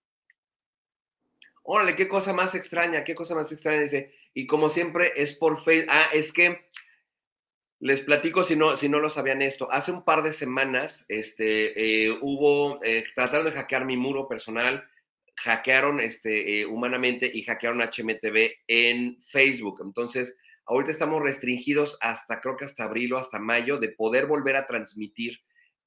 [1.63, 3.81] Órale, qué cosa más extraña, qué cosa más extraña.
[3.81, 5.91] Dice, y como siempre es por Facebook.
[5.91, 6.69] Ah, es que
[7.81, 9.71] les platico si no, si no lo sabían esto.
[9.71, 14.89] Hace un par de semanas este, eh, hubo, eh, trataron de hackear mi muro personal
[15.41, 19.81] hackearon este, eh, humanamente y hackearon HMTV en Facebook.
[19.85, 20.37] Entonces,
[20.69, 24.67] ahorita estamos restringidos hasta, creo que hasta abril o hasta mayo, de poder volver a
[24.67, 25.39] transmitir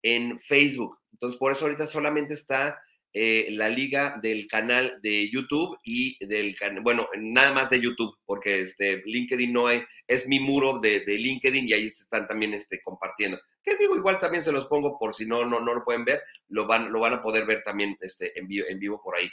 [0.03, 0.97] en Facebook.
[1.13, 2.81] Entonces, por eso ahorita solamente está
[3.13, 8.15] eh, la liga del canal de YouTube y del canal, bueno, nada más de YouTube,
[8.25, 12.27] porque este, LinkedIn no hay, es mi muro de, de LinkedIn y ahí se están
[12.27, 13.37] también este, compartiendo.
[13.63, 16.23] Que digo, igual también se los pongo por si no, no, no lo pueden ver,
[16.47, 19.29] lo van, lo van a poder ver también este, en, vivo, en vivo por ahí.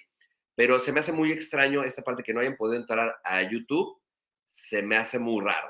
[0.54, 3.97] Pero se me hace muy extraño esta parte que no hayan podido entrar a YouTube,
[4.48, 5.68] se me hace muy raro,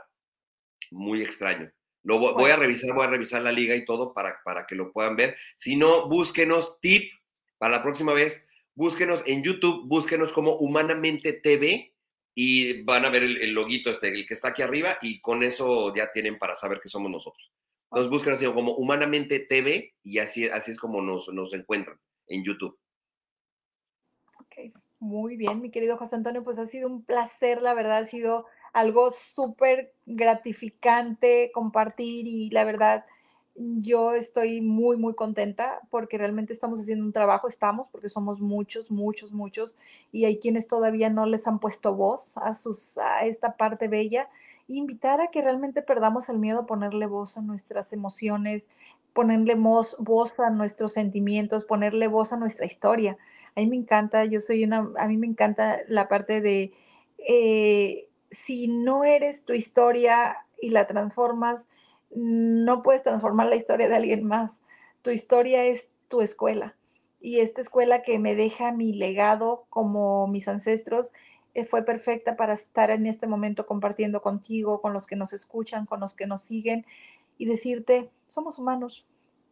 [0.90, 1.70] muy extraño.
[2.04, 4.92] Lo voy, a revisar, voy a revisar la liga y todo para, para que lo
[4.92, 5.36] puedan ver.
[5.56, 7.12] Si no, búsquenos tip
[7.58, 8.42] para la próxima vez,
[8.74, 11.92] búsquenos en YouTube, búsquenos como Humanamente TV
[12.34, 15.42] y van a ver el, el loguito este, el que está aquí arriba y con
[15.42, 17.52] eso ya tienen para saber que somos nosotros.
[17.90, 21.98] Entonces busquen así como Humanamente TV y así, así es como nos, nos encuentran
[22.28, 22.78] en YouTube.
[24.40, 28.04] Ok, muy bien, mi querido José Antonio, pues ha sido un placer, la verdad, ha
[28.04, 33.04] sido algo súper gratificante compartir y la verdad
[33.58, 38.90] yo estoy muy, muy contenta porque realmente estamos haciendo un trabajo, estamos, porque somos muchos,
[38.90, 39.76] muchos, muchos,
[40.12, 44.28] y hay quienes todavía no les han puesto voz a, sus, a esta parte bella
[44.68, 48.66] invitar a que realmente perdamos el miedo a ponerle voz a nuestras emociones,
[49.12, 49.96] ponerle voz,
[50.38, 53.16] a nuestros sentimientos, ponerle voz a nuestra historia.
[53.56, 56.72] A mí me encanta, yo soy una, a mí me encanta la parte de,
[57.26, 61.66] eh, si no eres tu historia y la transformas,
[62.10, 64.62] no puedes transformar la historia de alguien más.
[65.02, 66.76] Tu historia es tu escuela.
[67.20, 71.12] Y esta escuela que me deja mi legado como mis ancestros
[71.54, 75.86] eh, fue perfecta para estar en este momento compartiendo contigo, con los que nos escuchan,
[75.86, 76.86] con los que nos siguen
[77.36, 79.06] y decirte, somos humanos,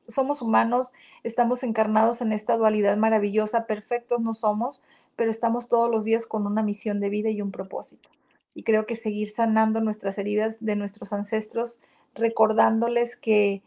[0.08, 0.92] somos humanos,
[1.24, 4.82] estamos encarnados en esta dualidad maravillosa, perfectos no somos,
[5.16, 8.08] pero estamos todos los días con una misión de vida y un propósito.
[8.56, 11.78] Y creo que seguir sanando nuestras heridas de nuestros ancestros,
[12.14, 13.62] recordándoles que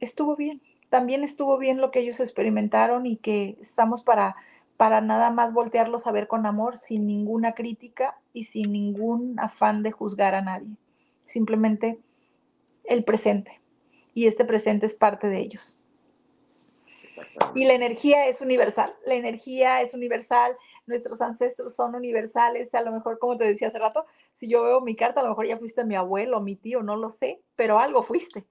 [0.00, 0.60] estuvo bien,
[0.90, 4.36] también estuvo bien lo que ellos experimentaron y que estamos para,
[4.76, 9.82] para nada más voltearlos a ver con amor, sin ninguna crítica y sin ningún afán
[9.82, 10.76] de juzgar a nadie.
[11.24, 11.98] Simplemente
[12.84, 13.62] el presente.
[14.12, 15.78] Y este presente es parte de ellos.
[17.54, 18.92] Y la energía es universal.
[19.06, 20.54] La energía es universal.
[20.88, 22.74] Nuestros ancestros son universales.
[22.74, 25.30] A lo mejor, como te decía hace rato, si yo veo mi carta, a lo
[25.30, 28.46] mejor ya fuiste mi abuelo, mi tío, no lo sé, pero algo fuiste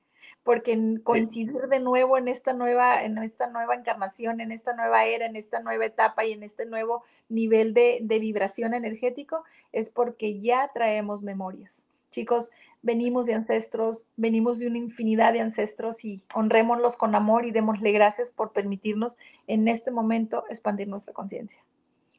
[0.47, 5.25] porque coincidir de nuevo en esta nueva, en esta nueva encarnación, en esta nueva era,
[5.25, 9.43] en esta nueva etapa y en este nuevo nivel de, de vibración energético
[9.73, 11.89] es porque ya traemos memorias.
[12.11, 12.49] Chicos,
[12.81, 17.91] venimos de ancestros, venimos de una infinidad de ancestros y honrémoslos con amor y démosle
[17.91, 21.61] gracias por permitirnos en este momento expandir nuestra conciencia.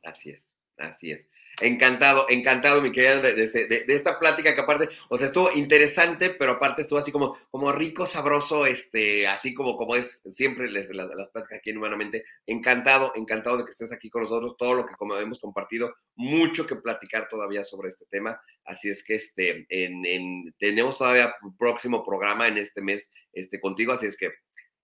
[0.08, 1.28] Así es, así es.
[1.60, 6.52] Encantado, encantado, mi querida este, de, esta plática que aparte, o sea, estuvo interesante, pero
[6.52, 11.28] aparte estuvo así como, como rico, sabroso, este, así como, como es siempre las, las,
[11.30, 12.24] pláticas aquí en Humanamente.
[12.46, 16.76] Encantado, encantado de que estés aquí con nosotros, todo lo que hemos compartido, mucho que
[16.76, 18.40] platicar todavía sobre este tema.
[18.64, 23.92] Así es que este, en, tenemos todavía un próximo programa en este mes este, contigo,
[23.92, 24.30] así es que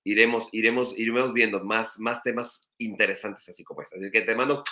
[0.02, 3.96] iremos, iremos, iremos viendo más, más temas interesantes así como este.
[3.98, 4.64] Así que te mando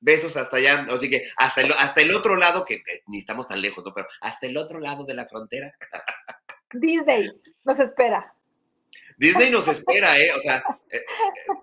[0.00, 3.60] besos hasta allá, así que hasta el, hasta el otro lado, que, ni estamos tan
[3.60, 3.92] lejos, ¿no?
[3.94, 5.72] Pero hasta el otro lado de la frontera.
[6.72, 7.30] Disney
[7.64, 8.34] nos espera.
[9.16, 10.30] Disney nos espera, ¿eh?
[10.36, 10.98] O sea, eh,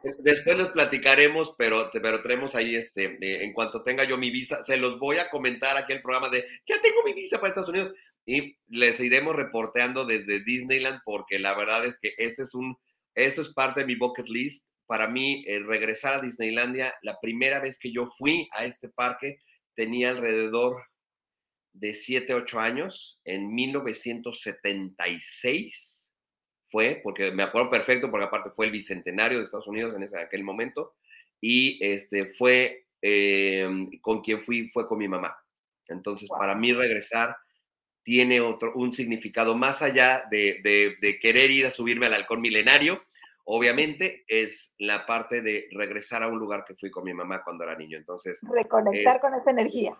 [0.03, 4.63] eh, después les platicaremos, pero, pero tenemos ahí, este, en cuanto tenga yo mi visa,
[4.63, 7.69] se los voy a comentar aquí el programa de, ya tengo mi visa para Estados
[7.69, 7.93] Unidos,
[8.25, 12.77] y les iremos reporteando desde Disneyland, porque la verdad es que ese es un,
[13.15, 17.79] eso es parte de mi bucket list, para mí regresar a Disneylandia, la primera vez
[17.79, 19.37] que yo fui a este parque
[19.73, 20.83] tenía alrededor
[21.71, 26.11] de 7, 8 años, en 1976
[26.69, 30.19] fue, porque me acuerdo perfecto, porque aparte fue el bicentenario de Estados Unidos en ese,
[30.19, 30.97] aquel momento,
[31.39, 35.37] y este fue em, con quien fui, fue con mi mamá.
[35.87, 37.37] Entonces, para mí regresar
[38.03, 40.59] tiene otro, un significado más allá de,
[40.99, 43.01] de, querer ir a subirme al halcón milenario,
[43.45, 47.63] obviamente es la parte de regresar a un lugar que fui con mi mamá cuando
[47.63, 47.97] era niño.
[47.97, 48.39] Entonces.
[48.43, 49.97] Reconectar con esa energía.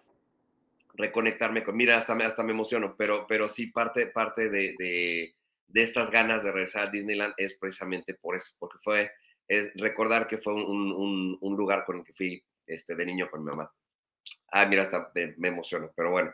[0.94, 1.76] Reconectarme con.
[1.76, 5.34] Mira, hasta me, hasta me emociono, pero, pero sí, parte, parte de, de,
[5.74, 9.12] estas ganas de regresar a Disneyland es precisamente por eso, porque fue
[9.48, 13.44] es recordar que fue un, un, lugar con el que fui este, de niño con
[13.44, 13.70] mi mamá.
[14.50, 16.34] Ah, mira, hasta me, me emociono, pero bueno.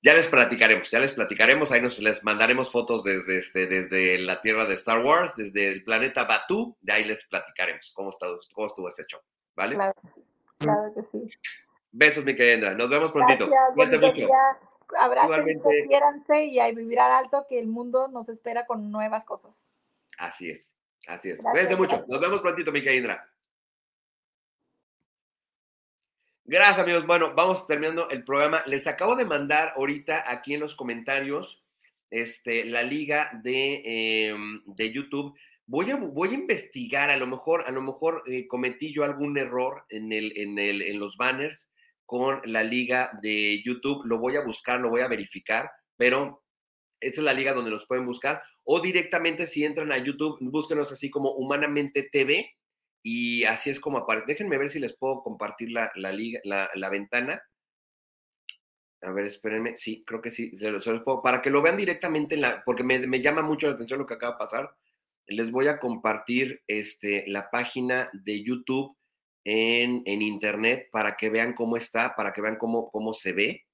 [0.00, 4.40] Ya les platicaremos, ya les platicaremos, ahí nos les mandaremos fotos desde, este, desde la
[4.40, 8.68] tierra de Star Wars, desde el planeta Batu, de ahí les platicaremos cómo, está, cómo
[8.68, 9.20] estuvo ese show,
[9.56, 9.74] ¿vale?
[9.74, 9.94] Claro,
[10.58, 11.38] claro que sí.
[11.90, 13.48] Besos, mi querida Nos vemos prontito.
[13.74, 14.28] Cuídate mucho.
[14.98, 19.68] Abrácense, y a vivir al alto que el mundo nos espera con nuevas cosas.
[20.16, 20.72] Así es,
[21.08, 21.40] así es.
[21.40, 22.04] Cuídense mucho.
[22.08, 23.28] Nos vemos prontito, mi querida
[26.50, 27.06] Gracias, amigos.
[27.06, 28.62] Bueno, vamos terminando el programa.
[28.64, 31.62] Les acabo de mandar ahorita aquí en los comentarios
[32.08, 35.38] este, la liga de, em, de YouTube.
[35.66, 39.36] Voy a, voy a investigar, a lo mejor, a lo mejor eh, cometí yo algún
[39.36, 41.70] error en, el, en, el, en los banners
[42.06, 44.06] con la liga de YouTube.
[44.06, 46.42] Lo voy a buscar, lo voy a verificar, pero
[46.98, 48.42] esa es la liga donde los pueden buscar.
[48.64, 52.54] O directamente si entran a YouTube, búsquenos así como Humanamente TV
[53.02, 54.26] y así es como aparece.
[54.26, 57.42] Déjenme ver si les puedo compartir la, la, liga, la, la ventana.
[59.02, 59.76] A ver, espérenme.
[59.76, 60.54] Sí, creo que sí.
[60.56, 63.74] Se puedo, para que lo vean directamente, en la, porque me, me, llama mucho la
[63.74, 64.74] atención lo que acaba de pasar.
[65.26, 68.96] Les voy a compartir este, la página de YouTube
[69.44, 73.64] en, en internet para que vean cómo está, para que vean cómo, cómo se ve.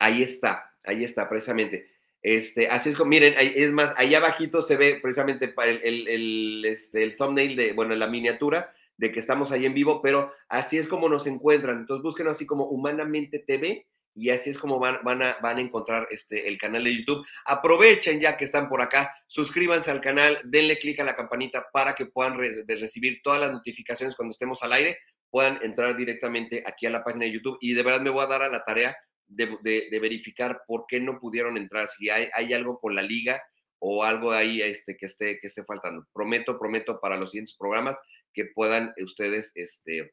[0.00, 1.93] Ahí está, ahí está, precisamente.
[2.24, 7.02] Este, así es como, miren, es más, ahí abajito se ve precisamente el, el, este,
[7.02, 10.88] el thumbnail de, bueno, la miniatura de que estamos ahí en vivo, pero así es
[10.88, 11.80] como nos encuentran.
[11.80, 15.60] Entonces búsquenos así como Humanamente TV y así es como van, van, a, van a
[15.60, 17.26] encontrar este, el canal de YouTube.
[17.44, 21.94] Aprovechen ya que están por acá, suscríbanse al canal, denle clic a la campanita para
[21.94, 24.96] que puedan recibir todas las notificaciones cuando estemos al aire,
[25.28, 28.28] puedan entrar directamente aquí a la página de YouTube y de verdad me voy a
[28.28, 28.96] dar a la tarea
[29.26, 33.42] de, verificar por qué no pudieron entrar, si hay, hay, algo con la liga
[33.78, 36.06] o algo ahí este, que, esté, que esté faltando.
[36.12, 37.96] Prometo, prometo para los siguientes programas
[38.32, 40.12] que puedan ustedes este,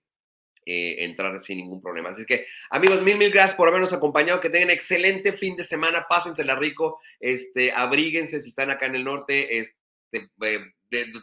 [0.65, 2.09] eh, entrar sin ningún problema.
[2.09, 4.39] Así que, amigos, mil, mil gracias por habernos acompañado.
[4.41, 6.05] Que tengan excelente fin de semana.
[6.07, 6.99] Pásensela rico.
[7.19, 9.57] Este, abríguense si están acá en el norte.
[9.57, 10.59] Este, eh,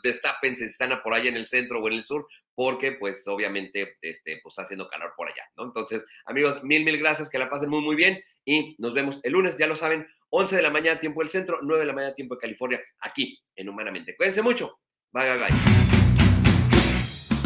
[0.02, 3.96] destápense si están por allá en el centro o en el sur, porque pues obviamente
[4.00, 5.64] este, pues, está haciendo calor por allá, ¿no?
[5.64, 9.32] Entonces, amigos, mil, mil gracias, que la pasen muy, muy bien y nos vemos el
[9.32, 12.14] lunes, ya lo saben, 11 de la mañana, tiempo del centro, 9 de la mañana,
[12.14, 14.16] tiempo de California, aquí en Humanamente.
[14.16, 14.80] Cuídense mucho.
[15.12, 15.48] Bye, bye, bye.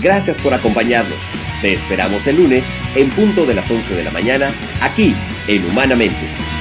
[0.03, 1.19] Gracias por acompañarnos.
[1.61, 2.65] Te esperamos el lunes
[2.97, 5.15] en punto de las 11 de la mañana, aquí
[5.47, 6.52] en Humanamente